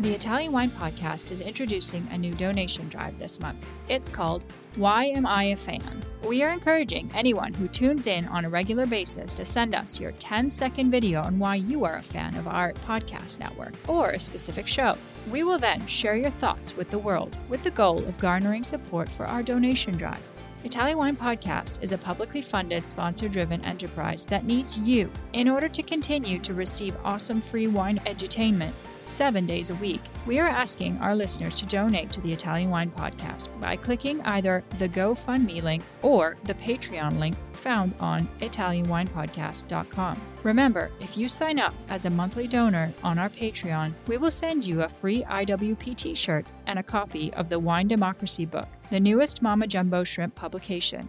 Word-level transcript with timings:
The 0.00 0.14
Italian 0.14 0.52
Wine 0.52 0.70
Podcast 0.70 1.32
is 1.32 1.40
introducing 1.40 2.06
a 2.12 2.18
new 2.18 2.32
donation 2.32 2.88
drive 2.88 3.18
this 3.18 3.40
month. 3.40 3.66
It's 3.88 4.08
called 4.08 4.46
Why 4.76 5.06
Am 5.06 5.26
I 5.26 5.42
a 5.46 5.56
Fan? 5.56 6.04
We 6.22 6.44
are 6.44 6.52
encouraging 6.52 7.10
anyone 7.16 7.52
who 7.52 7.66
tunes 7.66 8.06
in 8.06 8.24
on 8.26 8.44
a 8.44 8.48
regular 8.48 8.86
basis 8.86 9.34
to 9.34 9.44
send 9.44 9.74
us 9.74 9.98
your 9.98 10.12
10 10.12 10.50
second 10.50 10.92
video 10.92 11.20
on 11.22 11.40
why 11.40 11.56
you 11.56 11.84
are 11.84 11.96
a 11.96 12.02
fan 12.02 12.36
of 12.36 12.46
our 12.46 12.74
podcast 12.74 13.40
network 13.40 13.74
or 13.88 14.10
a 14.10 14.20
specific 14.20 14.68
show. 14.68 14.96
We 15.32 15.42
will 15.42 15.58
then 15.58 15.84
share 15.88 16.14
your 16.14 16.30
thoughts 16.30 16.76
with 16.76 16.90
the 16.90 16.98
world 16.98 17.36
with 17.48 17.64
the 17.64 17.72
goal 17.72 17.98
of 18.04 18.20
garnering 18.20 18.62
support 18.62 19.08
for 19.08 19.26
our 19.26 19.42
donation 19.42 19.96
drive. 19.96 20.30
Italian 20.62 20.98
Wine 20.98 21.16
Podcast 21.16 21.82
is 21.82 21.90
a 21.90 21.98
publicly 21.98 22.42
funded, 22.42 22.86
sponsor 22.86 23.28
driven 23.28 23.64
enterprise 23.64 24.26
that 24.26 24.44
needs 24.44 24.78
you 24.78 25.10
in 25.32 25.48
order 25.48 25.68
to 25.68 25.82
continue 25.82 26.38
to 26.38 26.54
receive 26.54 26.96
awesome 27.02 27.42
free 27.42 27.66
wine 27.66 27.98
edutainment 28.06 28.72
seven 29.08 29.46
days 29.46 29.70
a 29.70 29.74
week. 29.76 30.00
We 30.26 30.38
are 30.38 30.48
asking 30.48 30.98
our 30.98 31.14
listeners 31.14 31.54
to 31.56 31.66
donate 31.66 32.12
to 32.12 32.20
the 32.20 32.32
Italian 32.32 32.70
Wine 32.70 32.90
Podcast 32.90 33.58
by 33.60 33.76
clicking 33.76 34.20
either 34.22 34.62
the 34.78 34.88
GoFundMe 34.88 35.62
link 35.62 35.82
or 36.02 36.36
the 36.44 36.54
Patreon 36.54 37.18
link 37.18 37.36
found 37.52 37.94
on 38.00 38.28
ItalianWinePodcast.com. 38.40 40.20
Remember, 40.42 40.90
if 41.00 41.16
you 41.16 41.28
sign 41.28 41.58
up 41.58 41.74
as 41.88 42.04
a 42.04 42.10
monthly 42.10 42.46
donor 42.46 42.92
on 43.02 43.18
our 43.18 43.28
Patreon, 43.28 43.92
we 44.06 44.18
will 44.18 44.30
send 44.30 44.66
you 44.66 44.82
a 44.82 44.88
free 44.88 45.22
IWP 45.24 45.96
t 45.96 46.14
shirt 46.14 46.46
and 46.66 46.78
a 46.78 46.82
copy 46.82 47.32
of 47.34 47.48
the 47.48 47.58
Wine 47.58 47.88
Democracy 47.88 48.46
book, 48.46 48.68
the 48.90 49.00
newest 49.00 49.42
Mama 49.42 49.66
Jumbo 49.66 50.04
Shrimp 50.04 50.34
publication. 50.34 51.08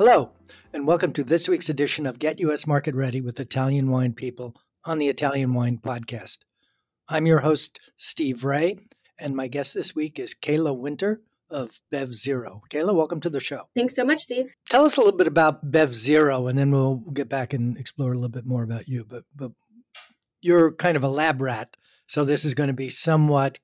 Hello, 0.00 0.30
and 0.72 0.86
welcome 0.86 1.12
to 1.12 1.22
this 1.22 1.46
week's 1.46 1.68
edition 1.68 2.06
of 2.06 2.18
Get 2.18 2.40
US 2.40 2.66
Market 2.66 2.94
Ready 2.94 3.20
with 3.20 3.38
Italian 3.38 3.90
Wine 3.90 4.14
People 4.14 4.56
on 4.82 4.96
the 4.96 5.10
Italian 5.10 5.52
Wine 5.52 5.76
Podcast. 5.76 6.38
I'm 7.06 7.26
your 7.26 7.40
host, 7.40 7.78
Steve 7.98 8.42
Raye, 8.42 8.78
and 9.18 9.36
my 9.36 9.46
guest 9.46 9.74
this 9.74 9.94
week 9.94 10.18
is 10.18 10.34
Kayla 10.34 10.74
Winter 10.74 11.20
of 11.50 11.80
BevZero. 11.92 12.62
Kayla, 12.70 12.94
welcome 12.94 13.20
to 13.20 13.28
the 13.28 13.40
show. 13.40 13.64
Thanks 13.76 13.94
so 13.94 14.06
much, 14.06 14.22
Steve. 14.22 14.54
Tell 14.70 14.86
us 14.86 14.96
a 14.96 15.02
little 15.02 15.18
bit 15.18 15.26
about 15.26 15.70
BevZero, 15.70 16.48
and 16.48 16.58
then 16.58 16.70
we'll 16.70 16.96
get 17.12 17.28
back 17.28 17.52
and 17.52 17.76
explore 17.76 18.12
a 18.12 18.14
little 18.14 18.30
bit 18.30 18.46
more 18.46 18.62
about 18.62 18.88
you. 18.88 19.04
But, 19.04 19.24
but 19.36 19.52
you're 20.40 20.72
kind 20.72 20.96
of 20.96 21.04
a 21.04 21.08
lab 21.08 21.42
rat, 21.42 21.76
so 22.06 22.24
this 22.24 22.46
is 22.46 22.54
going 22.54 22.68
to 22.68 22.72
be 22.72 22.88
somewhat 22.88 23.60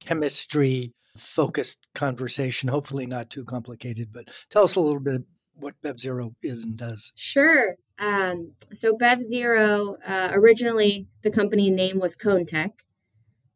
chemistry 0.00 0.94
focused 1.14 1.88
conversation, 1.94 2.70
hopefully 2.70 3.04
not 3.04 3.28
too 3.28 3.44
complicated. 3.44 4.14
But 4.14 4.30
tell 4.48 4.64
us 4.64 4.76
a 4.76 4.80
little 4.80 4.98
bit 4.98 5.24
what 5.58 5.74
BevZero 5.82 6.34
is 6.42 6.64
and 6.64 6.76
does. 6.76 7.12
Sure. 7.16 7.76
Um, 7.98 8.52
so 8.72 8.96
BevZero, 8.96 9.96
uh, 10.06 10.30
originally 10.32 11.06
the 11.22 11.30
company 11.30 11.70
name 11.70 12.00
was 12.00 12.16
ConeTech, 12.16 12.72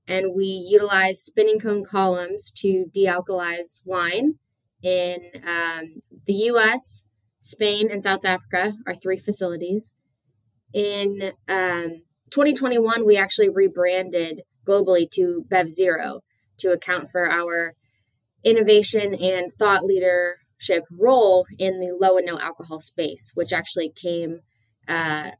and 0.06 0.34
we 0.34 0.44
utilize 0.44 1.20
spinning 1.22 1.58
cone 1.58 1.84
columns 1.84 2.50
to 2.58 2.87
dealcoholize 2.94 3.82
wine 3.84 4.38
in 4.82 5.16
um, 5.44 6.03
the 6.26 6.34
U.S., 6.34 7.06
Spain, 7.41 7.91
and 7.91 8.03
South 8.03 8.25
Africa. 8.25 8.75
Our 8.87 8.94
three 8.94 9.19
facilities. 9.19 9.94
In 10.72 11.32
um, 11.48 12.03
2021, 12.31 13.06
we 13.06 13.16
actually 13.16 13.48
rebranded 13.48 14.42
globally 14.66 15.10
to 15.12 15.44
BevZero 15.48 16.20
to 16.58 16.72
account 16.72 17.08
for 17.08 17.31
our 17.31 17.75
innovation 18.44 19.14
and 19.14 19.53
thought 19.53 19.84
leader 19.84 20.37
role 20.91 21.46
in 21.58 21.80
the 21.80 21.96
low 21.98 22.16
and 22.16 22.26
no 22.26 22.38
alcohol 22.38 22.80
space, 22.80 23.32
which 23.34 23.52
actually 23.52 23.91
came 23.91 24.41
uh, 24.86 25.30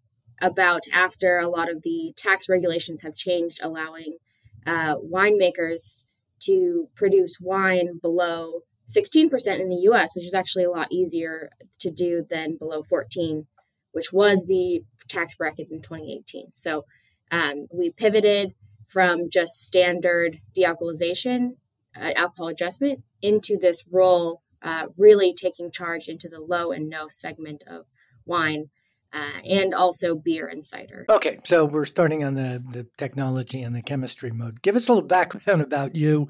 about 0.41 0.83
after 0.93 1.39
a 1.39 1.49
lot 1.49 1.71
of 1.71 1.83
the 1.83 2.13
tax 2.17 2.49
regulations 2.49 3.03
have 3.03 3.15
changed, 3.15 3.61
allowing 3.63 4.19
uh, 4.67 4.97
winemakers 4.97 6.07
to 6.41 6.89
produce 6.95 7.39
wine 7.41 7.99
below 8.01 8.63
16% 8.89 9.61
in 9.61 9.69
the 9.69 9.89
US, 9.91 10.15
which 10.15 10.27
is 10.27 10.35
actually 10.35 10.65
a 10.65 10.71
lot 10.71 10.93
easier 10.93 11.51
to 11.81 11.91
do 11.91 12.25
than 12.29 12.57
below 12.57 12.83
14, 12.83 13.47
which 13.93 14.13
was 14.13 14.47
the 14.47 14.83
tax 15.09 15.35
bracket 15.35 15.69
in 15.71 15.81
2018. 15.83 16.53
So 16.53 16.85
um, 17.31 17.67
we 17.73 17.91
pivoted 17.91 18.55
from 18.87 19.29
just 19.31 19.53
standard 19.65 20.41
dealcoholization, 20.57 21.57
uh, 21.95 22.13
alcohol 22.17 22.49
adjustment, 22.49 23.03
into 23.21 23.59
this 23.59 23.85
role 23.91 24.43
uh, 24.63 24.89
really 24.97 25.35
taking 25.35 25.71
charge 25.71 26.09
into 26.09 26.29
the 26.29 26.41
low 26.41 26.73
and 26.73 26.89
no 26.89 27.07
segment 27.09 27.63
of 27.67 27.87
wine 28.27 28.71
uh, 29.13 29.41
and 29.49 29.75
also 29.75 30.15
beer 30.15 30.47
and 30.47 30.65
cider. 30.65 31.05
Okay, 31.09 31.39
so 31.45 31.65
we're 31.65 31.85
starting 31.85 32.25
on 32.25 32.35
the, 32.35 32.63
the 32.71 32.87
technology 32.97 33.63
and 33.63 33.75
the 33.75 33.83
chemistry 33.83 34.31
mode. 34.31 34.63
Give 34.63 34.77
us 34.77 34.89
a 34.89 34.93
little 34.93 35.09
background 35.09 35.63
about 35.63 35.95
you 35.95 36.29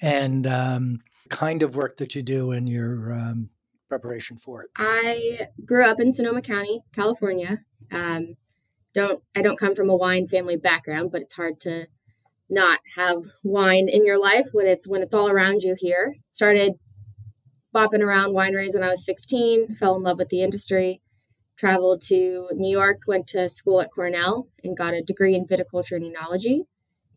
and 0.00 0.46
um, 0.46 1.00
kind 1.28 1.62
of 1.62 1.76
work 1.76 1.96
that 1.98 2.14
you 2.14 2.22
do 2.22 2.52
and 2.52 2.68
your 2.68 3.12
um, 3.12 3.50
preparation 3.88 4.38
for 4.38 4.62
it. 4.62 4.70
I 4.76 5.40
grew 5.64 5.84
up 5.84 6.00
in 6.00 6.12
Sonoma 6.12 6.42
County, 6.42 6.84
California. 6.94 7.58
Um, 7.90 8.36
don't 8.94 9.22
I 9.36 9.42
don't 9.42 9.58
come 9.58 9.74
from 9.74 9.88
a 9.90 9.96
wine 9.96 10.26
family 10.28 10.56
background, 10.56 11.12
but 11.12 11.22
it's 11.22 11.34
hard 11.34 11.60
to 11.60 11.86
not 12.48 12.80
have 12.96 13.22
wine 13.44 13.88
in 13.88 14.04
your 14.04 14.18
life 14.18 14.46
when 14.52 14.66
it's 14.66 14.88
when 14.88 15.02
it's 15.02 15.14
all 15.14 15.28
around 15.28 15.62
you 15.62 15.76
here. 15.78 16.16
Started 16.30 16.72
bopping 17.74 18.00
around 18.00 18.34
wineries 18.34 18.74
when 18.74 18.82
I 18.82 18.90
was 18.90 19.04
16, 19.04 19.74
fell 19.74 19.96
in 19.96 20.02
love 20.02 20.18
with 20.18 20.28
the 20.28 20.42
industry, 20.42 21.00
traveled 21.56 22.02
to 22.08 22.48
New 22.52 22.70
York, 22.70 22.98
went 23.06 23.26
to 23.28 23.48
school 23.48 23.80
at 23.80 23.92
Cornell, 23.92 24.48
and 24.64 24.76
got 24.76 24.94
a 24.94 25.02
degree 25.02 25.34
in 25.34 25.46
viticulture 25.46 25.96
and 25.96 26.04
enology. 26.04 26.64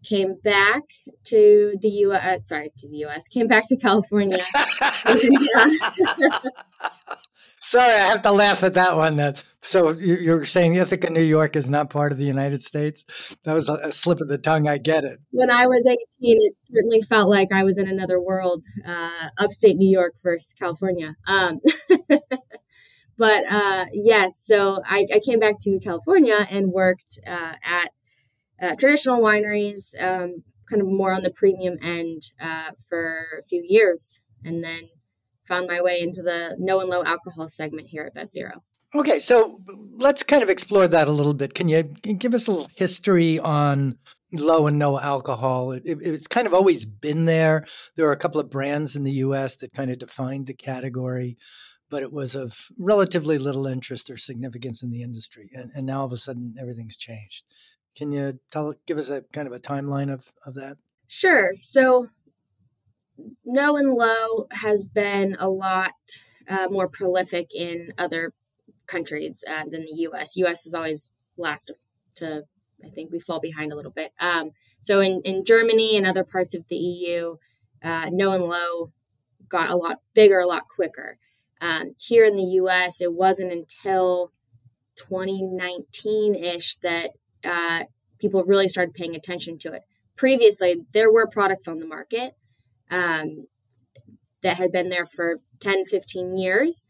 Came 0.03 0.36
back 0.44 0.84
to 1.25 1.75
the 1.80 1.88
U.S. 1.88 2.41
Uh, 2.41 2.44
sorry, 2.44 2.72
to 2.78 2.90
the 2.90 2.97
U.S. 2.97 3.30
Came 3.30 3.47
back 3.47 3.64
to 3.68 3.78
California. 3.78 4.44
Sorry, 7.63 7.94
I 7.94 8.09
have 8.09 8.22
to 8.24 8.31
laugh 8.31 8.62
at 8.63 8.74
that 8.74 8.97
one. 8.97 9.16
That 9.16 9.41
so 9.62 9.91
you're 9.91 10.44
saying 10.44 10.75
Ithaca, 10.75 11.09
New 11.09 11.22
York, 11.24 11.56
is 11.56 11.69
not 11.69 11.90
part 11.90 12.12
of 12.12 12.18
the 12.18 12.25
United 12.25 12.62
States? 12.62 13.38
That 13.46 13.53
was 13.53 13.69
a 13.69 13.90
slip 13.94 14.19
of 14.19 14.28
the 14.28 14.38
tongue. 14.38 14.68
I 14.68 14.78
get 14.78 15.06
it. 15.06 15.19
When 15.31 15.50
I 15.50 15.66
was 15.66 15.85
18, 15.85 15.97
it 16.22 16.56
certainly 16.59 17.02
felt 17.02 17.29
like 17.29 17.53
I 17.53 17.63
was 17.63 17.78
in 17.78 17.88
another 17.88 18.19
world. 18.19 18.66
Uh, 18.85 19.29
upstate 19.38 19.78
New 19.78 19.90
York 19.90 20.13
versus 20.22 20.53
California. 20.59 21.16
Um, 21.25 21.62
but 23.18 23.46
uh, 23.50 23.85
yes, 23.94 24.44
so 24.46 24.81
I, 24.85 25.07
I, 25.16 25.19
came 25.25 25.40
back 25.40 25.56
to 25.62 25.79
California 25.79 26.46
and 26.52 26.73
worked 26.73 27.17
uh, 27.26 27.53
at 27.64 27.91
uh, 28.61 28.76
traditional 28.78 29.22
wineries, 29.22 29.93
um, 30.02 30.43
kind 30.70 30.82
of 30.82 30.88
more 30.90 31.14
on 31.14 31.23
the 31.23 31.34
premium 31.34 31.78
end 31.82 32.23
uh, 32.41 32.72
for 32.90 33.23
a 33.40 33.43
few 33.43 33.64
years, 33.66 34.22
and 34.43 34.61
then 34.61 34.90
found 35.45 35.67
my 35.67 35.81
way 35.81 35.99
into 35.99 36.22
the 36.22 36.55
no 36.59 36.79
and 36.79 36.90
low 36.90 37.03
alcohol 37.03 37.49
segment 37.49 37.87
here 37.87 38.03
at 38.03 38.16
BevZero. 38.16 38.61
Okay, 38.95 39.17
so 39.17 39.59
let's 39.97 40.22
kind 40.22 40.43
of 40.43 40.49
explore 40.49 40.87
that 40.87 41.07
a 41.07 41.11
little 41.11 41.34
bit. 41.34 41.55
Can 41.55 41.67
you 41.67 41.81
give 41.81 42.35
us 42.35 42.47
a 42.47 42.51
little 42.51 42.69
history 42.75 43.40
on 43.40 43.97
low 44.31 44.67
and 44.67 44.78
no 44.78 44.99
alcohol? 44.99 45.72
It, 45.72 45.81
it, 45.84 45.97
it's 46.03 46.28
kind 46.28 46.45
of 46.45 46.53
always 46.53 46.85
been 46.85 47.25
there. 47.25 47.66
There 47.95 48.07
are 48.07 48.11
a 48.11 48.17
couple 48.17 48.40
of 48.40 48.51
brands 48.51 48.95
in 48.95 49.03
the 49.03 49.11
U.S. 49.13 49.55
that 49.57 49.73
kind 49.73 49.90
of 49.90 49.97
defined 49.97 50.45
the 50.45 50.53
category, 50.53 51.37
but 51.90 52.03
it 52.03 52.13
was 52.13 52.35
of 52.35 52.67
relatively 52.78 53.40
little 53.40 53.66
interest 53.66 54.11
or 54.11 54.17
significance 54.17 54.84
in 54.84 54.91
the 54.91 55.01
industry. 55.01 55.49
And, 55.55 55.72
and 55.75 55.87
now 55.87 56.01
all 56.01 56.05
of 56.05 56.11
a 56.11 56.17
sudden, 56.17 56.53
everything's 56.59 56.97
changed. 56.97 57.45
Can 57.97 58.11
you 58.11 58.40
tell, 58.51 58.75
give 58.85 58.99
us 58.99 59.09
a 59.09 59.23
kind 59.34 59.47
of 59.47 59.53
a 59.53 59.59
timeline 59.59 60.13
of, 60.13 60.31
of 60.45 60.53
that? 60.53 60.78
Sure. 61.07 61.51
So 61.61 62.09
no 63.46 63.78
and 63.78 63.94
low 63.94 64.48
has 64.52 64.86
been 64.86 65.36
a 65.40 65.50
lot 65.50 65.94
uh, 66.48 66.68
more 66.70 66.88
prolific 66.88 67.54
in 67.56 67.94
other 67.98 68.34
countries 68.88 69.44
uh, 69.48 69.64
than 69.64 69.86
the 69.86 69.96
U.S. 69.98 70.36
U.S. 70.38 70.66
is 70.66 70.74
always 70.74 71.12
last 71.38 71.72
to 72.16 72.44
I 72.86 72.90
think 72.90 73.12
we 73.12 73.20
fall 73.20 73.40
behind 73.40 73.72
a 73.72 73.76
little 73.76 73.92
bit. 73.92 74.12
Um, 74.20 74.52
so 74.82 75.00
in, 75.00 75.22
in 75.24 75.46
Germany 75.46 75.96
and 75.96 76.06
other 76.06 76.26
parts 76.26 76.54
of 76.54 76.68
the 76.68 76.76
EU, 76.76 77.38
uh, 77.82 78.10
no 78.12 78.34
and 78.34 78.44
low 78.44 78.92
got 79.48 79.70
a 79.70 79.76
lot 79.76 80.02
bigger, 80.14 80.40
a 80.40 80.48
lot 80.48 80.68
quicker. 80.68 81.18
Um, 81.62 81.96
here 81.98 82.26
in 82.26 82.36
the 82.36 82.44
US, 82.62 83.00
it 83.00 83.14
wasn't 83.14 83.54
until 83.54 84.32
2019 84.96 86.36
ish 86.36 86.76
that 86.78 87.12
uh, 87.44 87.84
people 88.20 88.44
really 88.44 88.68
started 88.68 88.94
paying 88.94 89.16
attention 89.16 89.58
to 89.60 89.74
it. 89.74 89.84
Previously, 90.18 90.86
there 90.94 91.12
were 91.12 91.28
products 91.28 91.68
on 91.68 91.80
the 91.80 91.88
market 91.88 92.36
um, 92.93 93.47
that 94.43 94.57
had 94.57 94.72
been 94.72 94.90
there 94.90 95.05
for 95.05 95.41
10, 95.61 95.85
15 95.85 96.37
years. 96.37 96.85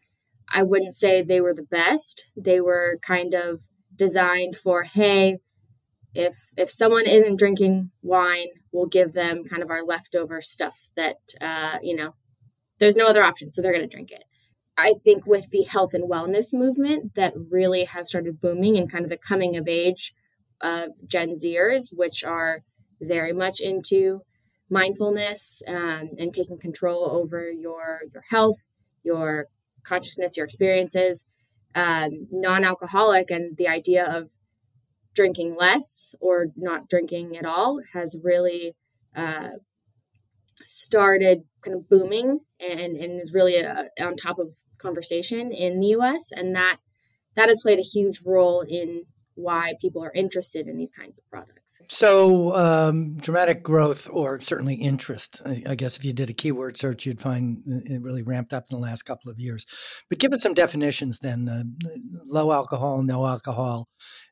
I 0.52 0.64
wouldn't 0.64 0.94
say 0.94 1.22
they 1.22 1.42
were 1.42 1.54
the 1.54 1.64
best. 1.64 2.30
They 2.36 2.60
were 2.60 3.00
kind 3.02 3.34
of 3.34 3.62
designed 3.96 4.56
for, 4.56 4.84
hey, 4.84 5.40
if 6.14 6.36
if 6.58 6.70
someone 6.70 7.08
isn't 7.08 7.40
drinking 7.40 7.90
wine, 8.04 8.48
we'll 8.72 8.88
give 8.88 9.14
them 9.14 9.44
kind 9.44 9.64
of 9.64 9.72
our 9.72 9.84
leftover 9.84 10.42
stuff 10.42 10.76
that 10.96 11.16
uh, 11.42 11.80
you 11.82 11.96
know, 11.96 12.14
there's 12.80 12.98
no 12.98 13.08
other 13.08 13.24
option, 13.24 13.52
so 13.52 13.62
they're 13.62 13.74
going 13.74 13.88
to 13.88 13.96
drink 13.96 14.12
it. 14.12 14.24
I 14.78 14.94
think 15.04 15.26
with 15.26 15.50
the 15.50 15.64
health 15.64 15.94
and 15.94 16.10
wellness 16.10 16.54
movement 16.54 17.16
that 17.16 17.34
really 17.50 17.86
has 17.86 18.10
started 18.10 18.42
booming 18.42 18.78
and 18.78 18.92
kind 18.92 19.04
of 19.04 19.10
the 19.10 19.18
coming 19.18 19.56
of 19.56 19.68
age 19.68 20.14
of 20.62 20.90
Gen 21.08 21.34
Zers, 21.34 21.90
which 21.92 22.24
are 22.24 22.62
very 23.02 23.34
much 23.34 23.60
into 23.60 24.22
mindfulness 24.70 25.62
um, 25.68 26.12
and 26.18 26.34
taking 26.34 26.60
control 26.60 27.10
over 27.12 27.52
your 27.52 28.02
your 28.14 28.24
health, 28.30 28.66
your 29.04 29.48
consciousness, 29.84 30.38
your 30.38 30.46
experiences, 30.46 31.26
um, 31.76 32.28
non-alcoholic, 32.32 33.30
and 33.30 33.58
the 33.58 33.68
idea 33.68 34.06
of 34.06 34.30
drinking 35.14 35.56
less 35.56 36.16
or 36.20 36.48
not 36.56 36.90
drinking 36.90 37.38
at 37.38 37.46
all 37.46 37.82
has 37.94 38.20
really 38.24 38.76
uh, 39.16 39.50
started 40.64 41.44
kind 41.62 41.76
of 41.76 41.90
booming 41.90 42.40
and, 42.60 42.96
and 42.96 43.22
is 43.22 43.34
really 43.34 43.58
a, 43.58 43.90
uh, 44.00 44.06
on 44.06 44.16
top 44.16 44.40
of 44.40 44.50
conversation 44.78 45.52
in 45.52 45.80
the 45.80 45.88
US. 45.88 46.32
And 46.32 46.56
that 46.56 46.78
that 47.36 47.48
has 47.48 47.62
played 47.62 47.80
a 47.80 47.82
huge 47.82 48.20
role 48.26 48.62
in 48.62 49.06
why 49.36 49.74
people 49.82 50.04
are 50.04 50.12
interested 50.14 50.68
in 50.68 50.78
these 50.78 50.92
kinds 50.92 51.18
of 51.18 51.28
products. 51.30 51.80
So, 51.90 52.56
um, 52.56 53.16
dramatic 53.16 53.64
growth, 53.64 54.10
or 54.12 54.40
certainly 54.40 54.76
interest. 54.76 55.42
I, 55.46 55.64
I, 55.70 55.76
guess 55.76 55.98
if 55.98 56.06
you 56.06 56.14
did 56.14 56.30
a 56.30 56.34
keyword 56.34 56.78
search, 56.78 57.06
you'd 57.06 57.22
find 57.22 57.64
it 57.86 58.02
really 58.02 58.24
ramped 58.24 58.54
up 58.54 58.66
in 58.70 58.78
the 58.78 58.82
last 58.82 59.04
couple 59.04 59.32
of 59.32 59.40
years. 59.40 59.66
But 60.10 60.20
give 60.20 60.34
us 60.34 60.44
some 60.44 60.54
definitions 60.54 61.20
then 61.20 61.50
uh, 61.50 61.64
low 62.26 62.52
alcohol, 62.52 63.02
no 63.02 63.26
alcohol, 63.26 63.88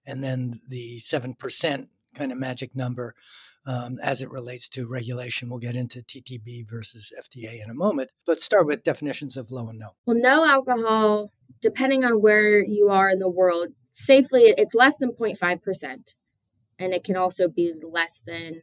and 0.06 0.24
then 0.24 0.60
the 0.68 0.98
7% 0.98 1.88
kind 2.16 2.32
of 2.32 2.38
magic 2.38 2.76
number. 2.76 3.16
Um, 3.64 4.00
as 4.02 4.24
it 4.24 4.32
relates 4.32 4.68
to 4.70 4.88
regulation. 4.88 5.48
We'll 5.48 5.60
get 5.60 5.76
into 5.76 6.00
TTB 6.00 6.68
versus 6.68 7.14
FDA 7.16 7.64
in 7.64 7.70
a 7.70 7.76
moment. 7.76 8.10
Let's 8.26 8.44
start 8.44 8.66
with 8.66 8.84
definitions 8.84 9.38
of 9.38 9.52
low 9.52 9.70
and 9.70 9.78
no. 9.78 9.90
Well, 10.08 10.18
no 10.20 10.44
alcohol, 10.44 11.32
depending 11.62 12.04
on 12.04 12.24
where 12.24 12.58
you 12.58 12.90
are 12.90 13.12
in 13.12 13.20
the 13.20 13.30
world, 13.30 13.68
safely 13.92 14.54
it's 14.58 14.76
less 14.76 14.98
than 14.98 15.12
0.5% 15.12 16.16
and 16.80 16.94
it 16.94 17.04
can 17.04 17.16
also 17.16 17.50
be 17.50 17.74
less 17.84 18.22
than 18.26 18.62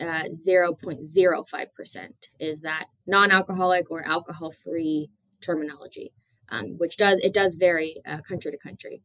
uh, 0.00 0.24
0.05% 0.34 2.08
is 2.40 2.60
that 2.62 2.86
non-alcoholic 3.06 3.90
or 3.90 4.06
alcohol-free 4.06 5.10
terminology 5.40 6.12
um, 6.52 6.76
which 6.78 6.96
does 6.96 7.18
it 7.18 7.34
does 7.34 7.56
vary 7.56 8.00
uh, 8.06 8.20
country 8.20 8.52
to 8.52 8.58
country. 8.58 9.02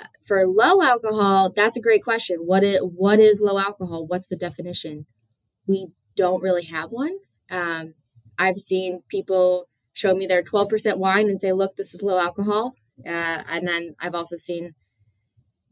Uh, 0.00 0.06
for 0.26 0.46
low 0.46 0.82
alcohol 0.82 1.52
that's 1.54 1.78
a 1.78 1.82
great 1.82 2.02
question. 2.02 2.38
What 2.40 2.64
is 2.64 2.80
what 2.80 3.20
is 3.20 3.40
low 3.40 3.58
alcohol? 3.58 4.06
What's 4.06 4.26
the 4.26 4.36
definition? 4.36 5.06
We 5.66 5.88
don't 6.16 6.42
really 6.42 6.64
have 6.64 6.90
one. 6.90 7.16
Um, 7.50 7.94
i've 8.36 8.56
seen 8.56 9.02
people 9.08 9.68
show 9.92 10.12
me 10.12 10.26
their 10.26 10.42
12% 10.42 10.98
wine 10.98 11.28
and 11.28 11.40
say 11.40 11.52
look 11.52 11.76
this 11.76 11.94
is 11.94 12.02
low 12.02 12.18
alcohol 12.18 12.74
uh, 13.06 13.42
and 13.48 13.66
then 13.66 13.94
I've 14.00 14.14
also 14.14 14.36
seen 14.36 14.74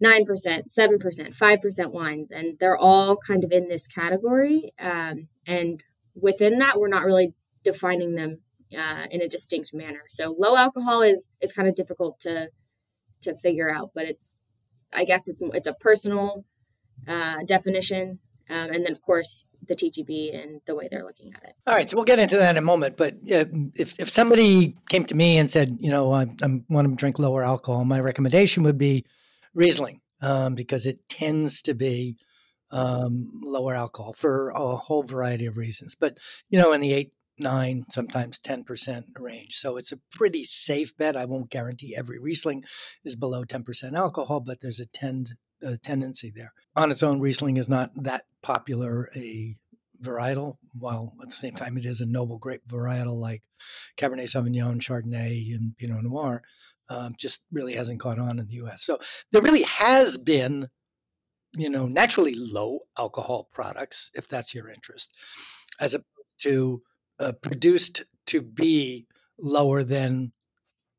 9%, 0.02 0.26
7%, 0.26 1.36
5% 1.36 1.92
wines, 1.92 2.30
and 2.30 2.58
they're 2.58 2.76
all 2.76 3.16
kind 3.16 3.44
of 3.44 3.52
in 3.52 3.68
this 3.68 3.86
category. 3.86 4.72
Um, 4.80 5.28
and 5.46 5.82
within 6.14 6.58
that, 6.58 6.80
we're 6.80 6.88
not 6.88 7.04
really 7.04 7.34
defining 7.62 8.16
them 8.16 8.40
uh, 8.76 9.06
in 9.10 9.22
a 9.22 9.28
distinct 9.28 9.72
manner. 9.74 10.02
So 10.08 10.34
low 10.36 10.56
alcohol 10.56 11.02
is 11.02 11.30
is 11.40 11.52
kind 11.52 11.68
of 11.68 11.74
difficult 11.74 12.18
to 12.20 12.50
to 13.22 13.34
figure 13.34 13.72
out, 13.72 13.90
but 13.94 14.04
it's 14.04 14.38
I 14.92 15.04
guess 15.04 15.28
it's 15.28 15.42
it's 15.54 15.68
a 15.68 15.74
personal 15.74 16.44
uh, 17.06 17.44
definition 17.46 18.18
um, 18.52 18.70
and 18.70 18.84
then, 18.84 18.92
of 18.92 19.00
course, 19.02 19.48
the 19.66 19.74
TTB 19.74 20.38
and 20.40 20.60
the 20.66 20.74
way 20.74 20.88
they're 20.90 21.04
looking 21.04 21.32
at 21.34 21.42
it. 21.42 21.54
All 21.66 21.74
right, 21.74 21.88
so 21.88 21.96
we'll 21.96 22.04
get 22.04 22.18
into 22.18 22.36
that 22.36 22.50
in 22.50 22.58
a 22.58 22.66
moment. 22.66 22.96
But 22.96 23.14
uh, 23.14 23.46
if 23.74 23.98
if 23.98 24.10
somebody 24.10 24.76
came 24.90 25.04
to 25.06 25.14
me 25.14 25.38
and 25.38 25.50
said, 25.50 25.78
you 25.80 25.90
know, 25.90 26.12
I, 26.12 26.26
I 26.42 26.60
want 26.68 26.88
to 26.88 26.94
drink 26.94 27.18
lower 27.18 27.42
alcohol, 27.42 27.84
my 27.84 28.00
recommendation 28.00 28.62
would 28.64 28.78
be 28.78 29.06
Riesling 29.54 30.00
um, 30.20 30.54
because 30.54 30.84
it 30.84 31.08
tends 31.08 31.62
to 31.62 31.74
be 31.74 32.16
um, 32.70 33.30
lower 33.42 33.74
alcohol 33.74 34.12
for 34.12 34.50
a 34.50 34.76
whole 34.76 35.02
variety 35.02 35.46
of 35.46 35.56
reasons. 35.56 35.94
But 35.94 36.18
you 36.50 36.58
know, 36.58 36.72
in 36.72 36.82
the 36.82 36.92
eight, 36.92 37.12
nine, 37.38 37.86
sometimes 37.88 38.38
ten 38.38 38.64
percent 38.64 39.06
range, 39.18 39.56
so 39.56 39.78
it's 39.78 39.92
a 39.92 40.00
pretty 40.10 40.44
safe 40.44 40.94
bet. 40.96 41.16
I 41.16 41.24
won't 41.24 41.50
guarantee 41.50 41.96
every 41.96 42.18
Riesling 42.18 42.64
is 43.02 43.16
below 43.16 43.44
ten 43.44 43.62
percent 43.62 43.96
alcohol, 43.96 44.40
but 44.40 44.60
there's 44.60 44.80
a 44.80 44.86
tend 44.86 45.36
tendency 45.82 46.32
there. 46.34 46.52
On 46.76 46.90
its 46.90 47.02
own, 47.02 47.20
Riesling 47.20 47.56
is 47.56 47.68
not 47.68 47.90
that 48.02 48.24
popular 48.42 49.10
a 49.14 49.56
varietal, 50.02 50.56
while 50.78 51.14
at 51.22 51.30
the 51.30 51.36
same 51.36 51.54
time 51.54 51.76
it 51.76 51.84
is 51.84 52.00
a 52.00 52.06
noble 52.06 52.38
grape 52.38 52.62
varietal 52.68 53.16
like 53.16 53.42
Cabernet 53.96 54.24
Sauvignon, 54.24 54.80
Chardonnay, 54.80 55.54
and 55.54 55.76
Pinot 55.76 56.02
Noir. 56.04 56.42
Um, 56.88 57.14
just 57.16 57.40
really 57.50 57.74
hasn't 57.74 58.00
caught 58.00 58.18
on 58.18 58.38
in 58.38 58.46
the 58.48 58.54
U.S. 58.54 58.84
So 58.84 58.98
there 59.30 59.40
really 59.40 59.62
has 59.62 60.18
been, 60.18 60.68
you 61.54 61.70
know, 61.70 61.86
naturally 61.86 62.34
low 62.34 62.80
alcohol 62.98 63.48
products, 63.52 64.10
if 64.14 64.28
that's 64.28 64.54
your 64.54 64.68
interest, 64.68 65.14
as 65.80 65.94
opposed 65.94 66.08
to 66.40 66.82
uh, 67.18 67.32
produced 67.32 68.02
to 68.26 68.42
be 68.42 69.06
lower 69.38 69.84
than 69.84 70.32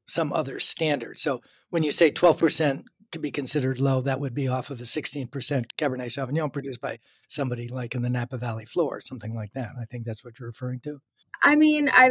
some 0.08 0.34
other 0.34 0.60
standard. 0.60 1.20
So 1.20 1.42
when 1.70 1.84
you 1.84 1.92
say 1.92 2.12
12% 2.12 2.84
could 3.14 3.22
be 3.22 3.32
considered 3.32 3.80
low, 3.80 4.02
that 4.02 4.20
would 4.20 4.34
be 4.34 4.48
off 4.48 4.70
of 4.72 4.82
a 4.82 4.84
16% 4.84 5.30
Cabernet 5.30 6.08
Sauvignon 6.08 6.52
produced 6.52 6.82
by 6.82 7.00
somebody 7.30 7.70
like 7.70 7.96
in 7.96 8.02
the 8.02 8.10
Napa 8.10 8.38
Valley 8.38 8.66
floor, 8.66 9.00
something 9.00 9.34
like 9.34 9.54
that. 9.54 9.70
I 9.80 9.86
think 9.86 10.04
that's 10.04 10.26
what 10.26 10.40
you're 10.40 10.50
referring 10.50 10.82
to. 10.82 11.00
I 11.42 11.56
mean, 11.56 11.90
I 11.90 12.10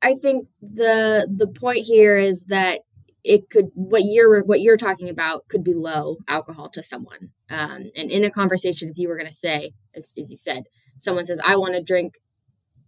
I 0.00 0.14
think 0.14 0.48
the 0.60 1.28
the 1.34 1.46
point 1.46 1.86
here 1.86 2.16
is 2.16 2.44
that 2.46 2.80
it 3.24 3.50
could 3.50 3.66
what 3.74 4.02
you're 4.04 4.42
what 4.44 4.60
you're 4.60 4.76
talking 4.76 5.08
about 5.08 5.48
could 5.48 5.64
be 5.64 5.74
low 5.74 6.18
alcohol 6.28 6.68
to 6.70 6.82
someone. 6.82 7.30
Um, 7.50 7.90
and 7.96 8.10
in 8.10 8.24
a 8.24 8.30
conversation, 8.30 8.88
if 8.88 8.98
you 8.98 9.08
were 9.08 9.16
going 9.16 9.28
to 9.28 9.34
say, 9.34 9.72
as, 9.94 10.12
as 10.18 10.30
you 10.30 10.36
said, 10.36 10.64
someone 10.98 11.24
says, 11.24 11.40
"I 11.44 11.56
want 11.56 11.74
to 11.74 11.82
drink 11.82 12.14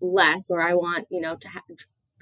less," 0.00 0.50
or 0.50 0.60
"I 0.60 0.74
want 0.74 1.06
you 1.10 1.20
know 1.20 1.36
to 1.36 1.48
ha- 1.48 1.62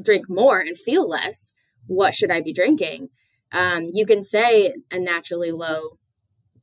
drink 0.02 0.26
more 0.28 0.60
and 0.60 0.76
feel 0.76 1.08
less," 1.08 1.52
what 1.86 2.14
should 2.14 2.30
I 2.30 2.42
be 2.42 2.52
drinking? 2.52 3.08
Um, 3.52 3.86
you 3.92 4.06
can 4.06 4.22
say 4.22 4.74
a 4.90 4.98
naturally 4.98 5.52
low 5.52 5.98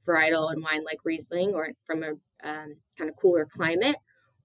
varietal 0.07 0.51
and 0.51 0.63
wine 0.63 0.83
like 0.83 0.99
Riesling 1.03 1.53
or 1.53 1.69
from 1.85 2.03
a 2.03 2.11
um, 2.43 2.77
kind 2.97 3.09
of 3.09 3.15
cooler 3.15 3.45
climate, 3.45 3.97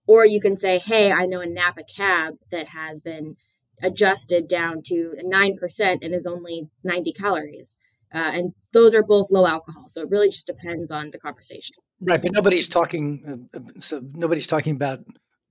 or 0.07 0.27
you 0.27 0.41
can 0.41 0.57
say, 0.57 0.79
hey, 0.79 1.13
I 1.13 1.27
know 1.27 1.41
a 1.41 1.47
Napa 1.47 1.83
cab 1.85 2.35
that 2.51 2.69
has 2.69 3.01
been 3.01 3.37
adjusted 3.83 4.49
down 4.49 4.83
to 4.87 5.15
9% 5.23 5.99
and 6.03 6.15
is 6.15 6.27
only 6.27 6.69
90 6.83 7.13
calories. 7.13 7.77
Uh, 8.13 8.31
and 8.33 8.55
those 8.73 8.95
are 8.95 9.03
both 9.03 9.31
low 9.31 9.47
alcohol. 9.47 9.87
So 9.89 10.03
it 10.03 10.11
really 10.11 10.29
just 10.29 10.47
depends 10.47 10.93
on 10.93 11.11
the 11.11 11.19
conversation. 11.19 11.77
Right. 12.01 12.23
But 12.23 12.33
nobody's 12.33 12.69
talking, 12.69 13.49
uh, 13.55 13.59
uh 13.59 13.63
so 13.79 14.03
nobody's 14.13 14.47
talking 14.47 14.77
about 14.77 15.01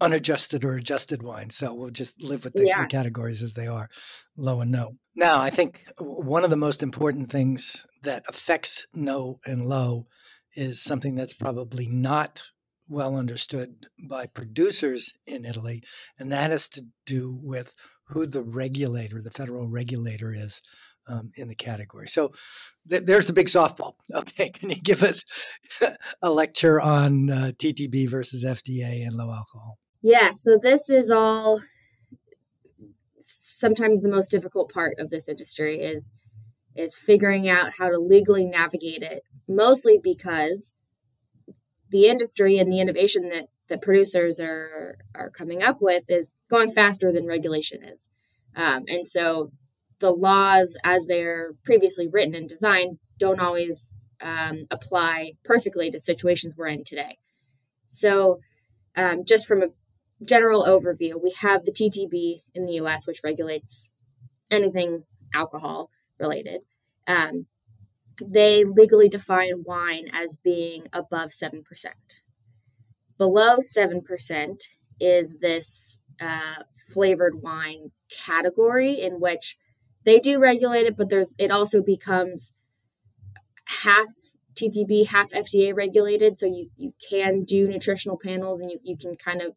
unadjusted 0.03 0.65
or 0.65 0.75
adjusted 0.75 1.23
wine. 1.23 1.49
So 1.49 1.73
we'll 1.73 1.89
just 1.89 2.21
live 2.21 2.43
with 2.43 2.53
the, 2.53 2.65
yeah. 2.65 2.81
the, 2.81 2.87
categories 2.87 3.41
as 3.41 3.53
they 3.53 3.67
are, 3.67 3.89
low 4.37 4.61
and 4.61 4.71
no. 4.71 4.91
Now, 5.15 5.39
I 5.39 5.49
think 5.49 5.85
one 5.97 6.43
of 6.43 6.49
the 6.49 6.57
most 6.57 6.83
important 6.83 7.31
things 7.31 7.85
that 8.03 8.23
affects 8.27 8.85
no 8.93 9.39
and 9.45 9.65
low 9.65 10.07
is 10.55 10.81
something 10.81 11.15
that's 11.15 11.33
probably 11.33 11.87
not 11.87 12.43
well 12.87 13.15
understood 13.15 13.87
by 14.09 14.25
producers 14.25 15.13
in 15.25 15.45
Italy, 15.45 15.81
and 16.19 16.31
that 16.31 16.51
has 16.51 16.67
to 16.69 16.83
do 17.05 17.39
with 17.41 17.73
who 18.09 18.25
the 18.25 18.43
regulator, 18.43 19.21
the 19.21 19.31
federal 19.31 19.69
regulator 19.69 20.33
is 20.35 20.61
um, 21.07 21.31
in 21.35 21.47
the 21.47 21.55
category. 21.55 22.07
So 22.07 22.31
th- 22.89 23.03
there's 23.05 23.27
the 23.27 23.33
big 23.33 23.47
softball. 23.47 23.93
Okay, 24.13 24.49
can 24.49 24.69
you 24.69 24.75
give 24.75 25.01
us 25.01 25.23
a 26.21 26.29
lecture 26.29 26.79
on 26.79 27.29
uh, 27.29 27.51
TTB 27.57 28.09
versus 28.09 28.45
FDA 28.45 29.05
and 29.05 29.15
low 29.15 29.31
alcohol? 29.31 29.79
Yeah, 30.03 30.31
so 30.33 30.59
this 30.61 30.89
is 30.89 31.09
all 31.09 31.61
sometimes 33.21 34.01
the 34.01 34.09
most 34.09 34.29
difficult 34.29 34.69
part 34.71 34.99
of 34.99 35.09
this 35.09 35.29
industry 35.29 35.77
is 35.77 36.11
is 36.75 36.97
figuring 36.97 37.47
out 37.47 37.71
how 37.77 37.87
to 37.89 37.97
legally 37.97 38.45
navigate 38.45 39.01
it 39.01 39.23
mostly 39.47 39.99
because 40.03 40.75
the 41.89 42.07
industry 42.07 42.57
and 42.57 42.71
the 42.71 42.81
innovation 42.81 43.29
that 43.29 43.47
that 43.69 43.81
producers 43.81 44.41
are 44.41 44.97
are 45.15 45.29
coming 45.29 45.63
up 45.63 45.77
with 45.79 46.03
is 46.09 46.31
going 46.49 46.69
faster 46.69 47.09
than 47.13 47.25
regulation 47.25 47.81
is, 47.81 48.09
um, 48.57 48.83
and 48.89 49.07
so 49.07 49.51
the 49.99 50.11
laws 50.11 50.77
as 50.83 51.05
they're 51.05 51.51
previously 51.63 52.09
written 52.09 52.35
and 52.35 52.49
designed 52.49 52.97
don't 53.17 53.39
always 53.39 53.97
um, 54.21 54.65
apply 54.69 55.31
perfectly 55.45 55.89
to 55.89 55.99
situations 55.99 56.55
we're 56.57 56.67
in 56.67 56.83
today. 56.83 57.17
So, 57.87 58.39
um, 58.97 59.23
just 59.25 59.47
from 59.47 59.63
a 59.63 59.67
general 60.25 60.63
overview, 60.63 61.21
we 61.21 61.33
have 61.41 61.65
the 61.65 61.71
TTB 61.71 62.43
in 62.53 62.65
the 62.65 62.73
US, 62.73 63.07
which 63.07 63.21
regulates 63.23 63.91
anything 64.49 65.03
alcohol 65.33 65.89
related. 66.19 66.63
Um, 67.07 67.47
they 68.23 68.63
legally 68.63 69.09
define 69.09 69.63
wine 69.65 70.07
as 70.13 70.39
being 70.43 70.87
above 70.93 71.31
7%. 71.31 71.63
Below 73.17 73.57
7% 73.57 74.63
is 74.99 75.39
this 75.39 76.01
uh, 76.21 76.63
flavored 76.93 77.41
wine 77.41 77.91
category 78.09 78.93
in 79.01 79.19
which 79.19 79.57
they 80.05 80.19
do 80.19 80.39
regulate 80.39 80.85
it, 80.85 80.97
but 80.97 81.09
there's 81.09 81.35
it 81.39 81.49
also 81.49 81.81
becomes 81.81 82.55
half 83.65 84.07
TTB, 84.55 85.07
half 85.07 85.31
FDA 85.31 85.75
regulated. 85.75 86.39
So 86.39 86.45
you, 86.45 86.69
you 86.75 86.93
can 87.09 87.43
do 87.43 87.67
nutritional 87.67 88.19
panels 88.21 88.61
and 88.61 88.71
you, 88.71 88.79
you 88.83 88.97
can 88.97 89.15
kind 89.15 89.41
of, 89.41 89.53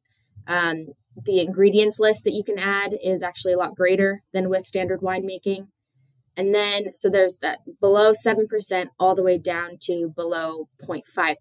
um, 0.46 0.88
the 1.24 1.40
ingredients 1.40 1.98
list 1.98 2.24
that 2.24 2.34
you 2.34 2.44
can 2.44 2.58
add 2.58 2.96
is 3.02 3.22
actually 3.22 3.54
a 3.54 3.58
lot 3.58 3.74
greater 3.74 4.22
than 4.32 4.48
with 4.48 4.64
standard 4.64 5.00
winemaking. 5.00 5.68
And 6.36 6.54
then, 6.54 6.94
so 6.94 7.08
there's 7.08 7.38
that 7.38 7.60
below 7.80 8.12
7% 8.12 8.86
all 8.98 9.14
the 9.14 9.22
way 9.22 9.38
down 9.38 9.78
to 9.82 10.12
below 10.14 10.68
0.5%. 10.82 11.36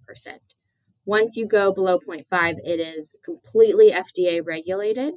Once 1.06 1.36
you 1.36 1.48
go 1.48 1.74
below 1.74 2.00
0.5, 2.00 2.56
it 2.64 2.80
is 2.80 3.16
completely 3.24 3.92
FDA 3.92 4.42
regulated. 4.44 5.16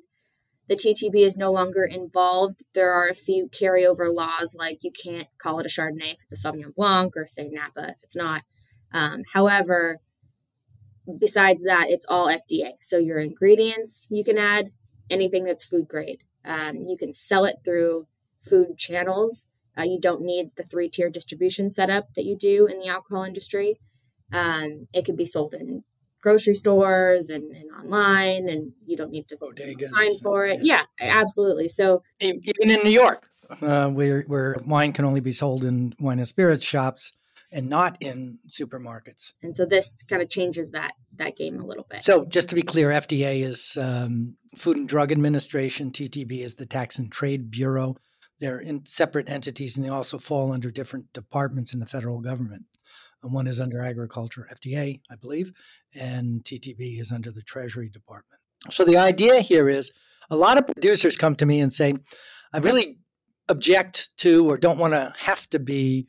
The 0.68 0.76
TTB 0.76 1.25
is 1.25 1.38
no 1.38 1.50
longer 1.50 1.85
involved. 1.85 2.61
There 2.75 2.92
are 2.92 3.09
a 3.09 3.14
few 3.14 3.49
carryover 3.49 4.14
laws, 4.14 4.54
like 4.59 4.80
you 4.83 4.90
can't 4.90 5.28
call 5.40 5.61
it 5.61 5.66
a 5.66 5.68
Chardonnay 5.68 6.12
if 6.12 6.18
it's 6.25 6.45
a 6.45 6.49
Sauvignon 6.49 6.75
Blanc, 6.75 7.16
or 7.16 7.26
say 7.26 7.49
Napa 7.49 7.90
if 7.90 8.02
it's 8.02 8.16
not. 8.16 8.42
Um, 8.92 9.23
however, 9.33 9.99
besides 11.18 11.64
that, 11.64 11.86
it's 11.88 12.06
all 12.06 12.26
FDA. 12.26 12.72
So 12.80 12.98
your 12.98 13.18
ingredients 13.18 14.06
you 14.10 14.24
can 14.24 14.38
add 14.38 14.70
anything 15.10 15.44
that's 15.44 15.64
food 15.64 15.88
grade. 15.88 16.20
Um, 16.44 16.76
you 16.76 16.96
can 16.98 17.12
sell 17.12 17.44
it 17.44 17.56
through 17.64 18.06
food 18.42 18.76
channels. 18.78 19.48
Uh, 19.78 19.84
you 19.84 20.00
don't 20.00 20.22
need 20.22 20.50
the 20.56 20.62
three 20.62 20.88
tier 20.88 21.10
distribution 21.10 21.70
setup 21.70 22.12
that 22.14 22.24
you 22.24 22.36
do 22.36 22.66
in 22.66 22.80
the 22.80 22.88
alcohol 22.88 23.24
industry. 23.24 23.80
Um, 24.32 24.88
it 24.92 25.04
can 25.04 25.16
be 25.16 25.26
sold 25.26 25.54
in 25.54 25.84
grocery 26.20 26.54
stores 26.54 27.30
and, 27.30 27.54
and 27.54 27.70
online, 27.70 28.48
and 28.48 28.72
you 28.84 28.96
don't 28.96 29.10
need 29.10 29.28
to 29.28 29.36
Bodegas. 29.36 29.92
sign 29.92 30.18
for 30.22 30.46
it. 30.46 30.60
Yeah. 30.62 30.82
yeah, 31.00 31.20
absolutely. 31.20 31.68
So 31.68 32.02
even 32.20 32.70
in 32.70 32.80
New 32.82 32.90
York, 32.90 33.28
uh, 33.62 33.88
where 33.88 34.22
where 34.22 34.56
wine 34.66 34.92
can 34.92 35.04
only 35.04 35.20
be 35.20 35.32
sold 35.32 35.64
in 35.64 35.94
wine 35.98 36.18
and 36.18 36.28
spirits 36.28 36.64
shops 36.64 37.12
and 37.50 37.68
not 37.68 37.96
in 38.00 38.38
supermarkets. 38.48 39.32
And 39.42 39.56
so 39.56 39.64
this 39.64 40.02
kind 40.02 40.22
of 40.22 40.28
changes 40.28 40.70
that 40.72 40.92
that 41.16 41.36
game 41.36 41.60
a 41.60 41.64
little 41.64 41.86
bit. 41.88 42.02
So 42.02 42.24
just 42.24 42.48
to 42.50 42.54
be 42.54 42.62
clear, 42.62 42.90
FDA 42.90 43.42
is 43.42 43.78
um, 43.80 44.36
Food 44.56 44.76
and 44.76 44.88
Drug 44.88 45.12
Administration. 45.12 45.90
TTB 45.90 46.40
is 46.40 46.54
the 46.56 46.66
Tax 46.66 46.98
and 46.98 47.10
Trade 47.10 47.50
Bureau. 47.50 47.96
They're 48.38 48.60
in 48.60 48.86
separate 48.86 49.28
entities, 49.28 49.76
and 49.76 49.84
they 49.84 49.90
also 49.90 50.18
fall 50.18 50.52
under 50.52 50.70
different 50.70 51.12
departments 51.12 51.74
in 51.74 51.80
the 51.80 51.86
federal 51.86 52.20
government. 52.20 52.64
One 53.20 53.48
is 53.48 53.60
under 53.60 53.82
agriculture, 53.82 54.48
FDA, 54.52 55.00
I 55.10 55.16
believe, 55.16 55.50
and 55.92 56.44
TTB 56.44 57.00
is 57.00 57.10
under 57.10 57.32
the 57.32 57.42
Treasury 57.42 57.88
Department. 57.88 58.40
So 58.70 58.84
the 58.84 58.96
idea 58.96 59.40
here 59.40 59.68
is 59.68 59.92
a 60.30 60.36
lot 60.36 60.56
of 60.56 60.68
producers 60.68 61.16
come 61.16 61.34
to 61.36 61.46
me 61.46 61.60
and 61.60 61.72
say, 61.72 61.94
I 62.52 62.58
really 62.58 62.98
object 63.48 64.16
to 64.18 64.48
or 64.48 64.56
don't 64.56 64.78
want 64.78 64.92
to 64.92 65.12
have 65.18 65.48
to 65.50 65.58
be 65.58 66.06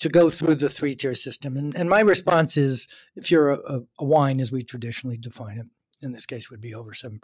to 0.00 0.08
go 0.08 0.30
through 0.30 0.56
the 0.56 0.68
three 0.68 0.94
tier 0.94 1.14
system. 1.14 1.56
And, 1.56 1.74
and 1.74 1.88
my 1.88 2.00
response 2.00 2.56
is 2.56 2.88
if 3.16 3.30
you're 3.30 3.50
a, 3.50 3.80
a, 3.98 4.04
wine, 4.04 4.40
as 4.40 4.50
we 4.50 4.62
traditionally 4.62 5.16
define 5.16 5.58
it, 5.58 5.66
in 6.02 6.12
this 6.12 6.26
case 6.26 6.50
would 6.50 6.60
be 6.60 6.74
over 6.74 6.90
7% 6.90 7.18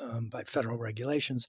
um, 0.00 0.28
by 0.30 0.42
federal 0.44 0.78
regulations, 0.78 1.46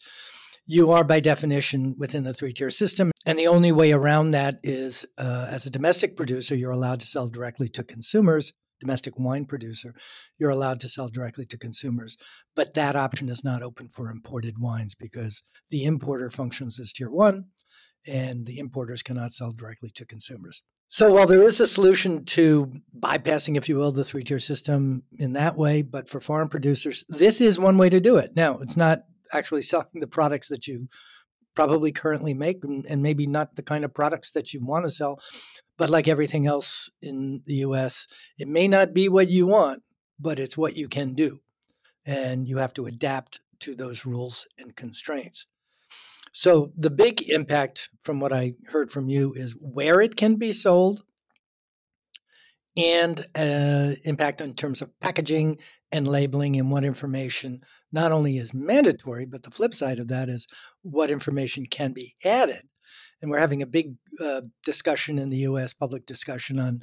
you 0.66 0.92
are 0.92 1.04
by 1.04 1.20
definition 1.20 1.96
within 1.98 2.24
the 2.24 2.34
three 2.34 2.52
tier 2.52 2.70
system. 2.70 3.12
And 3.26 3.40
the 3.40 3.48
only 3.48 3.72
way 3.72 3.94
around 3.94 4.32
that 4.32 4.60
is 4.64 5.06
uh, 5.18 5.48
as 5.50 5.66
a 5.66 5.72
domestic 5.72 6.18
producer, 6.18 6.56
you're 6.56 6.72
allowed 6.72 7.00
to 7.00 7.08
sell 7.08 7.28
directly 7.28 7.70
to 7.70 7.84
consumers. 7.84 8.54
Domestic 8.80 9.18
wine 9.18 9.46
producer, 9.46 9.96
you're 10.38 10.52
allowed 10.52 10.80
to 10.82 10.90
sell 10.90 11.08
directly 11.08 11.46
to 11.46 11.58
consumers. 11.58 12.16
But 12.56 12.76
that 12.76 12.96
option 12.96 13.28
is 13.28 13.44
not 13.44 13.64
open 13.64 13.90
for 13.92 14.12
imported 14.12 14.60
wines 14.60 14.94
because 14.94 15.42
the 15.72 15.84
importer 15.84 16.30
functions 16.30 16.80
as 16.80 16.94
tier 16.94 17.10
one 17.10 17.46
and 18.08 18.46
the 18.46 18.60
importers 18.60 19.04
cannot 19.04 19.32
sell 19.32 19.52
directly 19.52 19.90
to 19.92 20.06
consumers. 20.06 20.64
So 20.88 21.14
while 21.14 21.28
there 21.28 21.44
is 21.44 21.60
a 21.60 21.68
solution 21.68 22.24
to 22.26 22.72
bypassing, 22.98 23.58
if 23.58 23.68
you 23.68 23.76
will, 23.76 23.92
the 23.92 24.06
three 24.06 24.24
tier 24.24 24.40
system 24.40 25.04
in 25.20 25.34
that 25.34 25.58
way, 25.58 25.82
but 25.82 26.08
for 26.08 26.22
foreign 26.22 26.48
producers, 26.48 27.04
this 27.10 27.42
is 27.42 27.60
one 27.60 27.78
way 27.78 27.90
to 27.90 28.00
do 28.00 28.16
it. 28.18 28.36
Now, 28.36 28.60
it's 28.60 28.78
not 28.78 29.04
actually 29.34 29.64
selling 29.64 30.00
the 30.00 30.08
products 30.08 30.48
that 30.48 30.68
you 30.68 30.88
probably 31.56 31.92
currently 31.92 32.36
make 32.36 32.64
and 32.64 33.02
maybe 33.02 33.26
not 33.26 33.56
the 33.56 33.64
kind 33.64 33.84
of 33.84 33.94
products 33.94 34.32
that 34.32 34.54
you 34.54 34.64
want 34.64 34.86
to 34.86 34.92
sell 34.92 35.20
but 35.76 35.90
like 35.90 36.08
everything 36.08 36.46
else 36.46 36.88
in 37.02 37.42
the 37.48 37.56
US 37.56 38.08
it 38.38 38.48
may 38.48 38.68
not 38.68 38.94
be 38.94 39.10
what 39.10 39.28
you 39.28 39.48
want 39.48 39.82
but 40.20 40.40
it's 40.40 40.56
what 40.56 40.78
you 40.78 40.88
can 40.88 41.16
do 41.16 41.40
and 42.06 42.48
you 42.48 42.58
have 42.58 42.76
to 42.76 42.86
adapt 42.86 43.42
to 43.60 43.74
those 43.74 44.06
rules 44.06 44.48
and 44.60 44.76
constraints 44.76 45.48
so 46.38 46.72
the 46.78 46.90
big 46.90 47.28
impact 47.30 47.90
from 48.04 48.20
what 48.20 48.32
i 48.32 48.54
heard 48.72 48.92
from 48.92 49.10
you 49.10 49.34
is 49.34 49.56
where 49.60 50.02
it 50.02 50.16
can 50.16 50.36
be 50.36 50.52
sold 50.52 51.04
and 52.78 53.26
uh, 53.36 53.94
impact 54.04 54.40
in 54.40 54.54
terms 54.54 54.82
of 54.82 54.98
packaging 55.00 55.58
and 55.92 56.08
labeling 56.08 56.56
and 56.56 56.70
what 56.70 56.84
information 56.84 57.62
not 57.92 58.12
only 58.12 58.38
is 58.38 58.54
mandatory, 58.54 59.26
but 59.26 59.44
the 59.44 59.52
flip 59.52 59.74
side 59.74 60.00
of 60.00 60.10
that 60.10 60.30
is 60.30 60.48
what 60.84 61.10
information 61.10 61.66
can 61.66 61.92
be 61.92 62.14
added. 62.24 62.62
And 63.22 63.32
we're 63.32 63.40
having 63.40 63.64
a 63.64 63.68
big 63.68 63.96
uh, 64.24 64.42
discussion 64.64 65.18
in 65.18 65.30
the 65.30 65.38
US, 65.38 65.74
public 65.74 66.06
discussion 66.06 66.60
on 66.60 66.82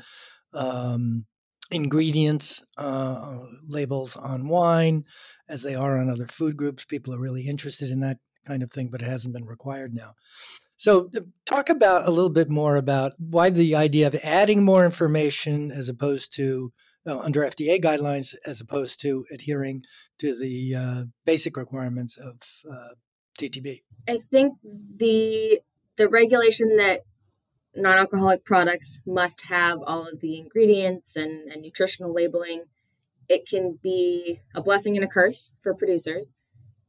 um, 0.53 1.27
ingredients 1.71 2.65
uh, 2.77 3.39
labels 3.69 4.17
on 4.17 4.49
wine 4.49 5.05
as 5.49 5.63
they 5.63 5.75
are 5.77 5.99
on 5.99 6.11
other 6.11 6.27
food 6.27 6.57
groups. 6.57 6.85
People 6.85 7.15
are 7.15 7.21
really 7.21 7.47
interested 7.47 7.91
in 7.91 8.01
that 8.01 8.19
kind 8.45 8.63
of 8.63 8.73
thing, 8.73 8.89
but 8.89 9.03
it 9.03 9.09
hasn't 9.09 9.35
been 9.35 9.47
required 9.47 9.95
now. 9.95 10.15
So, 10.77 11.11
uh, 11.17 11.21
talk 11.47 11.69
about 11.71 12.07
a 12.07 12.11
little 12.11 12.31
bit 12.31 12.51
more 12.51 12.77
about 12.77 13.13
why 13.19 13.51
the 13.51 13.77
idea 13.77 14.07
of 14.07 14.17
adding 14.23 14.65
more 14.65 14.85
information 14.85 15.71
as 15.71 15.89
opposed 15.89 16.35
to 16.37 16.73
uh, 17.07 17.19
under 17.19 17.43
FDA 17.43 17.83
guidelines 17.83 18.35
as 18.45 18.61
opposed 18.61 19.01
to 19.03 19.25
adhering 19.33 19.83
to 20.19 20.35
the 20.35 20.75
uh, 20.75 21.05
basic 21.25 21.57
requirements 21.57 22.17
of 22.17 22.41
uh, 22.71 22.95
TTB? 23.39 23.83
I 24.09 24.19
think 24.19 24.59
the 24.63 25.61
the 25.97 26.09
regulation 26.09 26.77
that 26.77 27.01
non-alcoholic 27.77 28.45
products 28.45 29.01
must 29.07 29.47
have 29.49 29.79
all 29.85 30.07
of 30.07 30.21
the 30.21 30.39
ingredients 30.39 31.17
and, 31.17 31.51
and 31.51 31.63
nutritional 31.63 32.13
labeling. 32.13 32.65
It 33.29 33.47
can 33.49 33.79
be 33.83 34.41
a 34.55 34.63
blessing 34.63 34.97
and 34.97 35.05
a 35.05 35.09
curse 35.09 35.55
for 35.63 35.75
producers. 35.75 36.35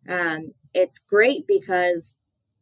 Um, 0.07 0.53
it's 0.75 0.99
great 0.99 1.47
because 1.47 2.19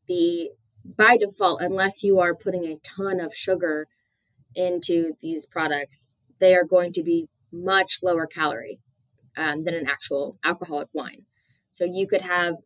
the 0.08 0.52
by 0.86 1.18
default, 1.18 1.62
unless 1.62 2.04
you 2.04 2.20
are 2.20 2.36
putting 2.36 2.66
a 2.66 2.78
ton 2.78 3.20
of 3.20 3.34
sugar 3.34 3.88
into 4.56 5.14
these 5.22 5.46
products, 5.46 6.12
they 6.40 6.56
are 6.56 6.66
going 6.66 6.92
to 6.94 7.04
be 7.04 7.30
much 7.52 8.00
lower 8.04 8.28
calorie 8.28 8.80
um, 9.38 9.64
than 9.64 9.74
an 9.74 9.88
actual 9.88 10.38
alcoholic 10.44 10.90
wine. 10.94 11.26
So 11.72 11.86
you 11.86 12.08
could 12.08 12.22
have 12.22 12.58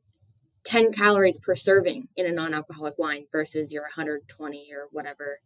10 0.65 0.91
calories 0.91 1.39
per 1.39 1.55
serving 1.55 2.07
in 2.17 2.25
a 2.25 2.31
non 2.31 2.53
alcoholic 2.53 2.97
wine 2.97 3.25
versus 3.31 3.71
your 3.71 3.83
120 3.83 4.67
or 4.73 4.87
whatever 4.91 5.39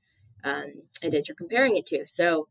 um, 0.43 0.73
it 1.03 1.13
is 1.13 1.27
you're 1.27 1.35
comparing 1.35 1.77
it 1.77 1.85
to. 1.87 2.05
So 2.05 2.47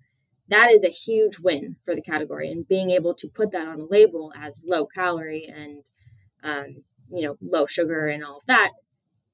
that 0.48 0.70
is 0.70 0.84
a 0.84 0.88
huge 0.88 1.38
win 1.42 1.76
for 1.84 1.94
the 1.94 2.02
category. 2.02 2.50
And 2.50 2.68
being 2.68 2.90
able 2.90 3.14
to 3.14 3.28
put 3.28 3.52
that 3.52 3.66
on 3.66 3.80
a 3.80 3.86
label 3.86 4.32
as 4.36 4.64
low 4.66 4.86
calorie 4.86 5.46
and, 5.46 5.84
um, 6.42 6.84
you 7.12 7.26
know, 7.26 7.36
low 7.40 7.66
sugar 7.66 8.06
and 8.06 8.24
all 8.24 8.38
of 8.38 8.46
that 8.46 8.70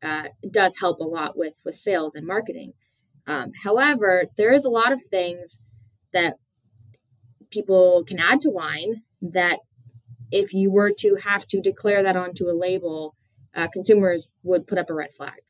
uh, 0.02 0.28
does 0.50 0.78
help 0.78 1.00
a 1.00 1.04
lot 1.04 1.36
with, 1.36 1.54
with 1.64 1.74
sales 1.74 2.14
and 2.14 2.26
marketing. 2.26 2.72
Um, 3.26 3.52
however, 3.64 4.24
there 4.36 4.52
is 4.52 4.64
a 4.64 4.70
lot 4.70 4.92
of 4.92 5.02
things 5.02 5.60
that 6.12 6.34
people 7.50 8.04
can 8.06 8.18
add 8.18 8.40
to 8.42 8.50
wine 8.50 9.02
that 9.20 9.58
if 10.30 10.52
you 10.52 10.70
were 10.70 10.92
to 10.98 11.16
have 11.22 11.46
to 11.48 11.60
declare 11.60 12.02
that 12.02 12.16
onto 12.16 12.48
a 12.48 12.52
label, 12.52 13.14
uh, 13.54 13.68
consumers 13.72 14.30
would 14.42 14.66
put 14.66 14.78
up 14.78 14.90
a 14.90 14.94
red 14.94 15.12
flag. 15.12 15.40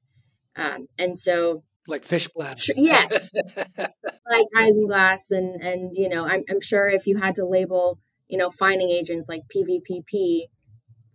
Um, 0.55 0.87
and 0.99 1.19
so, 1.19 1.63
like 1.89 2.05
fish 2.05 2.29
blast. 2.29 2.73
Yeah, 2.77 3.07
like 3.79 4.47
isinglass, 4.57 5.31
and 5.31 5.63
and 5.63 5.91
you 5.95 6.09
know, 6.09 6.25
I'm 6.25 6.43
I'm 6.49 6.61
sure 6.61 6.89
if 6.89 7.07
you 7.07 7.17
had 7.17 7.37
to 7.37 7.47
label, 7.47 7.99
you 8.29 8.39
know, 8.39 8.51
fining 8.51 8.91
agents 8.91 9.29
like 9.29 9.43
PVPP, 9.55 10.45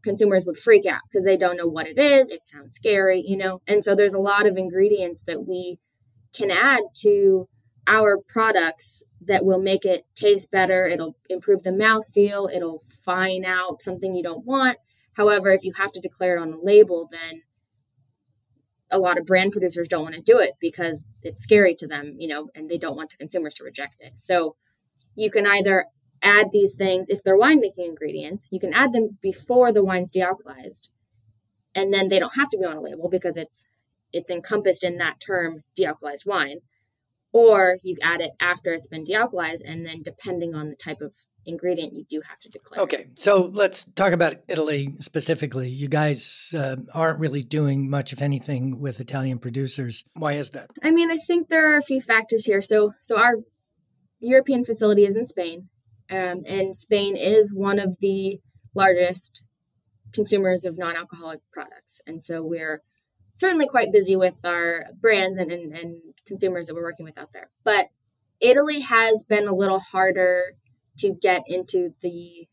consumers 0.03 0.46
would 0.46 0.58
freak 0.58 0.86
out 0.86 1.01
because 1.10 1.25
they 1.25 1.38
don't 1.38 1.58
know 1.58 1.67
what 1.67 1.88
it 1.88 1.98
is. 1.98 2.29
It 2.29 2.41
sounds 2.41 2.75
scary, 2.75 3.24
you 3.25 3.38
know, 3.38 3.62
and 3.67 3.84
so 3.84 3.96
there's 3.96 4.13
a 4.13 4.20
lot 4.20 4.46
of 4.46 4.58
ingredients 4.58 5.24
that 5.24 5.48
we 5.48 5.79
can 6.34 6.51
add 6.51 6.81
to 7.01 7.48
our 7.88 8.17
products 8.27 9.03
that 9.22 9.46
will 9.46 9.60
make 9.62 9.86
it 9.86 10.05
taste 10.15 10.51
better. 10.51 10.86
It'll 10.86 11.15
improve 11.29 11.63
the 11.63 11.72
mouth 11.72 12.08
feel. 12.13 12.50
It'll 12.53 12.79
fine 13.03 13.43
out 13.46 13.81
something 13.81 14.15
you 14.15 14.24
don't 14.24 14.46
want. 14.46 14.77
However, 15.13 15.51
if 15.51 15.63
you 15.63 15.74
have 15.74 15.91
to 15.93 16.00
declare 16.00 16.38
it 16.38 16.41
on 16.41 16.53
a 16.53 16.62
label, 16.62 17.10
then 17.12 17.43
a 18.89 19.00
lot 19.00 19.17
of 19.17 19.25
brand 19.25 19.51
producers 19.51 19.88
don't 19.88 20.03
want 20.03 20.15
to 20.15 20.22
do 20.22 20.39
it 20.39 20.53
because 20.60 21.05
it's 21.24 21.43
scary 21.43 21.75
to 21.75 21.88
them, 21.88 22.15
you 22.17 22.27
know, 22.27 22.50
and 22.55 22.70
they 22.70 22.77
don't 22.77 22.96
want 22.96 23.10
the 23.10 23.17
consumers 23.17 23.53
to 23.55 23.63
reject 23.63 23.96
it. 24.00 24.17
So 24.17 24.55
you 25.15 25.31
can 25.31 25.48
either 25.48 25.86
add 26.21 26.47
these 26.51 26.75
things 26.75 27.09
if 27.09 27.23
they're 27.23 27.37
winemaking 27.37 27.85
ingredients, 27.85 28.47
you 28.51 28.59
can 28.59 28.73
add 28.73 28.93
them 28.93 29.17
before 29.21 29.71
the 29.71 29.83
wine's 29.83 30.11
dealcoholized, 30.11 30.91
and 31.73 31.93
then 31.93 32.09
they 32.09 32.19
don't 32.19 32.35
have 32.35 32.49
to 32.49 32.57
be 32.57 32.65
on 32.65 32.77
a 32.77 32.81
label 32.81 33.09
because 33.09 33.37
it's 33.37 33.67
it's 34.13 34.29
encompassed 34.29 34.83
in 34.83 34.97
that 34.97 35.19
term 35.19 35.63
dealcoholized 35.79 36.27
wine. 36.27 36.57
Or 37.33 37.77
you 37.81 37.95
add 38.01 38.19
it 38.19 38.31
after 38.41 38.73
it's 38.73 38.89
been 38.89 39.05
dealcoholized, 39.05 39.61
and 39.65 39.85
then 39.85 40.01
depending 40.03 40.53
on 40.53 40.69
the 40.69 40.75
type 40.75 40.99
of 40.99 41.13
ingredient 41.45 41.93
you 41.93 42.03
do 42.09 42.21
have 42.27 42.39
to 42.39 42.49
declare. 42.49 42.81
Okay, 42.81 43.07
so 43.15 43.49
let's 43.53 43.85
talk 43.85 44.13
about 44.13 44.35
Italy 44.47 44.93
specifically. 44.99 45.69
You 45.69 45.87
guys 45.87 46.53
uh, 46.57 46.75
aren't 46.93 47.19
really 47.19 47.41
doing 47.43 47.89
much, 47.89 48.13
of 48.13 48.21
anything, 48.21 48.79
with 48.79 48.99
Italian 48.99 49.39
producers. 49.39 50.03
Why 50.15 50.33
is 50.33 50.51
that? 50.51 50.69
I 50.83 50.91
mean, 50.91 51.09
I 51.09 51.17
think 51.17 51.47
there 51.47 51.73
are 51.73 51.77
a 51.77 51.81
few 51.81 52.01
factors 52.01 52.45
here. 52.45 52.61
So, 52.61 52.93
so 53.01 53.17
our 53.17 53.35
European 54.19 54.63
facility 54.63 55.05
is 55.05 55.15
in 55.15 55.25
Spain, 55.25 55.69
um, 56.12 56.44
and 56.48 56.75
Spain 56.75 57.15
is 57.15 57.53
one 57.53 57.80
of 57.80 57.98
the 58.00 58.39
largest 58.75 59.46
consumers 60.13 60.65
of 60.65 60.77
non-alcoholic 60.77 61.39
products, 61.51 62.01
and 62.06 62.22
so 62.22 62.44
we're 62.44 62.82
certainly 63.34 63.68
quite 63.68 63.91
busy 63.91 64.15
with 64.15 64.44
our 64.46 64.86
brands 65.00 65.38
and, 65.38 65.51
and, 65.51 65.74
and 65.74 66.01
consumers 66.25 66.68
that 66.68 66.75
we're 66.75 66.84
working 66.84 67.06
with 67.06 67.18
out 67.18 67.34
there. 67.34 67.50
But 67.63 67.86
Italy 68.41 68.82
has 68.82 69.24
been 69.27 69.48
a 69.48 69.56
little 69.56 69.80
harder 69.80 70.41
to 71.00 71.13
get 71.13 71.44
into 71.48 71.94
the 72.01 72.48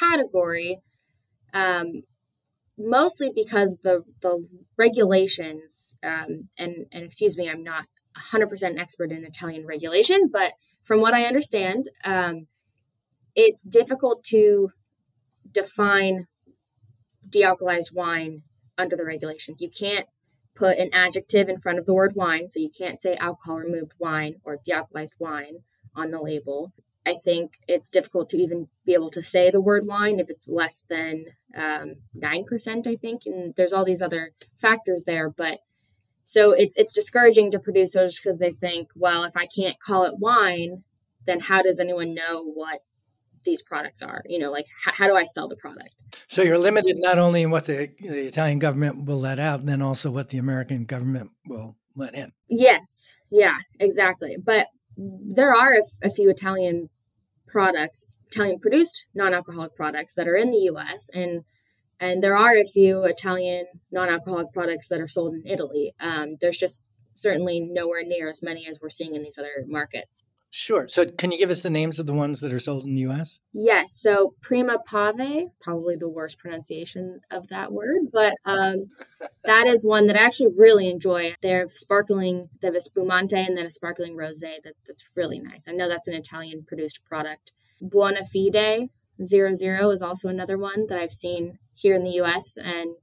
category, 0.00 0.80
um, 1.52 2.02
mostly 2.76 3.30
because 3.34 3.80
the 3.82 4.04
the 4.20 4.46
regulations 4.76 5.96
um, 6.02 6.48
and 6.58 6.86
and 6.92 7.04
excuse 7.04 7.38
me, 7.38 7.48
I'm 7.48 7.62
not 7.62 7.86
100% 8.16 8.78
expert 8.78 9.10
in 9.10 9.24
Italian 9.24 9.66
regulation, 9.66 10.30
but 10.32 10.52
from 10.84 11.00
what 11.00 11.14
I 11.14 11.24
understand, 11.24 11.84
um, 12.04 12.46
it's 13.34 13.64
difficult 13.64 14.24
to 14.24 14.70
define 15.50 16.26
dealcoholized 17.28 17.94
wine 17.94 18.42
under 18.78 18.96
the 18.96 19.04
regulations. 19.04 19.60
You 19.60 19.70
can't 19.70 20.06
put 20.54 20.78
an 20.78 20.90
adjective 20.92 21.48
in 21.48 21.60
front 21.60 21.78
of 21.78 21.86
the 21.86 21.94
word 21.94 22.12
wine, 22.14 22.48
so 22.48 22.60
you 22.60 22.70
can't 22.76 23.00
say 23.00 23.16
alcohol 23.16 23.56
removed 23.56 23.92
wine 23.98 24.36
or 24.44 24.58
dealcoholized 24.68 25.18
wine 25.18 25.58
on 25.96 26.10
the 26.10 26.20
label. 26.20 26.72
I 27.06 27.14
think 27.22 27.52
it's 27.68 27.90
difficult 27.90 28.28
to 28.30 28.38
even 28.38 28.68
be 28.86 28.94
able 28.94 29.10
to 29.10 29.22
say 29.22 29.50
the 29.50 29.60
word 29.60 29.86
wine 29.86 30.18
if 30.18 30.30
it's 30.30 30.48
less 30.48 30.84
than 30.88 31.26
um, 31.54 31.96
9%, 32.16 32.86
I 32.86 32.96
think. 32.96 33.22
And 33.26 33.54
there's 33.56 33.72
all 33.72 33.84
these 33.84 34.00
other 34.00 34.30
factors 34.58 35.04
there. 35.04 35.28
But 35.28 35.58
so 36.24 36.52
it's, 36.52 36.78
it's 36.78 36.94
discouraging 36.94 37.50
to 37.50 37.58
producers 37.58 38.18
because 38.18 38.38
they 38.38 38.52
think, 38.52 38.88
well, 38.96 39.24
if 39.24 39.36
I 39.36 39.46
can't 39.46 39.78
call 39.80 40.04
it 40.04 40.18
wine, 40.18 40.84
then 41.26 41.40
how 41.40 41.62
does 41.62 41.78
anyone 41.78 42.14
know 42.14 42.42
what 42.42 42.80
these 43.44 43.62
products 43.62 44.02
are? 44.02 44.22
You 44.26 44.38
know, 44.38 44.50
like 44.50 44.66
how, 44.84 44.92
how 44.92 45.06
do 45.06 45.16
I 45.16 45.24
sell 45.24 45.48
the 45.48 45.56
product? 45.56 45.94
So 46.28 46.42
you're 46.42 46.58
limited 46.58 46.96
not 46.98 47.18
only 47.18 47.42
in 47.42 47.50
what 47.50 47.66
the, 47.66 47.90
the 48.00 48.26
Italian 48.26 48.58
government 48.58 49.04
will 49.04 49.20
let 49.20 49.38
out, 49.38 49.60
and 49.60 49.68
then 49.68 49.82
also 49.82 50.10
what 50.10 50.28
the 50.28 50.38
American 50.38 50.84
government 50.84 51.30
will 51.46 51.76
let 51.96 52.14
in. 52.14 52.32
Yes. 52.48 53.14
Yeah, 53.30 53.56
exactly. 53.78 54.36
But 54.42 54.66
there 54.96 55.54
are 55.54 55.74
a, 55.74 56.06
a 56.06 56.10
few 56.10 56.30
Italian 56.30 56.90
products, 57.46 58.12
Italian 58.26 58.58
produced 58.58 59.08
non-alcoholic 59.14 59.74
products 59.76 60.14
that 60.14 60.28
are 60.28 60.36
in 60.36 60.50
the 60.50 60.70
US 60.72 61.08
and 61.14 61.44
and 62.00 62.22
there 62.22 62.36
are 62.36 62.56
a 62.56 62.64
few 62.64 63.04
Italian 63.04 63.66
non-alcoholic 63.92 64.52
products 64.52 64.88
that 64.88 65.00
are 65.00 65.08
sold 65.08 65.34
in 65.34 65.42
Italy. 65.46 65.94
Um, 66.00 66.34
there's 66.40 66.58
just 66.58 66.84
certainly 67.14 67.60
nowhere 67.60 68.02
near 68.04 68.28
as 68.28 68.42
many 68.42 68.66
as 68.66 68.80
we're 68.82 68.90
seeing 68.90 69.14
in 69.14 69.22
these 69.22 69.38
other 69.38 69.64
markets. 69.66 70.24
Sure. 70.56 70.86
So, 70.86 71.06
can 71.06 71.32
you 71.32 71.38
give 71.38 71.50
us 71.50 71.64
the 71.64 71.68
names 71.68 71.98
of 71.98 72.06
the 72.06 72.12
ones 72.12 72.38
that 72.38 72.52
are 72.52 72.60
sold 72.60 72.84
in 72.84 72.94
the 72.94 73.00
U.S.? 73.00 73.40
Yes. 73.52 73.92
So, 73.92 74.36
Prima 74.40 74.78
Pave, 74.86 75.48
probably 75.60 75.96
the 75.96 76.08
worst 76.08 76.38
pronunciation 76.38 77.22
of 77.28 77.48
that 77.48 77.72
word, 77.72 78.12
but 78.12 78.36
um, 78.44 78.84
that 79.44 79.66
is 79.66 79.84
one 79.84 80.06
that 80.06 80.16
I 80.16 80.24
actually 80.24 80.52
really 80.56 80.88
enjoy. 80.88 81.34
They're 81.42 81.66
sparkling, 81.66 82.50
they 82.62 82.68
have 82.68 82.76
a 82.76 82.80
spumante 82.80 83.36
and 83.36 83.58
then 83.58 83.66
a 83.66 83.70
sparkling 83.70 84.16
rosé 84.16 84.62
that, 84.62 84.74
that's 84.86 85.10
really 85.16 85.40
nice. 85.40 85.68
I 85.68 85.72
know 85.72 85.88
that's 85.88 86.06
an 86.06 86.14
Italian 86.14 86.62
produced 86.64 87.04
product. 87.04 87.50
Buona 87.80 88.20
Fide 88.22 88.90
Zero 89.24 89.54
Zero 89.54 89.90
is 89.90 90.02
also 90.02 90.28
another 90.28 90.56
one 90.56 90.86
that 90.86 91.00
I've 91.00 91.10
seen 91.10 91.58
here 91.74 91.96
in 91.96 92.04
the 92.04 92.12
U.S. 92.22 92.56
and 92.56 92.94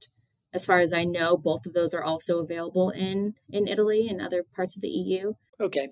as 0.54 0.66
far 0.66 0.80
as 0.80 0.94
I 0.94 1.04
know, 1.04 1.36
both 1.36 1.66
of 1.66 1.74
those 1.74 1.94
are 1.94 2.04
also 2.04 2.42
available 2.42 2.92
in 2.92 3.34
in 3.50 3.68
Italy 3.68 4.08
and 4.10 4.22
other 4.22 4.46
parts 4.56 4.78
of 4.78 4.82
the 4.82 4.88
EU. 4.88 5.34
Okay. 5.60 5.90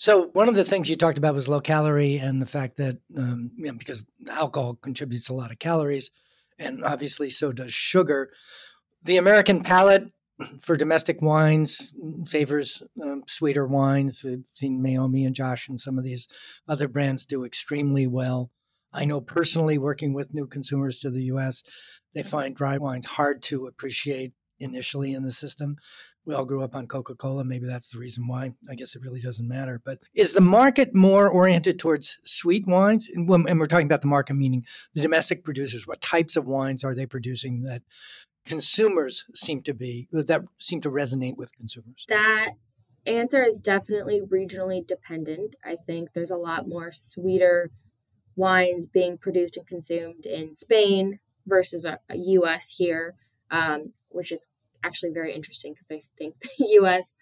So 0.00 0.30
one 0.32 0.48
of 0.48 0.54
the 0.54 0.64
things 0.64 0.88
you 0.88 0.96
talked 0.96 1.18
about 1.18 1.34
was 1.34 1.46
low 1.46 1.60
calorie 1.60 2.16
and 2.16 2.40
the 2.40 2.46
fact 2.46 2.78
that 2.78 2.96
um, 3.18 3.50
you 3.58 3.66
know, 3.66 3.74
because 3.74 4.06
alcohol 4.30 4.76
contributes 4.76 5.28
a 5.28 5.34
lot 5.34 5.50
of 5.50 5.58
calories, 5.58 6.10
and 6.58 6.82
obviously 6.82 7.28
so 7.28 7.52
does 7.52 7.74
sugar. 7.74 8.30
The 9.04 9.18
American 9.18 9.62
palate 9.62 10.04
for 10.62 10.78
domestic 10.78 11.20
wines 11.20 11.92
favors 12.26 12.82
um, 13.02 13.24
sweeter 13.26 13.66
wines. 13.66 14.22
We've 14.24 14.44
seen 14.54 14.80
Naomi 14.80 15.26
and 15.26 15.34
Josh 15.34 15.68
and 15.68 15.78
some 15.78 15.98
of 15.98 16.04
these 16.04 16.28
other 16.66 16.88
brands 16.88 17.26
do 17.26 17.44
extremely 17.44 18.06
well. 18.06 18.50
I 18.94 19.04
know 19.04 19.20
personally, 19.20 19.76
working 19.76 20.14
with 20.14 20.32
new 20.32 20.46
consumers 20.46 20.98
to 21.00 21.10
the 21.10 21.24
U.S., 21.24 21.62
they 22.14 22.22
find 22.22 22.56
dry 22.56 22.78
wines 22.78 23.04
hard 23.04 23.42
to 23.42 23.66
appreciate 23.66 24.32
initially 24.58 25.12
in 25.12 25.24
the 25.24 25.30
system 25.30 25.76
we 26.24 26.34
all 26.34 26.44
grew 26.44 26.62
up 26.62 26.74
on 26.74 26.86
Coca 26.86 27.14
Cola. 27.14 27.44
Maybe 27.44 27.66
that's 27.66 27.90
the 27.90 27.98
reason 27.98 28.26
why. 28.26 28.52
I 28.68 28.74
guess 28.74 28.94
it 28.94 29.02
really 29.02 29.20
doesn't 29.20 29.48
matter. 29.48 29.80
But 29.84 29.98
is 30.14 30.32
the 30.32 30.40
market 30.40 30.94
more 30.94 31.28
oriented 31.28 31.78
towards 31.78 32.18
sweet 32.24 32.66
wines? 32.66 33.08
And, 33.08 33.28
when, 33.28 33.48
and 33.48 33.58
we're 33.58 33.66
talking 33.66 33.86
about 33.86 34.02
the 34.02 34.08
market, 34.08 34.34
meaning 34.34 34.64
the 34.94 35.02
domestic 35.02 35.44
producers. 35.44 35.86
What 35.86 36.00
types 36.00 36.36
of 36.36 36.46
wines 36.46 36.84
are 36.84 36.94
they 36.94 37.06
producing 37.06 37.62
that 37.62 37.82
consumers 38.44 39.26
seem 39.34 39.62
to 39.62 39.74
be 39.74 40.08
that 40.12 40.44
seem 40.58 40.80
to 40.82 40.90
resonate 40.90 41.36
with 41.36 41.54
consumers? 41.56 42.04
That 42.08 42.50
answer 43.06 43.42
is 43.42 43.60
definitely 43.60 44.20
regionally 44.20 44.86
dependent. 44.86 45.56
I 45.64 45.76
think 45.86 46.10
there's 46.14 46.30
a 46.30 46.36
lot 46.36 46.68
more 46.68 46.92
sweeter 46.92 47.70
wines 48.36 48.86
being 48.86 49.18
produced 49.18 49.56
and 49.56 49.66
consumed 49.66 50.26
in 50.26 50.54
Spain 50.54 51.18
versus 51.46 51.86
U.S. 52.12 52.76
here, 52.76 53.14
um, 53.50 53.92
which 54.08 54.30
is 54.30 54.52
actually 54.82 55.10
very 55.10 55.32
interesting 55.32 55.74
because 55.74 55.90
I 55.90 56.02
think 56.18 56.40
the 56.58 56.78
US 56.82 57.16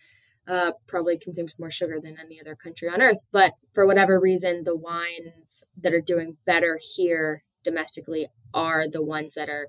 uh, 0.47 0.73
probably 0.87 1.19
consumes 1.19 1.55
more 1.59 1.71
sugar 1.71 2.01
than 2.03 2.17
any 2.19 2.41
other 2.41 2.57
country 2.57 2.89
on 2.89 3.03
earth. 3.03 3.19
But 3.33 3.53
for 3.73 3.87
whatever 3.87 4.19
reason, 4.19 4.65
the 4.65 4.77
wines 4.77 5.63
that 5.81 5.93
are 5.93 6.01
doing 6.01 6.39
better 6.47 6.79
here 6.97 7.45
domestically 7.63 8.29
are 8.55 8.89
the 8.89 9.03
ones 9.03 9.35
that 9.35 9.49
are 9.49 9.69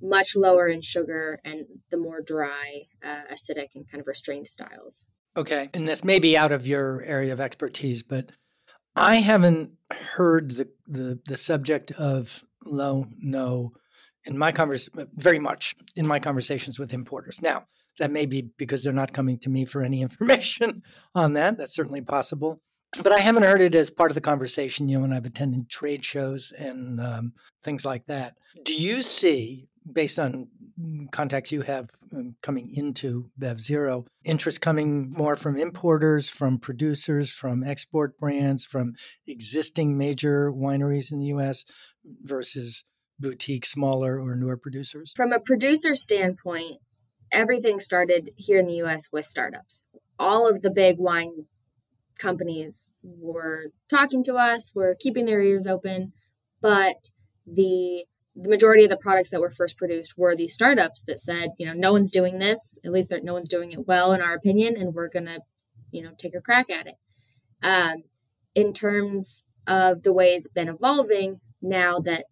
much 0.00 0.36
lower 0.36 0.68
in 0.68 0.80
sugar 0.80 1.40
and 1.44 1.66
the 1.90 1.96
more 1.96 2.22
dry, 2.22 2.82
uh, 3.04 3.22
acidic, 3.32 3.68
and 3.74 3.90
kind 3.90 4.00
of 4.00 4.06
restrained 4.06 4.46
styles. 4.46 5.08
Okay. 5.36 5.68
And 5.74 5.86
this 5.86 6.04
may 6.04 6.18
be 6.18 6.36
out 6.36 6.52
of 6.52 6.66
your 6.66 7.02
area 7.02 7.32
of 7.32 7.40
expertise, 7.40 8.02
but 8.02 8.32
I 8.96 9.16
haven't 9.16 9.72
heard 9.90 10.52
the, 10.52 10.68
the, 10.86 11.20
the 11.26 11.36
subject 11.36 11.92
of 11.92 12.42
low, 12.64 13.06
no, 13.18 13.72
in 14.28 14.36
my 14.36 14.52
convers 14.52 14.88
very 15.14 15.38
much 15.38 15.74
in 15.96 16.06
my 16.06 16.20
conversations 16.20 16.78
with 16.78 16.92
importers. 16.92 17.40
Now, 17.42 17.66
that 17.98 18.10
may 18.10 18.26
be 18.26 18.42
because 18.58 18.84
they're 18.84 18.92
not 18.92 19.12
coming 19.12 19.38
to 19.38 19.50
me 19.50 19.64
for 19.64 19.82
any 19.82 20.02
information 20.08 20.82
on 21.14 21.32
that. 21.32 21.58
That's 21.58 21.74
certainly 21.74 22.02
possible. 22.02 22.60
But 23.02 23.12
I 23.12 23.20
haven't 23.20 23.42
heard 23.42 23.60
it 23.60 23.74
as 23.74 23.90
part 23.90 24.10
of 24.10 24.14
the 24.14 24.20
conversation, 24.20 24.88
you 24.88 24.96
know, 24.96 25.02
when 25.02 25.12
I've 25.12 25.26
attended 25.26 25.68
trade 25.68 26.04
shows 26.04 26.52
and 26.52 27.00
um, 27.00 27.32
things 27.62 27.84
like 27.84 28.06
that. 28.06 28.36
Do 28.64 28.74
you 28.74 29.02
see, 29.02 29.68
based 29.92 30.18
on 30.18 30.48
contacts 31.10 31.52
you 31.52 31.60
have 31.62 31.90
um, 32.14 32.34
coming 32.42 32.74
into 32.74 33.30
BevZero, 33.38 34.06
interest 34.24 34.62
coming 34.62 35.10
more 35.10 35.36
from 35.36 35.58
importers, 35.58 36.30
from 36.30 36.58
producers, 36.58 37.30
from 37.30 37.62
export 37.62 38.16
brands, 38.16 38.64
from 38.64 38.94
existing 39.26 39.98
major 39.98 40.50
wineries 40.50 41.12
in 41.12 41.18
the 41.18 41.26
US 41.26 41.66
versus 42.22 42.84
boutique, 43.18 43.66
smaller, 43.66 44.20
or 44.20 44.34
newer 44.34 44.56
producers? 44.56 45.12
From 45.16 45.32
a 45.32 45.40
producer 45.40 45.94
standpoint, 45.94 46.78
everything 47.32 47.80
started 47.80 48.30
here 48.36 48.58
in 48.58 48.66
the 48.66 48.82
US 48.84 49.08
with 49.12 49.26
startups. 49.26 49.84
all 50.20 50.48
of 50.48 50.62
the 50.62 50.70
big 50.70 50.96
wine 50.98 51.46
companies 52.18 52.94
were 53.02 53.70
talking 53.88 54.24
to 54.24 54.34
us, 54.34 54.72
were 54.74 54.96
keeping 54.98 55.26
their 55.26 55.40
ears 55.40 55.66
open, 55.66 56.12
but 56.60 57.10
the 57.46 58.04
the 58.40 58.48
majority 58.48 58.84
of 58.84 58.90
the 58.90 58.98
products 58.98 59.30
that 59.30 59.40
were 59.40 59.50
first 59.50 59.76
produced 59.78 60.16
were 60.16 60.36
these 60.36 60.54
startups 60.54 61.04
that 61.06 61.18
said, 61.18 61.50
you 61.58 61.66
know, 61.66 61.72
no 61.72 61.92
one's 61.92 62.10
doing 62.12 62.38
this, 62.38 62.78
at 62.84 62.92
least 62.92 63.12
no 63.24 63.32
one's 63.32 63.48
doing 63.48 63.72
it 63.72 63.86
well 63.88 64.12
in 64.12 64.22
our 64.22 64.34
opinion, 64.34 64.76
and 64.76 64.94
we're 64.94 65.08
gonna, 65.08 65.38
you 65.90 66.02
know, 66.02 66.10
take 66.16 66.36
a 66.36 66.40
crack 66.40 66.70
at 66.70 66.86
it. 66.86 66.94
Um, 67.62 68.04
in 68.54 68.72
terms 68.72 69.46
of 69.66 70.02
the 70.02 70.12
way 70.12 70.28
it's 70.28 70.50
been 70.50 70.68
evolving, 70.68 71.40
now 71.60 71.98
that 72.00 72.26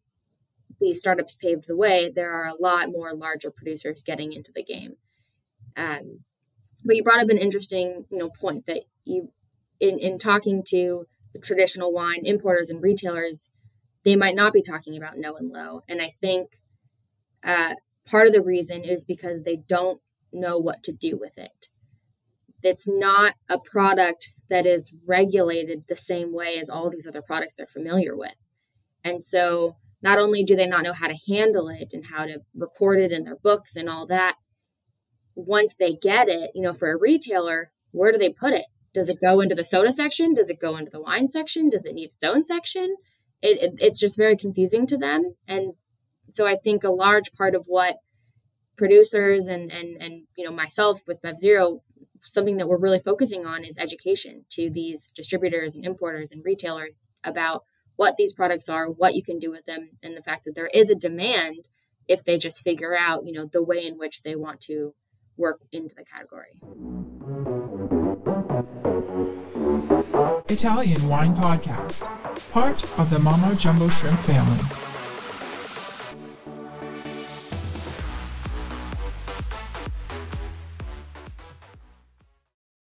these 0.80 0.98
startups 0.98 1.34
paved 1.34 1.66
the 1.66 1.76
way, 1.76 2.12
there 2.14 2.32
are 2.32 2.46
a 2.46 2.60
lot 2.60 2.90
more 2.90 3.14
larger 3.14 3.50
producers 3.50 4.02
getting 4.02 4.32
into 4.32 4.52
the 4.54 4.64
game. 4.64 4.96
Um, 5.76 6.20
but 6.84 6.96
you 6.96 7.02
brought 7.02 7.20
up 7.22 7.28
an 7.28 7.38
interesting, 7.38 8.04
you 8.10 8.18
know, 8.18 8.30
point 8.30 8.66
that 8.66 8.82
you, 9.04 9.32
in 9.80 9.98
in 9.98 10.18
talking 10.18 10.62
to 10.68 11.06
the 11.32 11.40
traditional 11.40 11.92
wine 11.92 12.24
importers 12.24 12.70
and 12.70 12.82
retailers, 12.82 13.50
they 14.04 14.16
might 14.16 14.36
not 14.36 14.52
be 14.52 14.62
talking 14.62 14.96
about 14.96 15.18
no 15.18 15.36
and 15.36 15.50
low. 15.50 15.82
And 15.88 16.00
I 16.00 16.08
think 16.08 16.50
uh, 17.42 17.74
part 18.08 18.26
of 18.26 18.32
the 18.32 18.42
reason 18.42 18.84
is 18.84 19.04
because 19.04 19.42
they 19.42 19.56
don't 19.56 20.00
know 20.32 20.58
what 20.58 20.82
to 20.84 20.92
do 20.92 21.18
with 21.20 21.36
it. 21.36 21.66
It's 22.62 22.88
not 22.88 23.34
a 23.48 23.58
product 23.58 24.32
that 24.48 24.66
is 24.66 24.94
regulated 25.06 25.84
the 25.88 25.96
same 25.96 26.32
way 26.32 26.58
as 26.58 26.70
all 26.70 26.90
these 26.90 27.06
other 27.06 27.22
products 27.22 27.54
they're 27.54 27.66
familiar 27.66 28.16
with. 28.16 28.42
And 29.04 29.22
so 29.22 29.76
not 30.06 30.18
only 30.18 30.44
do 30.44 30.56
they 30.56 30.66
not 30.66 30.84
know 30.84 30.92
how 30.92 31.08
to 31.08 31.18
handle 31.28 31.68
it 31.68 31.92
and 31.92 32.06
how 32.06 32.24
to 32.24 32.40
record 32.54 33.00
it 33.00 33.12
in 33.12 33.24
their 33.24 33.36
books 33.36 33.76
and 33.76 33.88
all 33.88 34.06
that, 34.06 34.36
once 35.34 35.76
they 35.76 35.94
get 35.94 36.28
it, 36.28 36.50
you 36.54 36.62
know, 36.62 36.72
for 36.72 36.90
a 36.90 36.98
retailer, 36.98 37.70
where 37.90 38.12
do 38.12 38.18
they 38.18 38.32
put 38.32 38.52
it? 38.52 38.66
Does 38.94 39.08
it 39.08 39.18
go 39.20 39.40
into 39.40 39.54
the 39.54 39.64
soda 39.64 39.92
section? 39.92 40.32
Does 40.32 40.48
it 40.48 40.60
go 40.60 40.76
into 40.76 40.90
the 40.90 41.02
wine 41.02 41.28
section? 41.28 41.68
Does 41.68 41.84
it 41.84 41.94
need 41.94 42.10
its 42.14 42.24
own 42.24 42.44
section? 42.44 42.96
it, 43.42 43.62
it, 43.62 43.74
it's 43.78 44.00
just 44.00 44.16
very 44.16 44.36
confusing 44.36 44.86
to 44.86 44.96
them 44.96 45.34
and 45.46 45.74
so 46.34 46.46
i 46.46 46.56
think 46.56 46.84
a 46.84 46.90
large 46.90 47.32
part 47.36 47.54
of 47.54 47.64
what 47.66 47.96
producers 48.76 49.48
and 49.48 49.72
and 49.72 50.00
and 50.00 50.26
you 50.36 50.44
know 50.44 50.52
myself 50.52 51.02
with 51.06 51.20
BevZero 51.22 51.80
something 52.22 52.56
that 52.56 52.68
we're 52.68 52.78
really 52.78 52.98
focusing 52.98 53.46
on 53.46 53.64
is 53.64 53.78
education 53.78 54.44
to 54.50 54.70
these 54.70 55.10
distributors 55.14 55.76
and 55.76 55.84
importers 55.84 56.32
and 56.32 56.44
retailers 56.44 57.00
about 57.24 57.62
what 57.96 58.16
these 58.16 58.34
products 58.34 58.68
are 58.68 58.90
what 58.90 59.14
you 59.14 59.22
can 59.22 59.38
do 59.38 59.50
with 59.50 59.66
them 59.66 59.90
and 60.02 60.16
the 60.16 60.22
fact 60.22 60.44
that 60.44 60.54
there 60.54 60.70
is 60.72 60.90
a 60.90 60.94
demand 60.94 61.68
if 62.08 62.24
they 62.24 62.38
just 62.38 62.62
figure 62.62 62.96
out 62.96 63.26
you 63.26 63.32
know 63.32 63.46
the 63.46 63.62
way 63.62 63.84
in 63.84 63.98
which 63.98 64.22
they 64.22 64.36
want 64.36 64.60
to 64.60 64.94
work 65.36 65.60
into 65.72 65.94
the 65.94 66.04
category 66.04 66.60
Italian 70.48 71.08
Wine 71.08 71.34
Podcast, 71.34 72.02
part 72.52 72.98
of 72.98 73.10
the 73.10 73.18
Mama 73.18 73.54
Jumbo 73.56 73.88
Shrimp 73.88 74.18
family. 74.20 74.64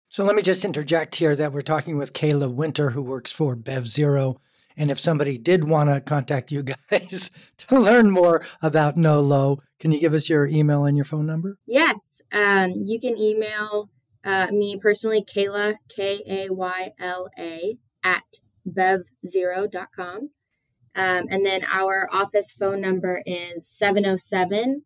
So 0.09 0.25
let 0.25 0.35
me 0.35 0.43
just 0.43 0.65
interject 0.65 1.17
here 1.17 1.37
that 1.37 1.53
we're 1.53 1.61
talking 1.61 1.99
with 1.99 2.13
Kayla 2.13 2.51
Winter, 2.51 2.91
who 2.91 3.03
works 3.03 3.33
for 3.33 3.55
BevZero. 3.55 4.37
And 4.77 4.91
if 4.91 5.01
somebody 5.01 5.39
did 5.39 5.65
want 5.65 5.91
to 5.91 6.01
contact 6.01 6.53
you 6.53 6.63
guys 6.91 7.31
to 7.59 7.79
learn 7.79 8.11
more 8.11 8.45
about 8.63 8.97
No 8.97 9.21
Low, 9.21 9.61
can 9.81 9.93
you 9.93 10.01
give 10.01 10.15
us 10.15 10.29
your 10.29 10.47
email 10.47 10.85
and 10.85 10.97
your 10.97 11.05
phone 11.05 11.27
number? 11.27 11.59
Yes. 11.67 12.21
Um, 12.33 12.73
you 12.85 13.01
can 13.01 13.17
email 13.17 13.91
uh, 14.25 14.49
me 14.51 14.79
personally, 14.81 15.25
Kayla, 15.25 15.77
K 15.89 16.23
A 16.27 16.53
Y 16.53 16.93
L 16.99 17.29
A, 17.39 17.79
at 18.03 18.39
bev0.com. 18.69 20.31
Um, 20.97 21.27
and 21.31 21.45
then 21.45 21.63
our 21.71 22.09
office 22.11 22.53
phone 22.53 22.81
number 22.81 23.23
is 23.27 23.69
707 23.69 24.83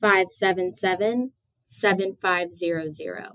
577 0.00 1.32
7500. 1.64 3.26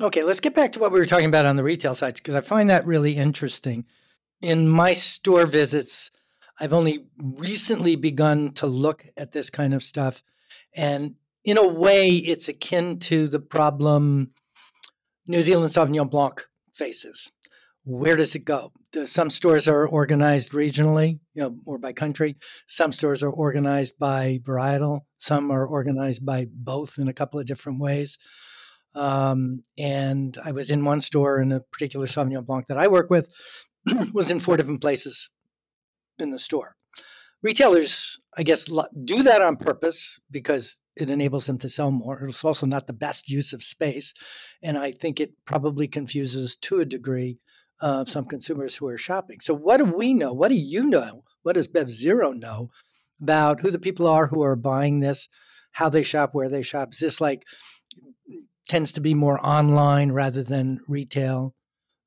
Okay, 0.00 0.22
let's 0.22 0.40
get 0.40 0.54
back 0.54 0.72
to 0.72 0.78
what 0.78 0.92
we 0.92 1.00
were 1.00 1.06
talking 1.06 1.26
about 1.26 1.46
on 1.46 1.56
the 1.56 1.64
retail 1.64 1.94
side 1.94 2.14
because 2.14 2.36
I 2.36 2.40
find 2.40 2.70
that 2.70 2.86
really 2.86 3.16
interesting. 3.16 3.84
In 4.40 4.68
my 4.68 4.92
store 4.92 5.46
visits, 5.46 6.10
I've 6.60 6.72
only 6.72 7.06
recently 7.18 7.96
begun 7.96 8.52
to 8.54 8.66
look 8.66 9.06
at 9.16 9.32
this 9.32 9.50
kind 9.50 9.74
of 9.74 9.82
stuff. 9.82 10.22
And 10.74 11.14
in 11.44 11.58
a 11.58 11.66
way, 11.66 12.10
it's 12.10 12.48
akin 12.48 12.98
to 13.00 13.26
the 13.26 13.40
problem 13.40 14.32
New 15.26 15.42
Zealand 15.42 15.72
Sauvignon 15.72 16.10
Blanc 16.10 16.46
faces. 16.72 17.32
Where 17.84 18.16
does 18.16 18.34
it 18.34 18.44
go? 18.44 18.72
Some 19.04 19.30
stores 19.30 19.66
are 19.66 19.86
organized 19.86 20.52
regionally, 20.52 21.20
you 21.34 21.42
know, 21.42 21.56
or 21.66 21.78
by 21.78 21.92
country. 21.92 22.36
Some 22.66 22.92
stores 22.92 23.22
are 23.22 23.30
organized 23.30 23.98
by 23.98 24.40
varietal. 24.42 25.00
Some 25.18 25.50
are 25.50 25.66
organized 25.66 26.24
by 26.24 26.46
both 26.50 26.98
in 26.98 27.08
a 27.08 27.12
couple 27.12 27.40
of 27.40 27.46
different 27.46 27.80
ways. 27.80 28.18
Um, 28.94 29.62
and 29.76 30.36
I 30.44 30.52
was 30.52 30.70
in 30.70 30.84
one 30.84 31.00
store 31.00 31.40
in 31.40 31.52
a 31.52 31.60
particular 31.60 32.06
Sauvignon 32.06 32.46
Blanc 32.46 32.66
that 32.68 32.78
I 32.78 32.88
work 32.88 33.10
with, 33.10 33.30
was 34.12 34.30
in 34.30 34.40
four 34.40 34.56
different 34.56 34.80
places 34.80 35.30
in 36.18 36.30
the 36.30 36.38
store. 36.38 36.76
Retailers, 37.42 38.18
I 38.36 38.42
guess, 38.42 38.68
do 39.04 39.22
that 39.22 39.42
on 39.42 39.56
purpose 39.56 40.18
because 40.30 40.80
it 40.96 41.08
enables 41.08 41.46
them 41.46 41.58
to 41.58 41.68
sell 41.68 41.92
more. 41.92 42.24
It's 42.24 42.44
also 42.44 42.66
not 42.66 42.88
the 42.88 42.92
best 42.92 43.28
use 43.28 43.52
of 43.52 43.62
space. 43.62 44.12
And 44.62 44.76
I 44.76 44.90
think 44.90 45.20
it 45.20 45.34
probably 45.44 45.86
confuses 45.86 46.56
to 46.62 46.80
a 46.80 46.84
degree 46.84 47.38
uh, 47.80 48.04
some 48.06 48.24
consumers 48.24 48.76
who 48.76 48.88
are 48.88 48.98
shopping. 48.98 49.38
So, 49.40 49.54
what 49.54 49.76
do 49.76 49.84
we 49.84 50.14
know? 50.14 50.32
What 50.32 50.48
do 50.48 50.56
you 50.56 50.84
know? 50.84 51.22
What 51.42 51.54
does 51.54 51.68
BevZero 51.68 52.36
know 52.36 52.70
about 53.22 53.60
who 53.60 53.70
the 53.70 53.78
people 53.78 54.06
are 54.06 54.26
who 54.26 54.42
are 54.42 54.56
buying 54.56 55.00
this, 55.00 55.28
how 55.72 55.88
they 55.88 56.02
shop, 56.02 56.30
where 56.32 56.48
they 56.48 56.62
shop? 56.62 56.92
Is 56.92 56.98
this 56.98 57.20
like 57.20 57.44
tends 58.68 58.92
to 58.94 59.00
be 59.00 59.14
more 59.14 59.38
online 59.44 60.12
rather 60.12 60.42
than 60.42 60.80
retail? 60.88 61.54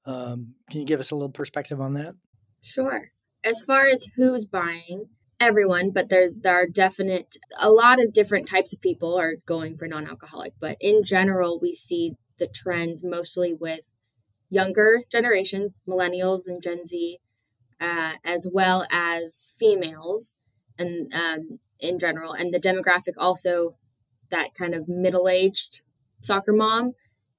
Um, 0.06 0.56
can 0.70 0.82
you 0.82 0.86
give 0.86 1.00
us 1.00 1.12
a 1.12 1.16
little 1.16 1.30
perspective 1.30 1.80
on 1.80 1.94
that? 1.94 2.16
Sure. 2.64 3.12
As 3.44 3.64
far 3.64 3.88
as 3.88 4.06
who's 4.16 4.46
buying, 4.46 5.08
everyone, 5.42 5.90
but 5.90 6.10
there's 6.10 6.36
there 6.36 6.54
are 6.54 6.68
definite 6.68 7.36
a 7.60 7.72
lot 7.72 8.00
of 8.00 8.14
different 8.14 8.48
types 8.48 8.74
of 8.74 8.82
people 8.82 9.20
are 9.20 9.36
going 9.48 9.76
for 9.76 9.88
non-alcoholic, 9.88 10.54
but 10.60 10.78
in 10.80 11.04
general 11.04 11.60
we 11.60 11.74
see 11.74 12.14
the 12.38 12.48
trends 12.48 13.04
mostly 13.04 13.54
with 13.54 13.82
younger 14.50 15.02
generations, 15.12 15.82
millennials 15.88 16.44
and 16.46 16.62
Gen 16.62 16.86
Z, 16.86 17.18
uh, 17.80 18.14
as 18.24 18.50
well 18.54 18.86
as 18.92 19.54
females 19.60 20.36
and 20.78 21.12
um, 21.14 21.60
in 21.80 21.98
general, 21.98 22.34
and 22.34 22.54
the 22.54 22.60
demographic 22.60 23.14
also 23.18 23.76
that 24.30 24.54
kind 24.54 24.76
of 24.76 24.88
middle-aged 24.88 25.82
soccer 26.22 26.54
mom 26.54 26.92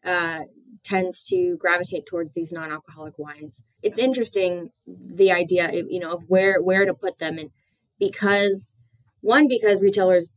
uh, 0.05 0.41
tends 0.85 1.23
to 1.25 1.57
gravitate 1.59 2.07
towards 2.07 2.33
these 2.33 2.53
non-alcoholic 2.53 3.19
wines. 3.19 3.63
It's 3.83 3.99
interesting 3.99 4.71
the 4.87 5.33
idea, 5.33 5.71
you 5.73 6.01
know, 6.01 6.13
of 6.13 6.25
where 6.29 6.61
where 6.63 6.85
to 6.85 6.95
put 6.95 7.19
them 7.19 7.39
and 7.39 7.51
because 7.99 8.73
one 9.21 9.47
because 9.49 9.81
retailers 9.81 10.37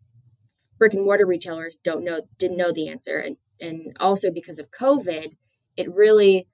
brick 0.77 0.93
and 0.93 1.03
mortar 1.03 1.25
retailers 1.25 1.77
don't 1.84 2.03
know 2.03 2.21
didn't 2.38 2.58
know 2.58 2.71
the 2.71 2.88
answer 2.88 3.17
and 3.17 3.38
and 3.60 3.95
also 3.99 4.31
because 4.31 4.60
of 4.60 4.71
covid 4.71 5.36
it 5.75 5.93
really 5.93 6.47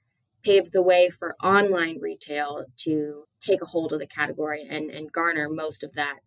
paved 0.43 0.71
the 0.73 0.81
way 0.81 1.09
for 1.09 1.35
online 1.43 1.99
retail 1.99 2.65
to 2.75 3.23
take 3.41 3.61
a 3.61 3.65
hold 3.65 3.93
of 3.93 3.99
the 3.99 4.07
category 4.07 4.65
and 4.67 4.89
and 4.89 5.11
garner 5.11 5.49
most 5.49 5.83
of 5.83 5.93
that 5.93 6.19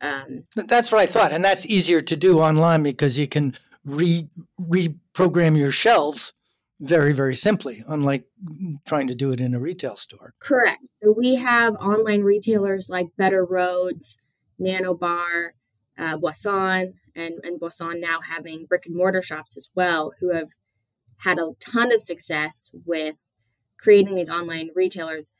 um, 0.00 0.44
that's 0.54 0.90
what 0.90 1.00
i 1.00 1.06
thought 1.06 1.32
and 1.32 1.44
that's 1.44 1.66
easier 1.66 2.00
to 2.00 2.16
do 2.16 2.40
online 2.40 2.82
because 2.82 3.18
you 3.18 3.28
can 3.28 3.54
re 3.84 4.28
reprogram 4.60 5.56
your 5.56 5.70
shelves 5.70 6.32
very 6.82 7.12
very 7.12 7.34
simply 7.34 7.84
unlike 7.86 8.24
trying 8.84 9.06
to 9.06 9.14
do 9.14 9.30
it 9.30 9.40
in 9.40 9.54
a 9.54 9.60
retail 9.60 9.96
store 9.96 10.34
correct 10.40 10.82
so 10.92 11.14
we 11.16 11.36
have 11.36 11.74
online 11.76 12.22
retailers 12.22 12.90
like 12.90 13.06
Better 13.16 13.44
Rhodes 13.44 14.18
Nanobar, 14.62 15.50
uh, 15.98 16.16
Boisson, 16.16 16.94
and, 17.14 17.44
and 17.44 17.60
Boisson 17.60 18.00
now 18.00 18.20
having 18.20 18.66
brick 18.66 18.86
and 18.86 18.96
mortar 18.96 19.22
shops 19.22 19.56
as 19.56 19.70
well, 19.74 20.12
who 20.20 20.32
have 20.32 20.50
had 21.18 21.38
a 21.38 21.52
ton 21.60 21.92
of 21.92 22.00
success 22.00 22.74
with 22.86 23.16
creating 23.78 24.14
these 24.14 24.30
online 24.30 24.70
retailers. 24.74 25.32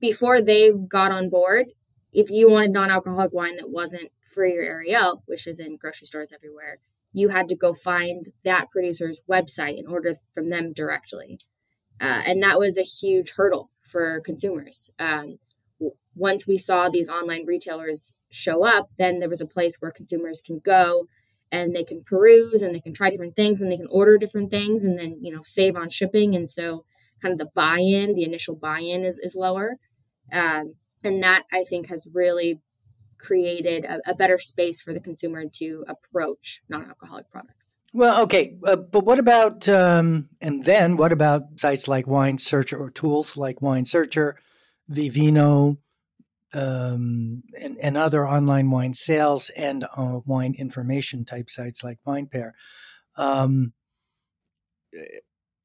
Before 0.00 0.42
they 0.42 0.70
got 0.72 1.12
on 1.12 1.30
board, 1.30 1.66
if 2.12 2.30
you 2.30 2.50
wanted 2.50 2.72
non 2.72 2.90
alcoholic 2.90 3.32
wine 3.32 3.56
that 3.56 3.70
wasn't 3.70 4.10
for 4.22 4.46
your 4.46 4.62
Ariel, 4.62 5.22
which 5.26 5.46
is 5.46 5.60
in 5.60 5.76
grocery 5.76 6.06
stores 6.06 6.32
everywhere, 6.32 6.78
you 7.16 7.30
had 7.30 7.48
to 7.48 7.56
go 7.56 7.72
find 7.72 8.26
that 8.44 8.70
producer's 8.70 9.22
website 9.28 9.78
and 9.78 9.88
order 9.88 10.16
from 10.34 10.50
them 10.50 10.74
directly. 10.74 11.38
Uh, 11.98 12.20
and 12.26 12.42
that 12.42 12.58
was 12.58 12.76
a 12.76 12.82
huge 12.82 13.32
hurdle 13.36 13.70
for 13.82 14.20
consumers. 14.20 14.90
Um, 14.98 15.38
once 16.14 16.46
we 16.46 16.58
saw 16.58 16.90
these 16.90 17.08
online 17.08 17.46
retailers 17.46 18.18
show 18.30 18.64
up, 18.64 18.88
then 18.98 19.18
there 19.18 19.30
was 19.30 19.40
a 19.40 19.46
place 19.46 19.78
where 19.80 19.90
consumers 19.90 20.42
can 20.44 20.58
go 20.58 21.08
and 21.50 21.74
they 21.74 21.84
can 21.84 22.02
peruse 22.02 22.60
and 22.60 22.74
they 22.74 22.80
can 22.80 22.92
try 22.92 23.08
different 23.08 23.34
things 23.34 23.62
and 23.62 23.72
they 23.72 23.78
can 23.78 23.88
order 23.90 24.18
different 24.18 24.50
things 24.50 24.84
and 24.84 24.98
then 24.98 25.16
you 25.22 25.34
know 25.34 25.42
save 25.46 25.74
on 25.74 25.88
shipping 25.88 26.34
and 26.34 26.50
so 26.50 26.84
kind 27.22 27.32
of 27.32 27.38
the 27.38 27.50
buy-in 27.54 28.14
the 28.14 28.24
initial 28.24 28.56
buy-in 28.56 29.04
is, 29.04 29.18
is 29.18 29.36
lower 29.36 29.76
um, 30.32 30.74
and 31.04 31.22
that 31.22 31.44
i 31.52 31.62
think 31.62 31.88
has 31.88 32.08
really 32.12 32.60
created 33.18 33.84
a, 33.84 34.00
a 34.10 34.14
better 34.14 34.38
space 34.38 34.80
for 34.80 34.92
the 34.92 35.00
consumer 35.00 35.44
to 35.52 35.84
approach 35.88 36.62
non-alcoholic 36.68 37.30
products 37.30 37.76
well, 37.96 38.24
okay, 38.24 38.58
uh, 38.62 38.76
but 38.76 39.06
what 39.06 39.18
about 39.18 39.66
um, 39.70 40.28
and 40.42 40.62
then 40.62 40.98
what 40.98 41.12
about 41.12 41.58
sites 41.58 41.88
like 41.88 42.06
Wine 42.06 42.36
Searcher 42.36 42.76
or 42.76 42.90
tools 42.90 43.38
like 43.38 43.62
Wine 43.62 43.86
Searcher, 43.86 44.36
Vivino, 44.92 45.78
um, 46.52 47.42
and, 47.58 47.78
and, 47.80 47.96
other 47.96 48.26
online 48.26 48.70
wine 48.70 48.92
sales 48.92 49.48
and 49.56 49.86
uh, 49.96 50.20
wine 50.26 50.54
information 50.58 51.24
type 51.24 51.48
sites 51.48 51.82
like 51.82 51.98
VinePair? 52.06 52.50
Um, 53.16 53.72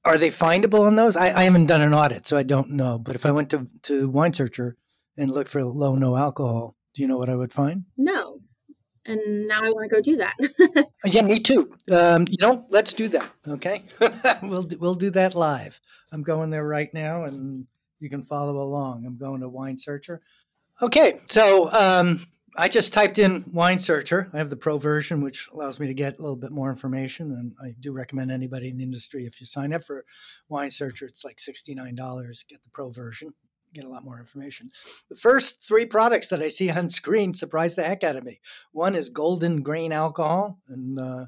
are 0.05 0.17
they 0.17 0.29
findable 0.29 0.87
on 0.87 0.95
those? 0.95 1.17
I, 1.17 1.37
I, 1.37 1.43
haven't 1.43 1.65
done 1.65 1.81
an 1.81 1.93
audit, 1.93 2.25
so 2.25 2.37
I 2.37 2.43
don't 2.43 2.71
know. 2.71 2.97
But 2.97 3.15
if 3.15 3.25
I 3.25 3.31
went 3.31 3.49
to 3.49 3.67
to 3.83 4.07
Wine 4.07 4.31
Searcher 4.31 4.77
and 5.17 5.31
looked 5.31 5.49
for 5.51 5.65
low 5.65 5.95
no 5.95 6.15
alcohol, 6.15 6.77
do 6.93 7.01
you 7.01 7.07
know 7.07 7.17
what 7.17 7.29
I 7.29 7.35
would 7.35 7.53
find? 7.53 7.85
No, 7.97 8.39
and 9.05 9.47
now 9.47 9.63
I 9.63 9.69
want 9.71 9.89
to 9.89 9.95
go 9.95 10.01
do 10.01 10.17
that. 10.17 10.85
yeah, 11.05 11.21
me 11.21 11.39
too. 11.39 11.71
Um, 11.91 12.27
you 12.29 12.37
know, 12.41 12.65
let's 12.69 12.93
do 12.93 13.07
that. 13.09 13.29
Okay, 13.47 13.83
we'll 14.43 14.65
we'll 14.79 14.95
do 14.95 15.09
that 15.11 15.35
live. 15.35 15.79
I'm 16.11 16.23
going 16.23 16.49
there 16.49 16.67
right 16.67 16.93
now, 16.93 17.23
and 17.23 17.65
you 17.99 18.09
can 18.09 18.23
follow 18.23 18.57
along. 18.57 19.05
I'm 19.05 19.17
going 19.17 19.41
to 19.41 19.49
Wine 19.49 19.77
Searcher. 19.77 20.21
Okay, 20.81 21.19
so 21.27 21.71
um, 21.71 22.19
I 22.57 22.67
just 22.67 22.93
typed 22.93 23.19
in 23.19 23.45
Wine 23.51 23.79
Searcher. 23.79 24.29
I 24.33 24.37
have 24.37 24.49
the 24.49 24.55
pro 24.55 24.77
version, 24.77 25.21
which 25.21 25.47
allows 25.53 25.79
me 25.79 25.87
to 25.87 25.93
get 25.93 26.17
a 26.17 26.21
little 26.21 26.35
bit 26.35 26.51
more 26.51 26.69
information, 26.69 27.31
and 27.31 27.53
I 27.63 27.75
do 27.79 27.91
recommend 27.91 28.31
anybody 28.31 28.69
in 28.69 28.77
the 28.77 28.83
industry 28.83 29.25
if 29.25 29.39
you 29.39 29.45
sign 29.45 29.73
up 29.73 29.83
for 29.83 30.05
Wine 30.49 30.71
Searcher, 30.71 31.05
it's 31.05 31.23
like 31.23 31.39
sixty 31.39 31.73
nine 31.73 31.95
dollars. 31.95 32.43
Get 32.47 32.63
the 32.63 32.69
pro 32.71 32.89
version 32.89 33.33
get 33.73 33.85
a 33.85 33.89
lot 33.89 34.03
more 34.03 34.19
information. 34.19 34.71
The 35.09 35.15
first 35.15 35.63
three 35.63 35.85
products 35.85 36.29
that 36.29 36.41
I 36.41 36.47
see 36.47 36.69
on 36.69 36.89
screen 36.89 37.33
surprise 37.33 37.75
the 37.75 37.83
heck 37.83 38.03
out 38.03 38.15
of 38.15 38.23
me. 38.23 38.39
One 38.71 38.95
is 38.95 39.09
Golden 39.09 39.63
Grain 39.63 39.91
Alcohol, 39.91 40.59
and 40.67 40.99
uh, 40.99 41.25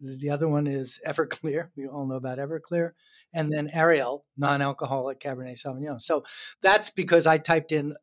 the 0.00 0.30
other 0.30 0.48
one 0.48 0.66
is 0.66 1.00
Everclear. 1.06 1.70
We 1.76 1.86
all 1.86 2.06
know 2.06 2.16
about 2.16 2.38
Everclear. 2.38 2.92
And 3.32 3.52
then 3.52 3.70
Ariel, 3.72 4.24
non 4.36 4.62
alcoholic 4.62 5.20
Cabernet 5.20 5.58
Sauvignon. 5.62 6.00
So 6.00 6.24
that's 6.62 6.90
because 6.90 7.26
I 7.26 7.38
typed 7.38 7.72
in 7.72 7.94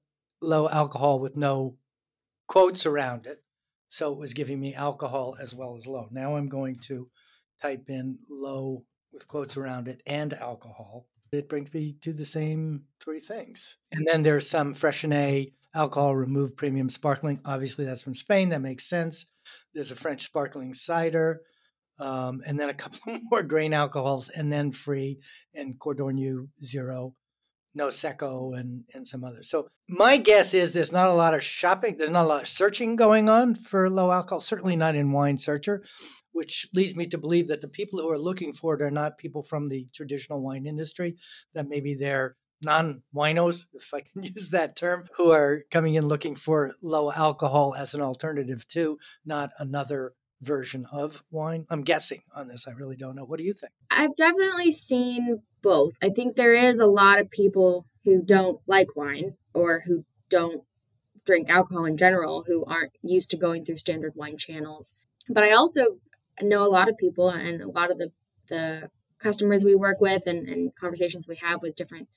low 0.42 0.68
alcohol 0.70 1.20
with 1.20 1.38
no 1.38 1.78
quotes 2.48 2.86
around 2.86 3.26
it. 3.26 3.44
So 3.90 4.12
it 4.12 4.18
was 4.18 4.34
giving 4.34 4.60
me 4.60 4.74
alcohol 4.74 5.36
as 5.40 5.54
well 5.54 5.76
as 5.76 5.88
low. 5.88 6.08
Now 6.12 6.36
I'm 6.36 6.50
going 6.50 6.80
to 6.88 7.10
type 7.62 7.90
in 7.90 8.20
low 8.30 8.84
with 9.12 9.28
quotes 9.28 9.56
around 9.56 9.88
it 9.88 10.02
and 10.06 10.34
alcohol 10.34 11.06
it 11.34 11.50
brings 11.50 11.74
me 11.74 11.96
to 12.02 12.14
the 12.14 12.26
same 12.26 12.84
three 13.04 13.20
things. 13.20 13.78
And 13.92 14.08
then 14.08 14.22
there's 14.22 14.50
some 14.50 14.74
Freixenet 14.74 15.54
alcohol 15.76 16.16
removed 16.16 16.58
premium 16.58 16.90
sparkling. 16.90 17.40
Obviously, 17.46 17.86
that's 17.86 18.02
from 18.02 18.16
Spain. 18.16 18.50
That 18.50 18.62
makes 18.62 18.86
sense. 18.86 19.32
There's 19.74 19.92
a 19.92 19.96
French 19.96 20.24
sparkling 20.24 20.74
cider, 20.74 21.42
um, 22.00 22.42
and 22.46 22.60
then 22.60 22.70
a 22.70 22.74
couple 22.76 23.20
more 23.32 23.44
grain 23.44 23.74
alcohols, 23.74 24.30
and 24.30 24.52
then 24.52 24.72
free 24.72 25.20
and 25.54 25.80
Cordon 25.80 26.50
Zero, 26.64 27.16
No 27.74 27.88
Secco, 27.88 28.58
and, 28.60 28.84
and 28.94 29.08
some 29.08 29.24
others. 29.24 29.50
So 29.50 29.68
my 29.90 30.18
guess 30.18 30.54
is 30.54 30.74
there's 30.74 30.92
not 30.92 31.10
a 31.10 31.14
lot 31.14 31.34
of 31.34 31.44
shopping. 31.44 31.98
There's 31.98 32.10
not 32.10 32.26
a 32.26 32.28
lot 32.30 32.42
of 32.42 32.48
searching 32.48 32.96
going 32.96 33.30
on 33.30 33.56
for 33.56 33.90
low 33.90 34.12
alcohol. 34.12 34.40
Certainly 34.40 34.76
not 34.76 34.96
in 34.96 35.12
Wine 35.12 35.38
Searcher 35.38 35.84
which 36.34 36.68
leads 36.74 36.96
me 36.96 37.06
to 37.06 37.18
believe 37.18 37.48
that 37.48 37.62
the 37.62 37.68
people 37.68 38.02
who 38.02 38.10
are 38.10 38.20
looking 38.20 38.54
for 38.54 38.76
it 38.76 38.82
are 38.82 38.92
not 38.92 39.18
people 39.18 39.44
from 39.44 39.68
the 39.68 39.88
traditional 39.94 40.42
wine 40.42 40.66
industry, 40.66 41.16
that 41.54 41.70
maybe 41.70 41.96
they're 41.96 42.36
non 42.64 43.04
winos, 43.16 43.68
if 43.74 43.94
I 43.94 44.02
can 44.02 44.24
use 44.36 44.50
that 44.50 44.76
term, 44.76 45.08
who 45.16 45.32
are 45.32 45.64
coming 45.72 45.96
in 45.96 46.08
looking 46.08 46.36
for 46.36 46.76
low 46.82 47.12
alcohol 47.12 47.76
as 47.78 47.94
an 47.94 48.02
alternative 48.02 48.68
to, 48.70 48.98
not 49.26 49.52
another 49.60 50.14
version 50.42 50.86
of 50.92 51.24
wine. 51.32 51.66
I'm 51.70 51.84
guessing 51.84 52.22
on 52.36 52.48
this. 52.48 52.68
I 52.68 52.72
really 52.72 52.98
don't 52.98 53.16
know. 53.16 53.24
What 53.24 53.38
do 53.38 53.46
you 53.46 53.54
think? 53.54 53.72
I've 53.90 54.16
definitely 54.16 54.72
seen 54.72 55.42
both. 55.62 55.94
I 56.02 56.10
think 56.10 56.36
there 56.36 56.54
is 56.54 56.80
a 56.80 56.86
lot 56.86 57.20
of 57.20 57.32
people 57.32 57.86
who 58.04 58.22
don't 58.22 58.60
like 58.68 58.96
wine 58.96 59.38
or 59.54 59.82
who 59.86 60.04
don't 60.30 60.64
drink 61.26 61.50
alcohol 61.50 61.86
in 61.86 61.96
general 61.96 62.44
who 62.46 62.66
aren't 62.66 62.92
used 63.02 63.32
to 63.32 63.38
going 63.38 63.64
through 63.64 63.78
standard 63.78 64.14
wine 64.16 64.38
channels. 64.38 64.96
But 65.30 65.46
I 65.46 65.52
also 65.52 66.00
know 66.42 66.66
a 66.66 66.70
lot 66.70 66.90
of 66.90 66.98
people 66.98 67.30
and 67.30 67.62
a 67.62 67.70
lot 67.70 67.92
of 67.92 67.98
the, 67.98 68.12
the 68.50 68.90
customers 69.20 69.64
we 69.64 69.76
work 69.76 70.02
with 70.02 70.28
and, 70.28 70.48
and 70.48 70.76
conversations 70.76 71.28
we 71.28 71.36
have 71.38 71.62
with 71.62 71.76
different 71.76 72.10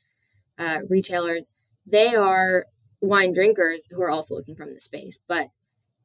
uh, 0.58 0.80
retailers, 0.88 1.52
they 1.86 2.14
are 2.14 2.66
wine 3.00 3.32
drinkers 3.32 3.88
who 3.90 4.02
are 4.02 4.10
also 4.10 4.34
looking 4.34 4.56
from 4.56 4.72
the 4.72 4.80
space. 4.80 5.22
But 5.28 5.48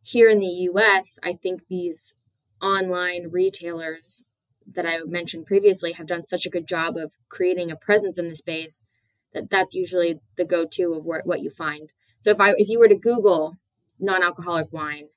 here 0.03 0.29
in 0.29 0.39
the 0.39 0.69
US, 0.71 1.19
I 1.23 1.33
think 1.33 1.67
these 1.67 2.15
online 2.61 3.29
retailers 3.31 4.25
that 4.71 4.85
I 4.85 4.99
mentioned 5.05 5.45
previously 5.45 5.93
have 5.93 6.07
done 6.07 6.27
such 6.27 6.45
a 6.45 6.49
good 6.49 6.67
job 6.67 6.95
of 6.97 7.13
creating 7.29 7.71
a 7.71 7.75
presence 7.75 8.17
in 8.17 8.29
the 8.29 8.35
space 8.35 8.85
that 9.33 9.49
that's 9.49 9.75
usually 9.75 10.19
the 10.35 10.45
go-to 10.45 10.93
of 10.93 11.05
what 11.05 11.41
you 11.41 11.49
find. 11.49 11.93
So 12.19 12.31
if 12.31 12.39
I 12.39 12.51
if 12.57 12.69
you 12.69 12.79
were 12.79 12.87
to 12.87 12.95
Google 12.95 13.57
non-alcoholic 13.99 14.71
wine, 14.71 15.09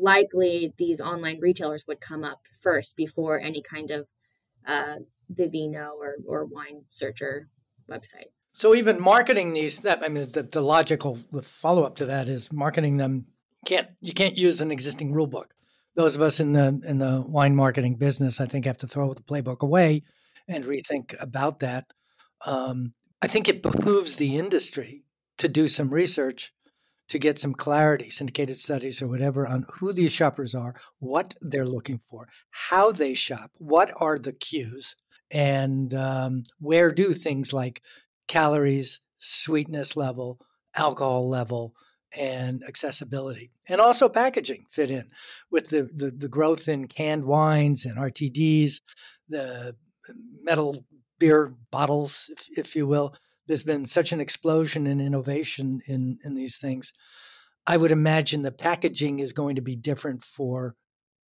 likely 0.00 0.74
these 0.78 1.00
online 1.00 1.40
retailers 1.40 1.86
would 1.86 2.00
come 2.00 2.24
up 2.24 2.40
first 2.60 2.96
before 2.96 3.40
any 3.40 3.62
kind 3.62 3.90
of 3.90 4.08
uh, 4.66 4.96
Vivino 5.32 5.92
or, 5.94 6.16
or 6.26 6.44
wine 6.44 6.84
searcher 6.88 7.48
website. 7.90 8.30
So 8.52 8.74
even 8.74 9.00
marketing 9.00 9.52
these, 9.52 9.80
that 9.80 10.02
I 10.02 10.08
mean, 10.08 10.28
the, 10.28 10.42
the 10.42 10.62
logical 10.62 11.18
follow 11.42 11.84
up 11.84 11.96
to 11.96 12.06
that 12.06 12.28
is 12.28 12.52
marketing 12.52 12.96
them. 12.96 13.26
Can't 13.66 13.88
you 14.00 14.12
can't 14.12 14.36
use 14.36 14.60
an 14.60 14.70
existing 14.70 15.12
rule 15.12 15.26
book. 15.26 15.52
Those 15.94 16.16
of 16.16 16.22
us 16.22 16.40
in 16.40 16.52
the 16.52 16.80
in 16.86 16.98
the 16.98 17.24
wine 17.28 17.54
marketing 17.54 17.96
business, 17.96 18.40
I 18.40 18.46
think, 18.46 18.64
have 18.64 18.78
to 18.78 18.86
throw 18.86 19.12
the 19.12 19.22
playbook 19.22 19.60
away 19.60 20.04
and 20.48 20.64
rethink 20.64 21.14
about 21.20 21.60
that. 21.60 21.86
Um, 22.46 22.94
I 23.20 23.26
think 23.26 23.48
it 23.48 23.62
behooves 23.62 24.16
the 24.16 24.38
industry 24.38 25.04
to 25.38 25.48
do 25.48 25.68
some 25.68 25.92
research 25.92 26.52
to 27.08 27.18
get 27.18 27.38
some 27.38 27.54
clarity, 27.54 28.10
syndicated 28.10 28.56
studies 28.56 29.00
or 29.00 29.08
whatever, 29.08 29.46
on 29.46 29.64
who 29.74 29.92
these 29.92 30.12
shoppers 30.12 30.54
are, 30.54 30.74
what 30.98 31.34
they're 31.40 31.66
looking 31.66 32.00
for, 32.10 32.28
how 32.50 32.90
they 32.90 33.14
shop, 33.14 33.50
what 33.58 33.90
are 33.96 34.18
the 34.18 34.32
cues, 34.32 34.96
and 35.30 35.94
um, 35.94 36.44
where 36.58 36.92
do 36.92 37.12
things 37.12 37.52
like 37.52 37.82
calories, 38.28 39.00
sweetness 39.18 39.96
level, 39.96 40.38
alcohol 40.74 41.28
level, 41.28 41.74
and 42.16 42.62
accessibility, 42.66 43.50
and 43.68 43.80
also 43.80 44.08
packaging 44.08 44.64
fit 44.70 44.90
in 44.90 45.10
with 45.50 45.68
the, 45.68 45.88
the, 45.94 46.10
the 46.10 46.28
growth 46.28 46.68
in 46.68 46.88
canned 46.88 47.24
wines 47.24 47.84
and 47.84 47.96
RTDs, 47.96 48.80
the 49.28 49.76
metal 50.42 50.84
beer 51.18 51.54
bottles, 51.70 52.30
if, 52.32 52.58
if 52.58 52.76
you 52.76 52.86
will 52.86 53.14
there's 53.46 53.62
been 53.62 53.86
such 53.86 54.12
an 54.12 54.20
explosion 54.20 54.86
in 54.86 55.00
innovation 55.00 55.80
in 55.86 56.18
in 56.24 56.34
these 56.34 56.58
things. 56.58 56.92
I 57.66 57.76
would 57.76 57.90
imagine 57.90 58.42
the 58.42 58.52
packaging 58.52 59.18
is 59.18 59.32
going 59.32 59.56
to 59.56 59.62
be 59.62 59.76
different 59.76 60.22
for 60.22 60.76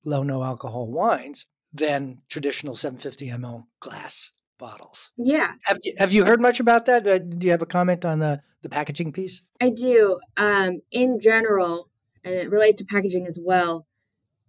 low 0.05 0.23
no 0.23 0.43
alcohol 0.43 0.87
wines 0.87 1.47
than 1.73 2.19
traditional 2.29 2.75
750 2.75 3.29
ml 3.29 3.65
glass 3.79 4.31
bottles. 4.57 5.11
Yeah. 5.17 5.51
Have 5.65 5.79
you, 5.83 5.93
have 5.97 6.11
you 6.11 6.25
heard 6.25 6.41
much 6.41 6.59
about 6.59 6.85
that? 6.85 7.05
Uh, 7.05 7.19
do 7.19 7.45
you 7.45 7.51
have 7.51 7.61
a 7.61 7.67
comment 7.67 8.05
on 8.05 8.19
the, 8.19 8.41
the 8.61 8.69
packaging 8.69 9.11
piece? 9.11 9.43
I 9.61 9.71
do. 9.71 10.19
Um, 10.35 10.81
in 10.91 11.19
general, 11.19 11.89
and 12.23 12.33
it 12.33 12.49
relates 12.49 12.77
to 12.77 12.85
packaging 12.85 13.27
as 13.27 13.39
well, 13.41 13.85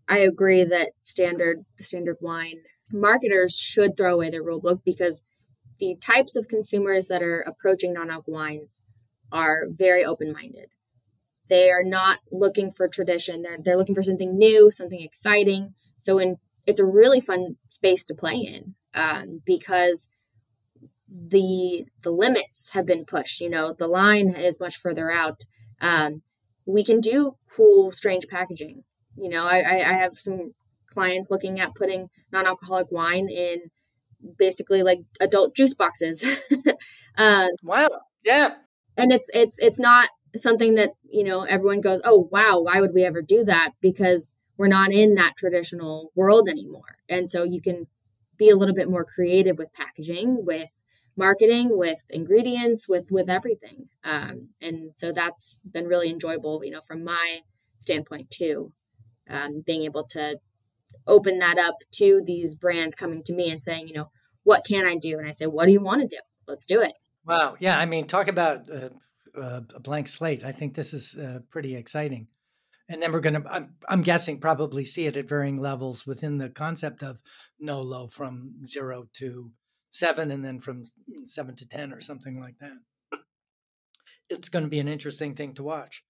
I 0.08 0.18
agree 0.18 0.64
that 0.64 0.92
standard 1.00 1.64
standard 1.78 2.16
wine 2.20 2.62
marketers 2.92 3.58
should 3.58 3.96
throw 3.96 4.14
away 4.14 4.30
their 4.30 4.42
rule 4.42 4.60
book 4.60 4.80
because 4.84 5.22
the 5.78 5.96
types 6.00 6.36
of 6.36 6.48
consumers 6.48 7.08
that 7.08 7.22
are 7.22 7.40
approaching 7.40 7.92
non-alc 7.92 8.24
wines 8.26 8.80
are 9.30 9.66
very 9.70 10.04
open-minded. 10.04 10.70
They 11.48 11.70
are 11.70 11.84
not 11.84 12.18
looking 12.30 12.72
for 12.72 12.88
tradition. 12.88 13.42
They're 13.42 13.58
they're 13.58 13.76
looking 13.76 13.94
for 13.94 14.02
something 14.02 14.36
new, 14.36 14.70
something 14.70 15.00
exciting. 15.00 15.74
So 15.98 16.18
in 16.18 16.36
it's 16.66 16.80
a 16.80 16.84
really 16.84 17.20
fun 17.20 17.56
space 17.68 18.04
to 18.06 18.14
play 18.14 18.36
in 18.36 18.74
um, 18.94 19.40
because 19.46 20.08
the 21.08 21.86
the 22.02 22.10
limits 22.10 22.70
have 22.74 22.84
been 22.84 23.06
pushed. 23.06 23.40
You 23.40 23.48
know, 23.48 23.72
the 23.72 23.88
line 23.88 24.34
is 24.36 24.60
much 24.60 24.76
further 24.76 25.10
out. 25.10 25.40
Um, 25.80 26.22
we 26.66 26.84
can 26.84 27.00
do 27.00 27.36
cool, 27.50 27.92
strange 27.92 28.26
packaging. 28.28 28.84
You 29.16 29.30
know, 29.30 29.46
I, 29.46 29.58
I 29.58 29.94
have 29.94 30.18
some 30.18 30.52
clients 30.86 31.30
looking 31.30 31.58
at 31.60 31.74
putting 31.74 32.08
non-alcoholic 32.30 32.92
wine 32.92 33.28
in 33.30 33.70
basically 34.38 34.82
like 34.82 34.98
adult 35.20 35.54
juice 35.54 35.74
boxes. 35.74 36.24
uh, 37.16 37.48
wow. 37.62 37.88
Yeah. 38.24 38.54
And 38.96 39.12
it's 39.12 39.28
it's 39.32 39.58
it's 39.58 39.78
not 39.78 40.08
something 40.36 40.74
that 40.74 40.90
you 41.08 41.24
know 41.24 41.42
everyone 41.42 41.80
goes, 41.80 42.00
oh 42.04 42.28
wow, 42.30 42.60
why 42.60 42.80
would 42.80 42.94
we 42.94 43.04
ever 43.04 43.22
do 43.22 43.44
that? 43.44 43.72
Because 43.80 44.34
we're 44.56 44.68
not 44.68 44.92
in 44.92 45.14
that 45.14 45.36
traditional 45.36 46.10
world 46.14 46.48
anymore. 46.48 46.98
And 47.08 47.30
so 47.30 47.44
you 47.44 47.60
can 47.60 47.86
be 48.36 48.50
a 48.50 48.56
little 48.56 48.74
bit 48.74 48.90
more 48.90 49.04
creative 49.04 49.56
with 49.58 49.72
packaging, 49.72 50.44
with 50.44 50.68
marketing, 51.16 51.70
with 51.72 51.98
ingredients, 52.10 52.88
with 52.88 53.10
with 53.10 53.30
everything. 53.30 53.88
Um, 54.04 54.48
and 54.60 54.92
so 54.96 55.12
that's 55.12 55.60
been 55.70 55.86
really 55.86 56.10
enjoyable, 56.10 56.64
you 56.64 56.72
know, 56.72 56.80
from 56.80 57.04
my 57.04 57.40
standpoint 57.78 58.30
too, 58.30 58.72
um, 59.28 59.62
being 59.64 59.84
able 59.84 60.04
to 60.10 60.38
open 61.08 61.38
that 61.38 61.58
up 61.58 61.76
to 61.94 62.22
these 62.24 62.54
brands 62.54 62.94
coming 62.94 63.22
to 63.24 63.34
me 63.34 63.50
and 63.50 63.62
saying, 63.62 63.88
you 63.88 63.94
know, 63.94 64.10
what 64.44 64.64
can 64.64 64.86
I 64.86 64.96
do? 64.96 65.18
And 65.18 65.26
I 65.26 65.32
say, 65.32 65.46
what 65.46 65.66
do 65.66 65.72
you 65.72 65.80
want 65.80 66.02
to 66.02 66.16
do? 66.16 66.20
Let's 66.46 66.66
do 66.66 66.80
it. 66.80 66.92
Wow. 67.26 67.56
Yeah. 67.58 67.78
I 67.78 67.86
mean, 67.86 68.06
talk 68.06 68.28
about 68.28 68.70
uh, 68.70 68.90
uh, 69.38 69.62
a 69.74 69.80
blank 69.80 70.08
slate. 70.08 70.44
I 70.44 70.52
think 70.52 70.74
this 70.74 70.94
is 70.94 71.16
uh, 71.18 71.40
pretty 71.50 71.76
exciting. 71.76 72.28
And 72.88 73.02
then 73.02 73.12
we're 73.12 73.20
going 73.20 73.42
to, 73.42 73.52
I'm, 73.52 73.74
I'm 73.86 74.02
guessing, 74.02 74.40
probably 74.40 74.84
see 74.84 75.06
it 75.06 75.16
at 75.16 75.28
varying 75.28 75.58
levels 75.58 76.06
within 76.06 76.38
the 76.38 76.48
concept 76.48 77.02
of 77.02 77.18
no 77.60 77.82
low 77.82 78.08
from 78.08 78.64
zero 78.66 79.06
to 79.14 79.50
seven 79.90 80.30
and 80.30 80.44
then 80.44 80.60
from 80.60 80.84
seven 81.24 81.54
to 81.56 81.68
10 81.68 81.92
or 81.92 82.00
something 82.00 82.40
like 82.40 82.58
that. 82.60 82.72
It's 84.30 84.48
going 84.48 84.64
to 84.64 84.70
be 84.70 84.80
an 84.80 84.88
interesting 84.88 85.34
thing 85.34 85.54
to 85.54 85.62
watch. 85.62 86.02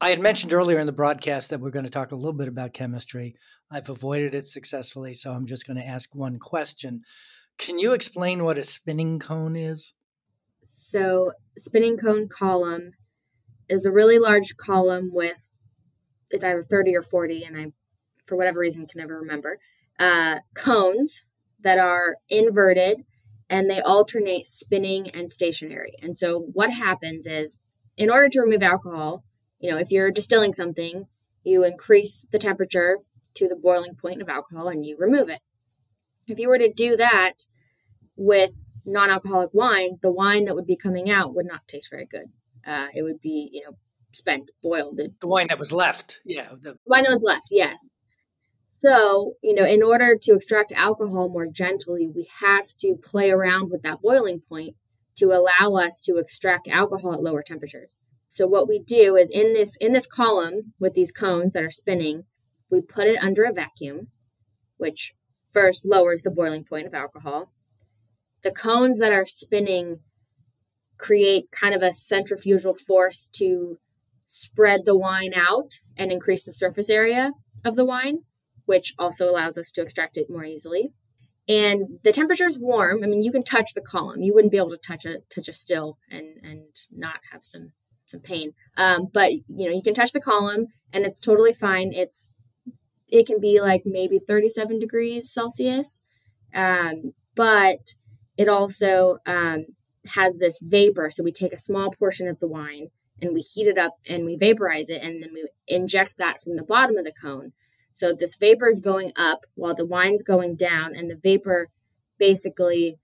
I 0.00 0.10
had 0.10 0.20
mentioned 0.20 0.52
earlier 0.52 0.78
in 0.78 0.86
the 0.86 0.92
broadcast 0.92 1.50
that 1.50 1.60
we're 1.60 1.70
going 1.70 1.86
to 1.86 1.90
talk 1.90 2.12
a 2.12 2.16
little 2.16 2.32
bit 2.32 2.48
about 2.48 2.74
chemistry. 2.74 3.36
I've 3.74 3.90
avoided 3.90 4.36
it 4.36 4.46
successfully, 4.46 5.14
so 5.14 5.32
I'm 5.32 5.46
just 5.46 5.66
going 5.66 5.78
to 5.78 5.86
ask 5.86 6.14
one 6.14 6.38
question. 6.38 7.02
Can 7.58 7.76
you 7.80 7.92
explain 7.92 8.44
what 8.44 8.56
a 8.56 8.62
spinning 8.62 9.18
cone 9.18 9.56
is? 9.56 9.94
So, 10.62 11.32
spinning 11.58 11.96
cone 11.96 12.28
column 12.28 12.92
is 13.68 13.84
a 13.84 13.90
really 13.90 14.20
large 14.20 14.56
column 14.56 15.10
with 15.12 15.50
it's 16.30 16.44
either 16.44 16.62
30 16.62 16.94
or 16.94 17.02
40, 17.02 17.42
and 17.42 17.56
I, 17.56 17.72
for 18.24 18.36
whatever 18.36 18.60
reason, 18.60 18.86
can 18.86 19.00
never 19.00 19.18
remember. 19.18 19.58
Uh, 19.98 20.38
cones 20.54 21.24
that 21.60 21.78
are 21.78 22.16
inverted 22.28 23.04
and 23.50 23.68
they 23.68 23.80
alternate 23.80 24.46
spinning 24.46 25.10
and 25.10 25.32
stationary. 25.32 25.94
And 26.00 26.16
so, 26.16 26.38
what 26.52 26.70
happens 26.70 27.26
is, 27.26 27.60
in 27.96 28.08
order 28.08 28.28
to 28.28 28.40
remove 28.40 28.62
alcohol, 28.62 29.24
you 29.58 29.72
know, 29.72 29.78
if 29.78 29.90
you're 29.90 30.12
distilling 30.12 30.54
something, 30.54 31.06
you 31.42 31.64
increase 31.64 32.24
the 32.30 32.38
temperature 32.38 32.98
to 33.34 33.48
the 33.48 33.56
boiling 33.56 33.94
point 33.94 34.22
of 34.22 34.28
alcohol 34.28 34.68
and 34.68 34.84
you 34.84 34.96
remove 34.98 35.28
it. 35.28 35.40
If 36.26 36.38
you 36.38 36.48
were 36.48 36.58
to 36.58 36.72
do 36.72 36.96
that 36.96 37.34
with 38.16 38.52
non 38.84 39.10
alcoholic 39.10 39.50
wine, 39.52 39.98
the 40.02 40.12
wine 40.12 40.44
that 40.46 40.54
would 40.54 40.66
be 40.66 40.76
coming 40.76 41.10
out 41.10 41.34
would 41.34 41.46
not 41.46 41.66
taste 41.68 41.90
very 41.90 42.06
good. 42.06 42.26
Uh, 42.66 42.88
it 42.94 43.02
would 43.02 43.20
be, 43.20 43.50
you 43.52 43.62
know, 43.64 43.76
spent, 44.12 44.50
boiled. 44.62 44.98
The 45.20 45.26
wine 45.26 45.48
that 45.48 45.58
was 45.58 45.72
left. 45.72 46.20
Yeah. 46.24 46.50
The 46.60 46.78
wine 46.86 47.02
that 47.02 47.10
was 47.10 47.24
left, 47.24 47.48
yes. 47.50 47.90
So, 48.64 49.34
you 49.42 49.54
know, 49.54 49.64
in 49.64 49.82
order 49.82 50.16
to 50.20 50.34
extract 50.34 50.72
alcohol 50.72 51.28
more 51.28 51.46
gently, 51.46 52.06
we 52.06 52.28
have 52.40 52.66
to 52.80 52.96
play 53.02 53.30
around 53.30 53.70
with 53.70 53.82
that 53.82 54.02
boiling 54.02 54.40
point 54.46 54.76
to 55.16 55.26
allow 55.26 55.76
us 55.76 56.00
to 56.02 56.16
extract 56.16 56.68
alcohol 56.68 57.14
at 57.14 57.22
lower 57.22 57.42
temperatures. 57.42 58.02
So 58.28 58.46
what 58.46 58.68
we 58.68 58.80
do 58.80 59.16
is 59.16 59.30
in 59.30 59.54
this 59.54 59.76
in 59.76 59.92
this 59.92 60.06
column 60.06 60.74
with 60.80 60.94
these 60.94 61.12
cones 61.12 61.54
that 61.54 61.62
are 61.62 61.70
spinning, 61.70 62.24
we 62.74 62.80
put 62.80 63.06
it 63.06 63.22
under 63.22 63.44
a 63.44 63.52
vacuum, 63.52 64.08
which 64.76 65.14
first 65.52 65.86
lowers 65.86 66.22
the 66.22 66.30
boiling 66.30 66.64
point 66.64 66.86
of 66.86 66.94
alcohol. 66.94 67.52
The 68.42 68.50
cones 68.50 68.98
that 68.98 69.12
are 69.12 69.24
spinning 69.26 70.00
create 70.98 71.50
kind 71.52 71.74
of 71.74 71.82
a 71.82 71.92
centrifugal 71.92 72.74
force 72.74 73.30
to 73.36 73.78
spread 74.26 74.80
the 74.84 74.96
wine 74.96 75.32
out 75.34 75.74
and 75.96 76.10
increase 76.10 76.44
the 76.44 76.52
surface 76.52 76.90
area 76.90 77.32
of 77.64 77.76
the 77.76 77.84
wine, 77.84 78.18
which 78.66 78.94
also 78.98 79.30
allows 79.30 79.56
us 79.56 79.70
to 79.70 79.82
extract 79.82 80.16
it 80.16 80.28
more 80.28 80.44
easily. 80.44 80.90
And 81.46 82.00
the 82.02 82.12
temperature 82.12 82.46
is 82.46 82.58
warm. 82.58 83.04
I 83.04 83.06
mean, 83.06 83.22
you 83.22 83.30
can 83.30 83.42
touch 83.42 83.74
the 83.74 83.82
column. 83.82 84.22
You 84.22 84.34
wouldn't 84.34 84.50
be 84.50 84.58
able 84.58 84.70
to 84.70 84.78
touch 84.78 85.04
a 85.04 85.18
touch 85.32 85.48
a 85.48 85.52
still 85.52 85.98
and 86.10 86.38
and 86.42 86.74
not 86.90 87.20
have 87.32 87.44
some 87.44 87.72
some 88.06 88.20
pain. 88.20 88.52
Um, 88.76 89.08
but 89.12 89.32
you 89.32 89.68
know, 89.68 89.74
you 89.74 89.82
can 89.82 89.94
touch 89.94 90.12
the 90.12 90.20
column 90.20 90.68
and 90.92 91.04
it's 91.04 91.20
totally 91.20 91.52
fine. 91.52 91.90
It's 91.92 92.32
it 93.14 93.28
can 93.28 93.38
be 93.38 93.60
like 93.60 93.82
maybe 93.86 94.18
37 94.18 94.80
degrees 94.80 95.32
Celsius, 95.32 96.02
um, 96.52 97.14
but 97.36 97.94
it 98.36 98.48
also 98.48 99.18
um, 99.24 99.66
has 100.06 100.38
this 100.38 100.60
vapor. 100.60 101.10
So 101.12 101.22
we 101.22 101.30
take 101.30 101.52
a 101.52 101.58
small 101.58 101.92
portion 101.92 102.26
of 102.26 102.40
the 102.40 102.48
wine 102.48 102.88
and 103.22 103.32
we 103.32 103.40
heat 103.40 103.68
it 103.68 103.78
up 103.78 103.92
and 104.08 104.24
we 104.24 104.36
vaporize 104.36 104.88
it, 104.88 105.00
and 105.00 105.22
then 105.22 105.30
we 105.32 105.48
inject 105.68 106.18
that 106.18 106.42
from 106.42 106.54
the 106.54 106.64
bottom 106.64 106.96
of 106.96 107.04
the 107.04 107.12
cone. 107.12 107.52
So 107.92 108.12
this 108.12 108.36
vapor 108.36 108.68
is 108.68 108.80
going 108.80 109.12
up 109.16 109.38
while 109.54 109.76
the 109.76 109.86
wine's 109.86 110.24
going 110.24 110.56
down, 110.56 110.96
and 110.96 111.08
the 111.08 111.20
vapor 111.22 111.68
basically 112.18 112.98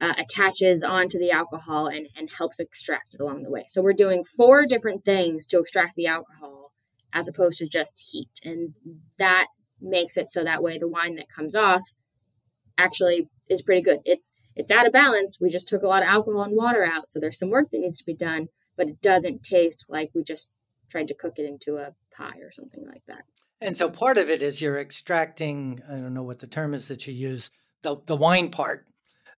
uh, 0.00 0.14
attaches 0.16 0.82
onto 0.82 1.18
the 1.18 1.30
alcohol 1.30 1.86
and, 1.86 2.08
and 2.16 2.30
helps 2.38 2.58
extract 2.58 3.12
it 3.12 3.20
along 3.20 3.42
the 3.42 3.50
way. 3.50 3.64
So 3.68 3.82
we're 3.82 3.92
doing 3.92 4.24
four 4.24 4.64
different 4.64 5.04
things 5.04 5.46
to 5.48 5.58
extract 5.58 5.96
the 5.96 6.06
alcohol 6.06 6.59
as 7.12 7.28
opposed 7.28 7.58
to 7.58 7.68
just 7.68 8.10
heat. 8.12 8.40
And 8.44 8.74
that 9.18 9.46
makes 9.80 10.16
it 10.16 10.28
so 10.28 10.44
that 10.44 10.62
way 10.62 10.78
the 10.78 10.88
wine 10.88 11.16
that 11.16 11.28
comes 11.28 11.54
off 11.54 11.82
actually 12.76 13.28
is 13.48 13.62
pretty 13.62 13.82
good. 13.82 14.00
It's 14.04 14.32
it's 14.56 14.70
out 14.70 14.86
of 14.86 14.92
balance. 14.92 15.38
We 15.40 15.48
just 15.48 15.68
took 15.68 15.82
a 15.82 15.86
lot 15.86 16.02
of 16.02 16.08
alcohol 16.08 16.42
and 16.42 16.56
water 16.56 16.84
out, 16.84 17.08
so 17.08 17.20
there's 17.20 17.38
some 17.38 17.50
work 17.50 17.70
that 17.70 17.80
needs 17.80 17.98
to 17.98 18.06
be 18.06 18.14
done, 18.14 18.48
but 18.76 18.88
it 18.88 19.00
doesn't 19.00 19.42
taste 19.42 19.86
like 19.88 20.10
we 20.14 20.22
just 20.22 20.54
tried 20.90 21.08
to 21.08 21.14
cook 21.14 21.34
it 21.36 21.46
into 21.46 21.76
a 21.76 21.94
pie 22.14 22.38
or 22.40 22.50
something 22.50 22.84
like 22.86 23.02
that. 23.06 23.22
And 23.60 23.76
so 23.76 23.88
part 23.88 24.18
of 24.18 24.28
it 24.28 24.42
is 24.42 24.60
you're 24.60 24.78
extracting, 24.78 25.80
I 25.88 25.92
don't 25.92 26.14
know 26.14 26.22
what 26.22 26.40
the 26.40 26.46
term 26.46 26.74
is 26.74 26.88
that 26.88 27.06
you 27.06 27.14
use, 27.14 27.50
the, 27.82 27.96
the 28.06 28.16
wine 28.16 28.50
part 28.50 28.86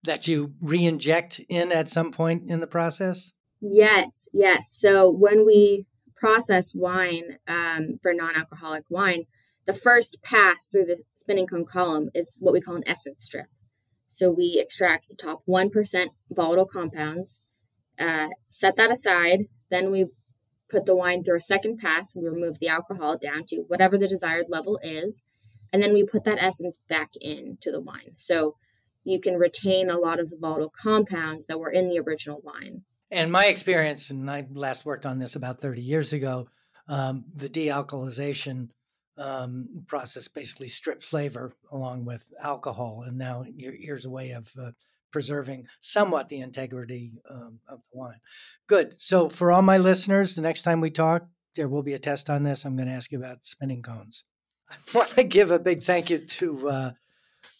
that 0.04 0.26
you 0.26 0.54
re-inject 0.60 1.40
in 1.48 1.72
at 1.72 1.88
some 1.88 2.10
point 2.10 2.50
in 2.50 2.60
the 2.60 2.66
process? 2.66 3.32
Yes, 3.60 4.28
yes. 4.32 4.68
So 4.68 5.10
when 5.10 5.46
we 5.46 5.86
process 6.22 6.72
wine 6.72 7.38
um, 7.48 7.98
for 8.00 8.14
non-alcoholic 8.14 8.84
wine, 8.88 9.24
the 9.66 9.72
first 9.72 10.22
pass 10.22 10.68
through 10.68 10.84
the 10.84 11.02
spinning 11.14 11.48
cone 11.48 11.64
column 11.64 12.10
is 12.14 12.38
what 12.40 12.52
we 12.52 12.60
call 12.60 12.76
an 12.76 12.84
essence 12.86 13.24
strip. 13.24 13.46
So 14.06 14.30
we 14.30 14.60
extract 14.62 15.08
the 15.08 15.16
top 15.20 15.42
1% 15.48 16.06
volatile 16.30 16.66
compounds, 16.66 17.40
uh, 17.98 18.28
set 18.46 18.76
that 18.76 18.92
aside, 18.92 19.40
then 19.68 19.90
we 19.90 20.10
put 20.70 20.86
the 20.86 20.94
wine 20.94 21.24
through 21.24 21.38
a 21.38 21.40
second 21.40 21.78
pass. 21.78 22.14
We 22.14 22.28
remove 22.28 22.60
the 22.60 22.68
alcohol 22.68 23.18
down 23.18 23.44
to 23.48 23.64
whatever 23.66 23.98
the 23.98 24.06
desired 24.06 24.46
level 24.48 24.78
is, 24.80 25.24
and 25.72 25.82
then 25.82 25.92
we 25.92 26.06
put 26.06 26.22
that 26.22 26.40
essence 26.40 26.78
back 26.88 27.10
into 27.20 27.72
the 27.72 27.80
wine. 27.80 28.12
So 28.14 28.54
you 29.02 29.20
can 29.20 29.34
retain 29.34 29.90
a 29.90 29.98
lot 29.98 30.20
of 30.20 30.30
the 30.30 30.38
volatile 30.40 30.72
compounds 30.80 31.46
that 31.46 31.58
were 31.58 31.70
in 31.70 31.88
the 31.88 31.98
original 31.98 32.40
wine. 32.44 32.84
And 33.12 33.30
my 33.30 33.44
experience, 33.44 34.08
and 34.08 34.28
I 34.30 34.46
last 34.54 34.86
worked 34.86 35.04
on 35.04 35.18
this 35.18 35.36
about 35.36 35.60
30 35.60 35.82
years 35.82 36.14
ago, 36.14 36.48
um, 36.88 37.24
the 37.34 37.48
dealcoholization 37.48 38.70
um, 39.18 39.84
process 39.86 40.28
basically 40.28 40.68
stripped 40.68 41.02
flavor 41.02 41.52
along 41.70 42.06
with 42.06 42.32
alcohol. 42.42 43.04
And 43.06 43.18
now 43.18 43.44
here's 43.54 44.06
a 44.06 44.10
way 44.10 44.30
of 44.30 44.50
uh, 44.58 44.70
preserving 45.10 45.66
somewhat 45.80 46.30
the 46.30 46.40
integrity 46.40 47.20
um, 47.28 47.60
of 47.68 47.82
the 47.82 47.98
wine. 47.98 48.20
Good. 48.66 48.94
So, 48.96 49.28
for 49.28 49.52
all 49.52 49.60
my 49.60 49.76
listeners, 49.76 50.34
the 50.34 50.40
next 50.40 50.62
time 50.62 50.80
we 50.80 50.90
talk, 50.90 51.26
there 51.54 51.68
will 51.68 51.82
be 51.82 51.92
a 51.92 51.98
test 51.98 52.30
on 52.30 52.44
this. 52.44 52.64
I'm 52.64 52.76
going 52.76 52.88
to 52.88 52.94
ask 52.94 53.12
you 53.12 53.18
about 53.18 53.44
spinning 53.44 53.82
cones. 53.82 54.24
I 54.70 54.76
want 54.94 55.10
to 55.10 55.24
give 55.24 55.50
a 55.50 55.58
big 55.58 55.82
thank 55.82 56.08
you 56.08 56.16
to 56.16 56.68
uh, 56.70 56.92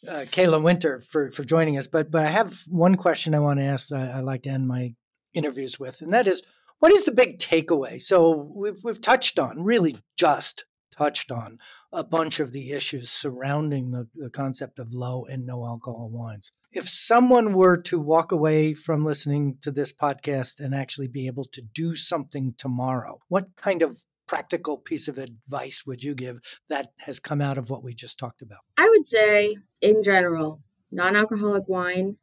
uh, 0.09 0.25
Kayla 0.31 0.62
Winter 0.62 1.03
for 1.03 1.31
for 1.31 1.45
joining 1.45 1.77
us. 1.77 1.87
But 1.87 2.11
but 2.11 2.25
I 2.25 2.31
have 2.31 2.62
one 2.69 2.95
question 2.95 3.35
I 3.35 3.41
want 3.41 3.61
to 3.61 3.65
ask. 3.65 3.93
I, 3.93 4.12
I 4.12 4.21
like 4.21 4.45
to 4.45 4.51
end 4.51 4.67
my 4.67 4.95
interviews 5.35 5.79
with, 5.79 6.01
and 6.01 6.12
that 6.12 6.27
is, 6.27 6.42
what 6.79 6.92
is 6.92 7.05
the 7.05 7.12
big 7.12 7.38
takeaway? 7.38 8.01
So 8.01 8.51
we've 8.55 8.83
we've 8.83 9.01
touched 9.01 9.38
on 9.38 9.62
really 9.62 9.99
just 10.16 10.64
touched 10.92 11.33
on 11.33 11.59
a 11.92 12.05
bunch 12.05 12.38
of 12.38 12.53
the 12.53 12.73
issues 12.73 13.11
surrounding 13.11 13.90
the, 13.90 14.09
the 14.15 14.31
concept 14.31 14.79
of 14.79 14.94
low 14.94 15.25
and 15.25 15.46
no 15.46 15.65
alcohol 15.65 16.09
wines. 16.11 16.52
If 16.71 16.88
someone 16.88 17.54
were 17.54 17.77
to 17.83 17.98
walk 17.98 18.33
away 18.33 18.75
from 18.75 19.04
listening 19.04 19.59
to 19.63 19.71
this 19.71 19.92
podcast 19.92 20.61
and 20.61 20.75
actually 20.75 21.09
be 21.09 21.27
able 21.27 21.44
to 21.52 21.63
do 21.63 21.96
something 21.96 22.54
tomorrow, 22.57 23.21
what 23.29 23.48
kind 23.57 23.83
of 23.83 24.02
practical 24.27 24.79
piece 24.79 25.09
of 25.09 25.19
advice 25.19 25.85
would 25.87 26.02
you 26.02 26.15
give 26.15 26.38
that 26.69 26.92
has 26.98 27.21
come 27.21 27.40
out 27.40 27.59
of 27.59 27.69
what 27.69 27.85
we 27.85 27.92
just 27.94 28.19
talked 28.19 28.40
about? 28.42 28.61
I 28.79 28.88
would 28.88 29.04
say, 29.04 29.57
in 29.81 30.02
general, 30.02 30.63
non 30.90 31.17
alcoholic 31.17 31.69
wine 31.69 32.17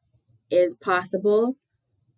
is 0.50 0.76
possible. 0.76 1.56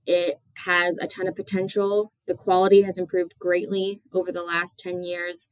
It 0.05 0.35
has 0.65 0.97
a 0.97 1.07
ton 1.07 1.27
of 1.27 1.35
potential. 1.35 2.11
The 2.27 2.35
quality 2.35 2.81
has 2.83 2.97
improved 2.97 3.37
greatly 3.39 4.01
over 4.13 4.31
the 4.31 4.43
last 4.43 4.79
10 4.79 5.03
years. 5.03 5.49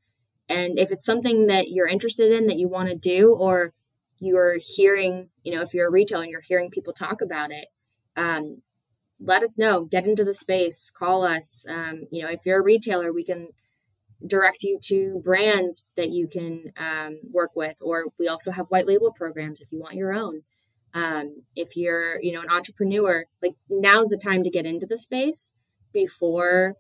And 0.47 0.80
if 0.80 0.91
it's 0.91 1.06
something 1.06 1.47
that 1.47 1.70
you're 1.70 1.88
interested 1.88 2.32
in 2.32 2.47
that 2.47 2.58
you 2.58 2.68
want 2.68 2.89
to 2.89 2.95
do, 2.95 3.36
or 3.36 3.74
you're 4.20 4.58
hearing, 4.60 5.30
you 5.43 5.54
know, 5.54 5.62
if 5.62 5.74
you're 5.74 5.88
a 5.88 5.91
retailer 5.91 6.24
and 6.24 6.32
you're 6.32 6.41
hearing 6.41 6.72
people 6.72 6.93
talk 6.93 7.22
about 7.22 7.52
it, 7.52 7.68
um, 8.18 8.62
let 9.20 9.43
us 9.43 9.60
know. 9.60 9.86
Get 9.86 10.08
into 10.08 10.24
the 10.24 10.34
space. 10.34 10.91
Call 10.95 11.24
us. 11.24 11.66
Um, 11.70 12.08
you 12.12 12.24
know, 12.24 12.30
if 12.30 12.45
you're 12.45 12.60
a 12.60 12.64
retailer, 12.64 13.14
we 13.14 13.24
can 13.24 13.50
direct 14.26 14.64
you 14.64 14.80
to 14.84 15.22
brands 15.24 15.89
that 15.95 16.10
you 16.10 16.28
can 16.28 16.74
um, 16.78 17.20
work 17.32 17.52
with, 17.56 17.78
or 17.82 18.06
we 18.18 18.28
also 18.28 18.52
have 18.52 18.68
white 18.68 18.86
label 18.86 19.12
programs 19.12 19.62
if 19.62 19.72
you 19.72 19.80
want 19.80 19.95
your 19.95 20.14
own. 20.14 20.43
Um, 20.94 21.44
if 21.56 21.76
you're, 21.76 22.22
you 22.22 22.32
know, 22.32 22.42
an 22.42 22.50
entrepreneur, 22.50 23.26
like 23.42 23.54
now's 23.70 24.08
the 24.08 24.18
time 24.18 24.44
to 24.44 24.50
get 24.50 24.66
into 24.66 24.88
the 24.88 24.98
space 24.98 25.54
before 25.94 26.76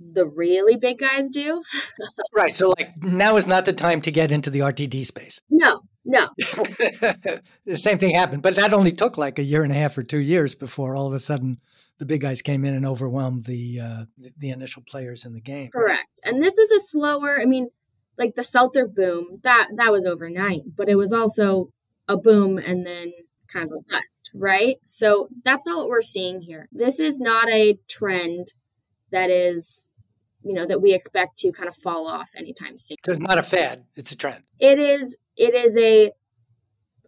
the 0.00 0.26
really 0.26 0.76
big 0.76 0.98
guys 0.98 1.30
do. 1.30 1.62
right. 2.34 2.54
So, 2.54 2.72
like, 2.78 3.02
now 3.02 3.36
is 3.36 3.46
not 3.46 3.64
the 3.64 3.72
time 3.72 4.00
to 4.02 4.10
get 4.10 4.32
into 4.32 4.50
the 4.50 4.60
RTD 4.60 5.04
space. 5.04 5.40
No, 5.50 5.80
no. 6.04 6.28
the 6.38 7.42
same 7.74 7.98
thing 7.98 8.14
happened, 8.14 8.42
but 8.42 8.56
that 8.56 8.72
only 8.72 8.92
took 8.92 9.18
like 9.18 9.38
a 9.38 9.42
year 9.42 9.62
and 9.62 9.72
a 9.72 9.76
half 9.76 9.96
or 9.98 10.02
two 10.02 10.20
years 10.20 10.54
before 10.54 10.96
all 10.96 11.06
of 11.06 11.12
a 11.12 11.18
sudden 11.18 11.60
the 11.98 12.06
big 12.06 12.22
guys 12.22 12.40
came 12.40 12.64
in 12.64 12.74
and 12.74 12.86
overwhelmed 12.86 13.44
the 13.44 13.80
uh, 13.80 14.04
the 14.38 14.50
initial 14.50 14.82
players 14.88 15.24
in 15.24 15.34
the 15.34 15.40
game. 15.40 15.70
Correct. 15.70 16.20
And 16.24 16.42
this 16.42 16.56
is 16.56 16.70
a 16.70 16.80
slower. 16.80 17.38
I 17.40 17.44
mean, 17.44 17.68
like 18.18 18.34
the 18.34 18.42
seltzer 18.42 18.88
boom 18.88 19.40
that 19.42 19.68
that 19.76 19.92
was 19.92 20.06
overnight, 20.06 20.60
but 20.76 20.88
it 20.88 20.96
was 20.96 21.12
also 21.12 21.70
a 22.08 22.16
boom 22.16 22.58
and 22.58 22.86
then 22.86 23.12
kind 23.52 23.66
of 23.66 23.72
a 23.72 23.90
bust, 23.90 24.30
right? 24.34 24.76
So 24.84 25.28
that's 25.44 25.66
not 25.66 25.78
what 25.78 25.88
we're 25.88 26.02
seeing 26.02 26.40
here. 26.40 26.68
This 26.72 27.00
is 27.00 27.20
not 27.20 27.48
a 27.50 27.78
trend 27.88 28.48
that 29.12 29.30
is 29.30 29.88
you 30.42 30.54
know 30.54 30.66
that 30.66 30.80
we 30.80 30.94
expect 30.94 31.38
to 31.38 31.52
kind 31.52 31.68
of 31.68 31.76
fall 31.76 32.06
off 32.06 32.30
anytime 32.36 32.78
soon. 32.78 32.96
So 33.04 33.12
it's 33.12 33.20
not 33.20 33.38
a 33.38 33.42
fad; 33.42 33.84
it's 33.96 34.12
a 34.12 34.16
trend. 34.16 34.44
It 34.58 34.78
is. 34.78 35.16
It 35.36 35.54
is 35.54 35.76
a 35.76 36.12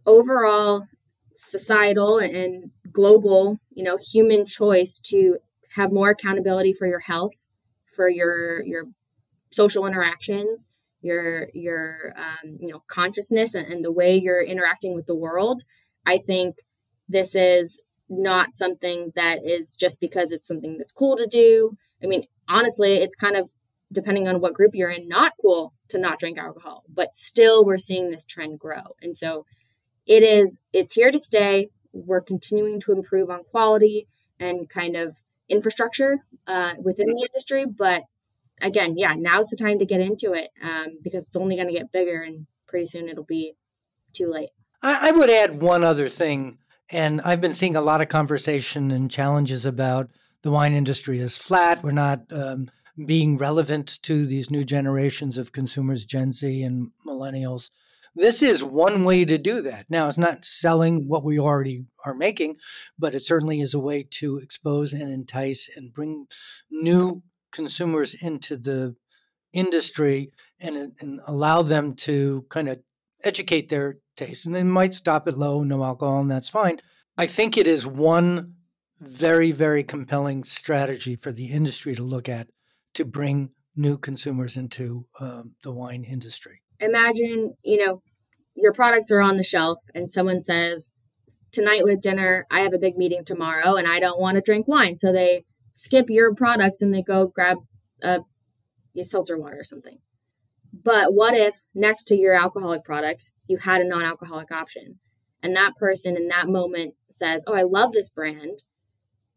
overall 0.06 0.86
societal 1.34 2.18
and 2.18 2.70
global, 2.90 3.58
you 3.70 3.84
know, 3.84 3.96
human 4.12 4.44
choice 4.44 5.00
to 5.06 5.38
have 5.74 5.92
more 5.92 6.10
accountability 6.10 6.72
for 6.72 6.86
your 6.86 7.00
health, 7.00 7.32
for 7.86 8.08
your 8.08 8.62
your 8.64 8.84
social 9.50 9.86
interactions, 9.86 10.68
your 11.00 11.48
your 11.54 12.14
um, 12.16 12.56
you 12.58 12.68
know 12.68 12.82
consciousness 12.86 13.54
and, 13.54 13.66
and 13.66 13.84
the 13.84 13.92
way 13.92 14.16
you're 14.16 14.42
interacting 14.42 14.94
with 14.94 15.06
the 15.06 15.16
world. 15.16 15.62
I 16.06 16.18
think 16.18 16.56
this 17.08 17.34
is 17.34 17.82
not 18.08 18.54
something 18.54 19.12
that 19.16 19.38
is 19.44 19.74
just 19.74 20.00
because 20.00 20.32
it's 20.32 20.48
something 20.48 20.78
that's 20.78 20.92
cool 20.92 21.16
to 21.16 21.26
do. 21.26 21.76
I 22.02 22.06
mean, 22.06 22.24
honestly, 22.48 22.94
it's 22.96 23.16
kind 23.16 23.36
of 23.36 23.50
depending 23.92 24.26
on 24.26 24.40
what 24.40 24.54
group 24.54 24.72
you're 24.74 24.90
in, 24.90 25.08
not 25.08 25.34
cool 25.40 25.74
to 25.88 25.98
not 25.98 26.18
drink 26.18 26.38
alcohol, 26.38 26.84
but 26.92 27.14
still 27.14 27.64
we're 27.64 27.78
seeing 27.78 28.10
this 28.10 28.24
trend 28.24 28.58
grow. 28.58 28.96
And 29.02 29.14
so 29.14 29.44
it 30.06 30.22
is, 30.22 30.60
it's 30.72 30.94
here 30.94 31.10
to 31.10 31.18
stay. 31.18 31.70
We're 31.92 32.22
continuing 32.22 32.80
to 32.80 32.92
improve 32.92 33.30
on 33.30 33.44
quality 33.44 34.08
and 34.40 34.68
kind 34.68 34.96
of 34.96 35.18
infrastructure 35.48 36.20
uh, 36.46 36.74
within 36.82 37.08
the 37.08 37.28
industry. 37.28 37.66
But 37.66 38.02
again, 38.60 38.96
yeah, 38.96 39.14
now's 39.16 39.48
the 39.48 39.56
time 39.56 39.78
to 39.78 39.86
get 39.86 40.00
into 40.00 40.32
it 40.32 40.50
um, 40.62 40.98
because 41.02 41.26
it's 41.26 41.36
only 41.36 41.56
going 41.56 41.68
to 41.68 41.74
get 41.74 41.92
bigger 41.92 42.22
and 42.22 42.46
pretty 42.66 42.86
soon 42.86 43.08
it'll 43.08 43.24
be 43.24 43.54
too 44.12 44.26
late. 44.26 44.50
I, 44.82 45.08
I 45.08 45.12
would 45.12 45.30
add 45.30 45.60
one 45.60 45.84
other 45.84 46.08
thing. 46.08 46.58
And 46.90 47.20
I've 47.22 47.40
been 47.40 47.54
seeing 47.54 47.76
a 47.76 47.80
lot 47.80 48.02
of 48.02 48.08
conversation 48.08 48.90
and 48.90 49.10
challenges 49.10 49.64
about 49.64 50.10
the 50.42 50.50
wine 50.50 50.74
industry 50.74 51.20
is 51.20 51.36
flat. 51.36 51.82
We're 51.82 51.92
not 51.92 52.20
um, 52.30 52.70
being 53.06 53.38
relevant 53.38 54.02
to 54.02 54.26
these 54.26 54.50
new 54.50 54.64
generations 54.64 55.38
of 55.38 55.52
consumers, 55.52 56.04
Gen 56.04 56.32
Z 56.32 56.62
and 56.62 56.90
millennials. 57.06 57.70
This 58.14 58.42
is 58.42 58.62
one 58.62 59.04
way 59.04 59.24
to 59.24 59.38
do 59.38 59.62
that. 59.62 59.86
Now, 59.88 60.08
it's 60.08 60.18
not 60.18 60.44
selling 60.44 61.08
what 61.08 61.24
we 61.24 61.38
already 61.38 61.86
are 62.04 62.14
making, 62.14 62.56
but 62.98 63.14
it 63.14 63.20
certainly 63.20 63.62
is 63.62 63.72
a 63.72 63.80
way 63.80 64.06
to 64.10 64.36
expose 64.36 64.92
and 64.92 65.10
entice 65.10 65.70
and 65.74 65.94
bring 65.94 66.26
new 66.70 67.22
consumers 67.52 68.14
into 68.14 68.58
the 68.58 68.96
industry 69.54 70.30
and, 70.60 70.92
and 71.00 71.20
allow 71.26 71.62
them 71.62 71.94
to 71.94 72.44
kind 72.50 72.68
of 72.68 72.80
educate 73.24 73.68
their 73.68 73.98
taste. 74.16 74.46
And 74.46 74.54
they 74.54 74.62
might 74.62 74.94
stop 74.94 75.28
at 75.28 75.36
low, 75.36 75.62
no 75.62 75.82
alcohol, 75.82 76.20
and 76.20 76.30
that's 76.30 76.48
fine. 76.48 76.80
I 77.16 77.26
think 77.26 77.56
it 77.56 77.66
is 77.66 77.86
one 77.86 78.54
very, 79.00 79.50
very 79.50 79.82
compelling 79.82 80.44
strategy 80.44 81.16
for 81.16 81.32
the 81.32 81.46
industry 81.46 81.94
to 81.94 82.02
look 82.02 82.28
at 82.28 82.48
to 82.94 83.04
bring 83.04 83.50
new 83.74 83.98
consumers 83.98 84.56
into 84.56 85.06
um, 85.18 85.54
the 85.62 85.72
wine 85.72 86.04
industry. 86.04 86.62
Imagine, 86.80 87.54
you 87.62 87.84
know, 87.84 88.02
your 88.54 88.72
products 88.72 89.10
are 89.10 89.20
on 89.20 89.36
the 89.36 89.42
shelf 89.42 89.78
and 89.94 90.12
someone 90.12 90.42
says, 90.42 90.92
Tonight 91.52 91.82
with 91.84 92.00
dinner, 92.00 92.46
I 92.50 92.60
have 92.60 92.72
a 92.72 92.78
big 92.78 92.96
meeting 92.96 93.24
tomorrow 93.26 93.76
and 93.76 93.86
I 93.86 94.00
don't 94.00 94.20
want 94.20 94.36
to 94.36 94.40
drink 94.40 94.66
wine. 94.66 94.96
So 94.96 95.12
they 95.12 95.44
skip 95.74 96.06
your 96.08 96.34
products 96.34 96.80
and 96.80 96.94
they 96.94 97.02
go 97.02 97.26
grab 97.26 97.58
a, 98.02 98.20
a 98.96 99.04
seltzer 99.04 99.38
water 99.38 99.58
or 99.60 99.64
something. 99.64 99.98
But 100.84 101.14
what 101.14 101.34
if 101.34 101.56
next 101.74 102.04
to 102.04 102.16
your 102.16 102.34
alcoholic 102.34 102.84
products, 102.84 103.34
you 103.46 103.58
had 103.58 103.80
a 103.80 103.88
non 103.88 104.02
alcoholic 104.02 104.50
option? 104.50 104.98
And 105.42 105.56
that 105.56 105.76
person 105.76 106.16
in 106.16 106.28
that 106.28 106.48
moment 106.48 106.94
says, 107.10 107.44
Oh, 107.46 107.54
I 107.54 107.62
love 107.62 107.92
this 107.92 108.10
brand. 108.10 108.62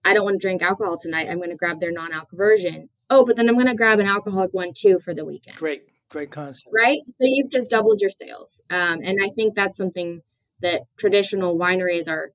I 0.03 0.13
don't 0.13 0.23
want 0.23 0.39
to 0.39 0.45
drink 0.45 0.61
alcohol 0.61 0.97
tonight. 0.99 1.27
I'm 1.29 1.37
going 1.37 1.49
to 1.49 1.55
grab 1.55 1.79
their 1.79 1.91
non 1.91 2.13
alcohol 2.13 2.37
version. 2.37 2.89
Oh, 3.09 3.25
but 3.25 3.35
then 3.35 3.47
I'm 3.47 3.55
going 3.55 3.67
to 3.67 3.75
grab 3.75 3.99
an 3.99 4.07
alcoholic 4.07 4.53
one 4.53 4.71
too 4.75 4.99
for 4.99 5.13
the 5.13 5.25
weekend. 5.25 5.57
Great, 5.57 5.83
great 6.09 6.31
concept. 6.31 6.73
Right? 6.75 6.99
So 7.07 7.15
you've 7.21 7.51
just 7.51 7.71
doubled 7.71 8.01
your 8.01 8.09
sales. 8.09 8.63
Um, 8.69 9.01
and 9.03 9.19
I 9.21 9.29
think 9.29 9.55
that's 9.55 9.77
something 9.77 10.21
that 10.61 10.81
traditional 10.97 11.57
wineries 11.57 12.09
are 12.09 12.31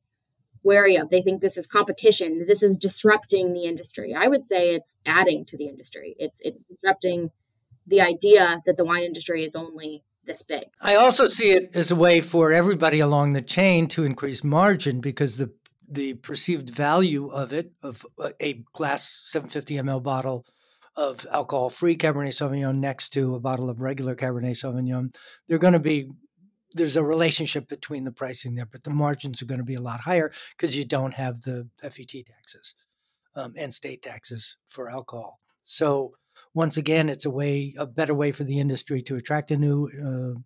wary 0.63 0.97
of. 0.97 1.11
They 1.11 1.23
think 1.23 1.41
this 1.41 1.57
is 1.57 1.67
competition. 1.67 2.45
This 2.47 2.63
is 2.63 2.77
disrupting 2.77 3.53
the 3.53 3.65
industry. 3.65 4.15
I 4.15 4.29
would 4.29 4.45
say 4.45 4.75
it's 4.75 4.99
adding 5.07 5.45
to 5.47 5.57
the 5.57 5.67
industry. 5.67 6.15
It's 6.19 6.41
it's 6.43 6.63
disrupting 6.63 7.31
the 7.87 8.01
idea 8.01 8.61
that 8.67 8.77
the 8.77 8.85
wine 8.85 9.03
industry 9.03 9.45
is 9.45 9.55
only 9.55 10.05
this 10.25 10.43
big. 10.43 10.65
I 10.81 10.95
also 10.97 11.27
see 11.27 11.51
it 11.51 11.71
as 11.75 11.91
a 11.91 11.97
way 11.97 12.21
for 12.21 12.53
everybody 12.53 13.01
along 13.01 13.33
the 13.33 13.43
chain 13.43 13.89
to 13.89 14.05
increase 14.05 14.45
margin 14.45 15.01
because 15.01 15.37
the 15.39 15.53
the 15.93 16.15
perceived 16.15 16.71
value 16.71 17.29
of 17.31 17.53
it, 17.53 17.73
of 17.83 18.07
a 18.41 18.63
glass 18.73 19.23
750 19.25 19.75
ml 19.75 20.03
bottle 20.03 20.47
of 20.95 21.27
alcohol 21.33 21.69
free 21.69 21.97
Cabernet 21.97 22.29
Sauvignon 22.29 22.79
next 22.79 23.11
to 23.11 23.35
a 23.35 23.41
bottle 23.41 23.69
of 23.69 23.81
regular 23.81 24.15
Cabernet 24.15 24.53
Sauvignon, 24.53 25.13
they're 25.49 25.59
going 25.59 25.73
to 25.73 25.81
be 25.81 26.09
there's 26.73 26.97
a 26.97 27.03
relationship 27.03 27.69
between 27.69 28.05
the 28.05 28.13
pricing 28.13 28.55
there, 28.55 28.67
but 28.67 28.85
the 28.85 28.91
margins 28.91 29.43
are 29.43 29.47
going 29.47 29.59
to 29.59 29.65
be 29.65 29.75
a 29.75 29.81
lot 29.81 30.01
higher 30.01 30.31
because 30.57 30.79
you 30.79 30.85
don't 30.85 31.15
have 31.15 31.41
the 31.41 31.69
FET 31.81 32.25
taxes 32.27 32.77
um, 33.35 33.55
and 33.57 33.75
state 33.75 34.03
taxes 34.03 34.57
for 34.69 34.89
alcohol. 34.89 35.41
So 35.65 36.15
once 36.55 36.77
again, 36.77 37.09
it's 37.09 37.25
a 37.25 37.31
way, 37.31 37.75
a 37.79 37.87
better 37.87 38.15
way 38.15 38.33
for 38.33 38.45
the 38.45 38.59
industry 38.59 39.03
to 39.03 39.17
attract 39.17 39.51
a 39.51 39.57
new 39.57 39.89
uh, 39.89 40.41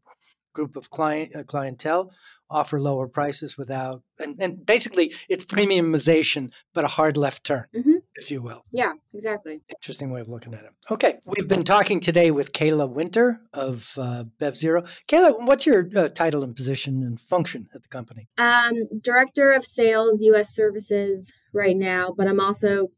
group 0.55 0.77
of 0.77 0.89
client 0.89 1.35
uh, 1.37 1.43
clientele, 1.43 2.13
offer 2.49 2.81
lower 2.81 3.09
prices 3.09 3.59
without, 3.59 4.03
and, 4.19 4.37
and 4.39 4.65
basically 4.65 5.13
it's 5.29 5.45
premiumization, 5.45 6.51
but 6.73 6.85
a 6.85 6.89
hard 6.89 7.17
left 7.17 7.45
turn, 7.45 7.65
mm-hmm. 7.77 7.97
if 8.15 8.31
you 8.31 8.41
will. 8.41 8.63
Yeah, 8.71 8.93
exactly. 9.13 9.63
Interesting 9.69 10.11
way 10.11 10.21
of 10.21 10.29
looking 10.29 10.55
at 10.55 10.63
it. 10.63 10.71
Okay, 10.91 11.19
we've 11.27 11.49
been 11.49 11.65
talking 11.65 12.01
today 12.01 12.31
with 12.31 12.53
Kayla 12.53 12.89
Winter 12.89 13.41
of 13.53 13.93
uh, 13.99 14.25
BevZero. 14.41 14.89
Kayla, 15.09 15.47
what's 15.47 15.67
your 15.67 15.91
uh, 15.95 16.09
title 16.09 16.45
and 16.45 16.55
position 16.57 17.03
and 17.03 17.21
function 17.21 17.69
at 17.75 17.83
the 17.83 17.89
company? 17.89 18.29
Um, 18.39 18.75
Director 19.03 19.53
of 19.53 19.67
Sales, 19.67 20.23
U.S. 20.23 20.55
Services 20.55 21.37
right 21.53 21.77
now, 21.77 22.15
but 22.17 22.29
I'm 22.29 22.41
also 22.41 22.89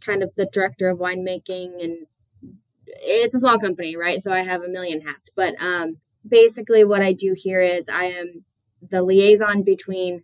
kind 0.00 0.22
of 0.22 0.30
the 0.36 0.46
director 0.52 0.90
of 0.90 0.98
winemaking 0.98 1.82
and 1.82 2.06
it's 2.86 3.34
a 3.34 3.38
small 3.38 3.58
company, 3.58 3.96
right? 3.96 4.20
So 4.20 4.32
I 4.32 4.42
have 4.42 4.62
a 4.62 4.68
million 4.68 5.00
hats, 5.00 5.30
but 5.34 5.54
um, 5.60 5.98
basically 6.26 6.84
what 6.84 7.02
I 7.02 7.12
do 7.12 7.34
here 7.36 7.60
is 7.60 7.88
I 7.88 8.04
am 8.04 8.44
the 8.82 9.02
liaison 9.02 9.62
between 9.62 10.22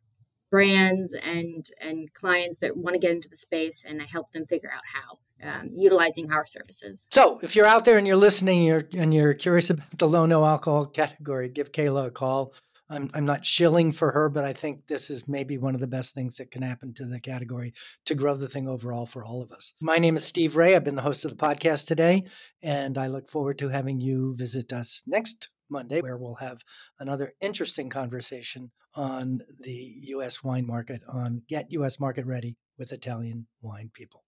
brands 0.51 1.15
and 1.15 1.65
and 1.81 2.13
clients 2.13 2.59
that 2.59 2.77
want 2.77 2.95
to 2.95 3.01
get 3.01 3.11
into 3.11 3.29
the 3.31 3.39
space 3.39 3.87
and 3.89 4.03
I 4.03 4.05
help 4.05 4.33
them 4.33 4.47
figure 4.47 4.71
out 4.71 4.83
how 4.93 5.19
um, 5.43 5.71
utilizing 5.73 6.31
our 6.31 6.47
services. 6.47 7.09
So, 7.11 7.41
if 7.43 7.57
you're 7.57 7.67
out 7.67 7.85
there 7.85 7.99
and 7.99 8.07
you're 8.07 8.17
listening, 8.17 8.63
you're, 8.63 8.83
and 8.93 9.13
you're 9.13 9.35
curious 9.35 9.71
about 9.71 9.99
the 9.99 10.09
low 10.09 10.27
no 10.27 10.45
alcohol 10.45 10.87
category, 10.87 11.49
give 11.49 11.73
Kayla 11.73 12.07
a 12.07 12.11
call. 12.11 12.55
I'm, 12.93 13.11
I'm 13.15 13.25
not 13.25 13.47
shilling 13.47 13.91
for 13.91 14.13
her, 14.13 14.29
but 14.29 14.45
I 14.45 14.53
think 14.53 14.87
this 14.87 15.09
is 15.09 15.27
maybe 15.27 15.57
one 15.57 15.75
of 15.75 15.81
the 15.81 15.87
best 15.87 16.15
things 16.15 16.37
that 16.37 16.51
can 16.51 16.61
happen 16.61 16.93
to 16.95 17.07
the 17.07 17.21
category 17.21 17.73
to 18.05 18.15
grow 18.15 18.37
the 18.37 18.49
thing 18.49 18.69
overall 18.69 19.07
for 19.07 19.25
all 19.25 19.43
of 19.43 19.51
us. 19.51 19.73
My 19.81 19.97
name 19.97 20.15
is 20.15 20.25
Steve 20.25 20.57
Raye. 20.57 20.77
I've 20.77 20.85
been 20.85 20.97
the 20.97 21.03
host 21.03 21.25
of 21.25 21.31
the 21.31 21.37
podcast 21.43 21.87
today, 21.87 22.25
and 22.63 22.99
I 22.99 23.07
look 23.07 23.31
forward 23.31 23.59
to 23.61 23.71
having 23.71 24.03
you 24.03 24.35
visit 24.37 24.75
us 24.75 25.03
next 25.07 25.49
Monday, 25.71 26.03
where 26.03 26.19
we'll 26.19 26.35
have 26.35 26.61
another 27.01 27.33
interesting 27.41 27.89
conversation 27.89 28.71
on 28.95 29.41
the 29.61 29.95
U.S. 30.03 30.45
wine 30.45 30.67
market 30.67 31.03
on 31.09 31.43
Get 31.49 31.73
U.S. 31.73 31.99
Market 31.99 32.27
Ready 32.27 32.57
with 32.77 32.93
Italian 32.93 33.47
Wine 33.63 33.91
People. 33.95 34.23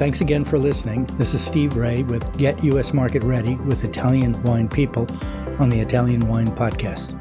Thanks 0.00 0.22
again 0.22 0.46
for 0.46 0.58
listening. 0.58 1.04
This 1.18 1.34
is 1.34 1.44
Steve 1.44 1.76
Raye 1.76 2.04
with 2.04 2.34
Get 2.38 2.64
U.S. 2.64 2.94
Market 2.94 3.22
Ready 3.22 3.56
with 3.56 3.84
Italian 3.84 4.42
Wine 4.44 4.66
People 4.66 5.06
on 5.58 5.68
the 5.68 5.78
Italian 5.78 6.26
Wine 6.26 6.48
Podcast. 6.56 7.20